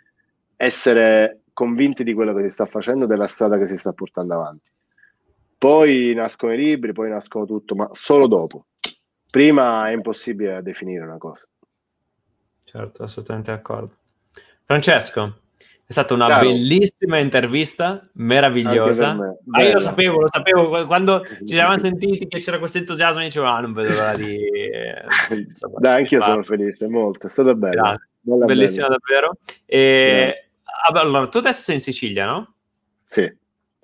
[0.55, 4.71] essere convinti di quello che si sta facendo, della strada che si sta portando avanti.
[5.59, 8.67] Poi nascono i libri, poi nascono tutto, ma solo dopo.
[9.29, 11.45] Prima è impossibile definire una cosa.
[12.63, 13.97] Certo, assolutamente d'accordo.
[14.63, 15.41] Francesco,
[15.87, 16.49] è stata una Chiaro.
[16.49, 19.17] bellissima intervista, meravigliosa.
[19.51, 20.87] Ah, io lo sapevo, lo sapevo.
[20.87, 24.39] Quando ci eravamo sentiti che c'era questo entusiasmo, dicevo, ah, non vedo l'ora di...
[25.31, 27.27] Insomma, Dai, anch'io sono felice, molto.
[27.27, 28.01] È stato bello.
[28.23, 29.37] Bellissimo davvero.
[29.67, 30.49] E...
[30.91, 32.55] Allora, tu adesso sei in Sicilia, no?
[33.05, 33.31] Sì.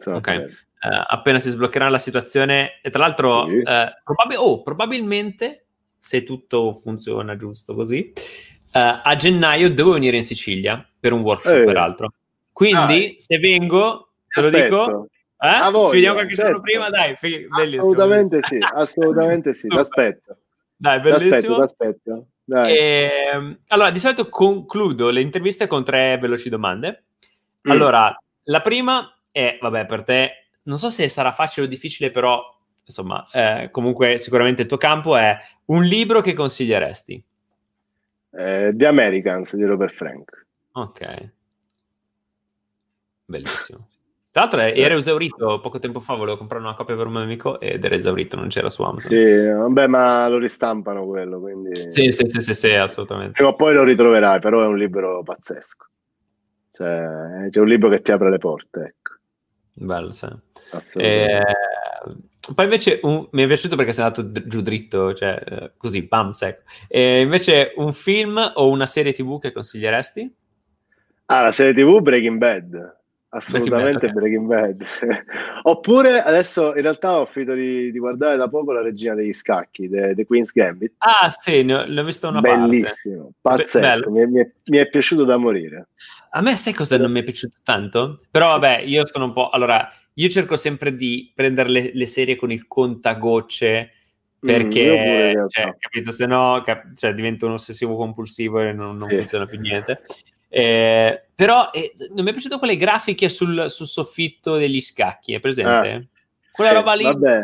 [0.07, 0.69] Ok.
[0.83, 3.57] Uh, appena si sbloccherà la situazione, e tra l'altro, sì.
[3.57, 3.63] uh,
[4.03, 5.67] probabil- oh, probabilmente,
[5.99, 8.11] se tutto funziona giusto così,
[8.73, 11.65] a gennaio devo venire in Sicilia per un workshop, eh.
[11.65, 12.13] peraltro.
[12.53, 15.09] Quindi, ah, se vengo, te lo dico.
[15.43, 15.49] Eh?
[15.49, 16.51] Ci vediamo qualche certo.
[16.51, 17.17] giorno prima, dai.
[17.19, 17.81] Bellissimo.
[17.81, 20.37] Assolutamente sì, assolutamente sì, l'aspetto.
[20.77, 21.57] Dai, bellissimo.
[21.57, 22.77] L'aspetto, dai.
[22.77, 27.05] E, ehm, allora, di solito concludo le interviste con tre veloci domande.
[27.67, 27.71] Mm.
[27.71, 28.15] Allora,
[28.45, 30.33] la prima è, vabbè, per te,
[30.65, 32.43] non so se sarà facile o difficile, però
[32.85, 37.25] insomma, eh, comunque sicuramente il tuo campo è un libro che consiglieresti?
[38.33, 40.47] Eh, The Americans di Robert Frank.
[40.73, 41.33] Ok.
[43.25, 43.89] Bellissimo.
[44.33, 47.59] Tra l'altro era esaurito poco tempo fa, volevo comprare una copia per un mio amico
[47.59, 49.11] ed era esaurito, non c'era su Amazon.
[49.11, 51.91] Sì, vabbè, ma lo ristampano quello, quindi...
[51.91, 53.33] Sì, sì, sì, sì, sì assolutamente.
[53.33, 55.89] Prima o poi lo ritroverai, però è un libro pazzesco.
[56.71, 59.15] Cioè, c'è un libro che ti apre le porte, ecco.
[59.73, 60.29] Bello, sì.
[60.95, 61.43] Eh,
[62.55, 66.31] poi invece un, mi è piaciuto perché sei andato giù dritto, cioè eh, così, bam,
[66.31, 66.63] secco.
[66.89, 70.35] E invece un film o una serie tv che consiglieresti?
[71.27, 72.99] Ah, la serie tv Breaking Bad.
[73.33, 74.75] Assolutamente Breaking Bad.
[74.75, 75.25] Breaking Bad.
[75.63, 79.89] Oppure adesso in realtà ho finito di, di, guardare da poco la regina degli scacchi,
[79.89, 80.95] The, The Queen's Gambit.
[80.99, 83.63] Ah sì, ne ho, ne ho visto una Bellissimo, parte.
[83.63, 85.91] pazzesco, mi, mi, è, mi, è, piaciuto da morire.
[86.31, 88.23] A me sai cosa non mi è piaciuto tanto?
[88.29, 89.51] Però vabbè, io sono un po'...
[89.51, 93.93] Allora, io cerco sempre di prendere le, le serie con il contagocce
[94.41, 99.09] perché, mm, cioè, capito, se no cap- cioè, divento un ossessivo compulsivo e non, non
[99.09, 99.17] sì.
[99.17, 100.03] funziona più niente.
[100.49, 105.41] Eh, però eh, non mi è piaciuto quelle grafiche sul, sul soffitto degli scacchi, è
[105.41, 105.71] presente?
[105.71, 106.03] Ah,
[106.51, 107.05] Quella sì, roba lì.
[107.05, 107.43] Vabbè.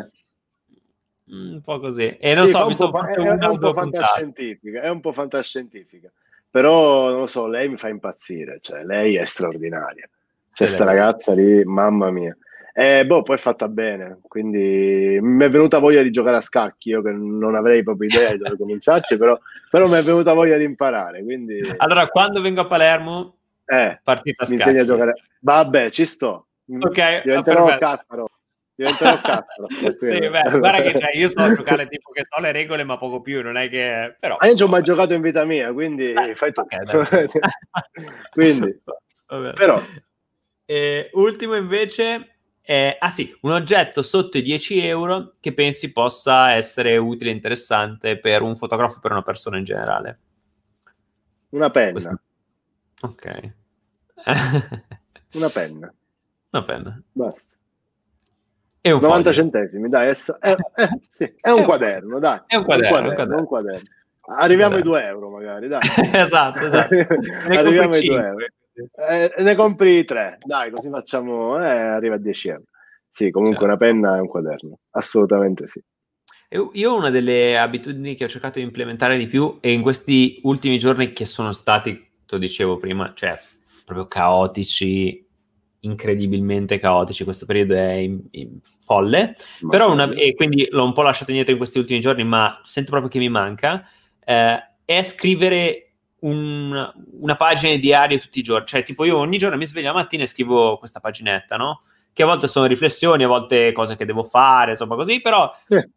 [1.32, 2.16] Mm, un po' così.
[2.18, 5.12] E non sì, so, mi sto fa- è, è, un po' fantascientifica, è un po'
[5.12, 6.10] fantascientifica.
[6.50, 10.08] Però, non lo so, lei mi fa impazzire, cioè, lei è straordinaria.
[10.54, 12.34] Cioè, sta ragazza lì, mamma mia.
[12.78, 16.90] E boh, poi è fatta bene, quindi mi è venuta voglia di giocare a scacchi,
[16.90, 19.38] io che non avrei proprio idea di dove cominciarci, però,
[19.70, 21.22] però mi è venuta voglia di imparare.
[21.22, 21.58] Quindi...
[21.78, 25.14] Allora, quando vengo a Palermo, eh, partita a mi insegni a giocare.
[25.40, 26.48] Vabbè, ci sto.
[26.78, 28.28] Ok, diventerò Casparo.
[28.74, 29.66] Diventerò Castro.
[29.98, 33.22] sì, beh, guarda che cioè, io so giocare tipo che so le regole, ma poco
[33.22, 34.16] più, non è che...
[34.20, 36.60] Però, ah, io non ci ho mai giocato in vita mia, quindi eh, fai tu.
[36.60, 36.84] Okay,
[38.32, 38.82] quindi,
[39.28, 39.54] Vabbè.
[39.54, 39.80] però...
[40.68, 42.35] E, ultimo invece,
[42.68, 47.34] eh, ah sì, un oggetto sotto i 10 euro che pensi possa essere utile e
[47.34, 50.18] interessante per un fotografo per una persona in generale.
[51.50, 51.92] Una penna.
[51.92, 52.20] Questo...
[53.02, 53.52] Ok.
[55.34, 55.94] una penna.
[56.50, 57.02] Una penna.
[57.12, 57.54] Basta.
[58.80, 59.32] E un 90 foglio.
[59.32, 62.40] centesimi, dai, è, è, è, sì, è un quaderno, dai.
[62.48, 62.96] È un quaderno.
[62.96, 63.38] Un quaderno, un quaderno.
[63.38, 63.88] Un quaderno.
[64.38, 65.80] Arriviamo ai 2 euro magari, dai.
[66.12, 66.96] esatto, esatto.
[67.48, 68.46] Arriviamo ai 2 euro.
[69.08, 72.64] Eh, ne compri tre, dai, così facciamo, eh, arriva a 10 euro.
[73.10, 73.72] Sì, comunque certo.
[73.72, 75.82] una penna e un quaderno, assolutamente sì.
[76.50, 80.78] Io una delle abitudini che ho cercato di implementare di più e in questi ultimi
[80.78, 83.36] giorni che sono stati, te lo dicevo prima, cioè
[83.84, 85.26] proprio caotici,
[85.80, 90.92] incredibilmente caotici, questo periodo è in, in folle, ma però una, e quindi l'ho un
[90.92, 93.88] po' lasciato indietro in questi ultimi giorni, ma sento proprio che mi manca,
[94.24, 95.85] eh, è scrivere
[96.20, 98.66] un, una pagina di diario tutti i giorni.
[98.66, 101.80] Cioè, tipo, io ogni giorno mi sveglio la mattina e scrivo questa paginetta, no?
[102.12, 105.88] Che a volte sono riflessioni, a volte cose che devo fare, insomma, così, però eh.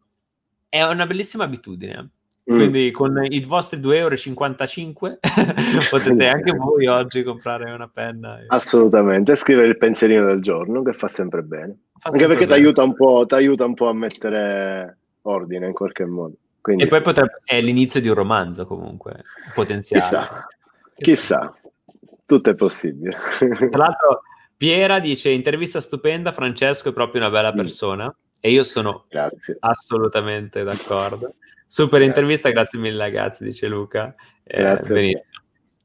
[0.68, 2.10] è una bellissima abitudine.
[2.50, 2.56] Mm.
[2.56, 5.18] Quindi con i vostri 2,55 euro
[5.90, 8.40] potete anche voi oggi comprare una penna.
[8.40, 8.44] E...
[8.48, 11.78] Assolutamente, scrivere il pensierino del giorno che fa sempre bene.
[11.98, 12.82] Fa anche perché ti aiuta,
[13.30, 16.34] aiuta un po' a mettere ordine in qualche modo.
[16.60, 19.24] Quindi, e poi potrebbe, è l'inizio di un romanzo comunque,
[19.54, 20.02] potenziale.
[20.02, 20.46] Chissà,
[20.96, 21.54] chissà,
[22.26, 23.16] tutto è possibile.
[23.38, 24.22] Tra l'altro
[24.56, 28.38] Piera dice, intervista stupenda, Francesco è proprio una bella persona mm.
[28.40, 29.56] e io sono grazie.
[29.58, 31.34] assolutamente d'accordo.
[31.66, 32.06] Super grazie.
[32.06, 34.14] intervista, grazie mille ragazzi, dice Luca.
[34.44, 34.94] Eh, grazie.
[34.94, 35.42] Benissimo.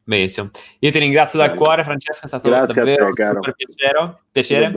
[0.08, 0.52] Benissimo.
[0.82, 4.18] Io ti ringrazio dal cuore, Francesco, è stato Grazie davvero te, super piacere.
[4.32, 4.72] piacere.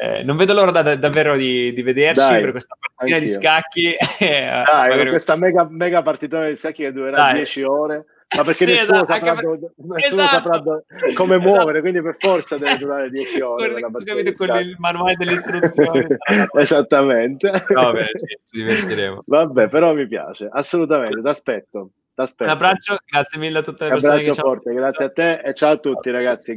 [0.00, 3.28] Eh, non vedo l'ora da, da, davvero di, di vederci Dai, per questa partita di
[3.28, 3.96] scacchi.
[4.18, 5.08] Eh, Dai, magari...
[5.08, 8.04] questa mega, mega partitona di scacchi che durerà 10 ore.
[8.36, 9.44] Ma perché sì, nessuno, esatto, saprà, per...
[9.76, 10.50] nessuno esatto.
[10.50, 10.62] saprà
[11.14, 11.50] come esatto.
[11.50, 13.80] muovere, quindi per forza deve durare 10 ore.
[13.80, 16.06] Con, capito, con il manuale delle istruzioni.
[16.56, 17.50] Esattamente.
[17.70, 19.18] No, beh, ci, ci divertiremo.
[19.26, 21.90] Vabbè, però mi piace, assolutamente, ti aspetto.
[22.16, 24.14] Un abbraccio, grazie mille a tutte le persone.
[24.14, 26.54] Un abbraccio forte, grazie a te e ciao a tutti ragazzi.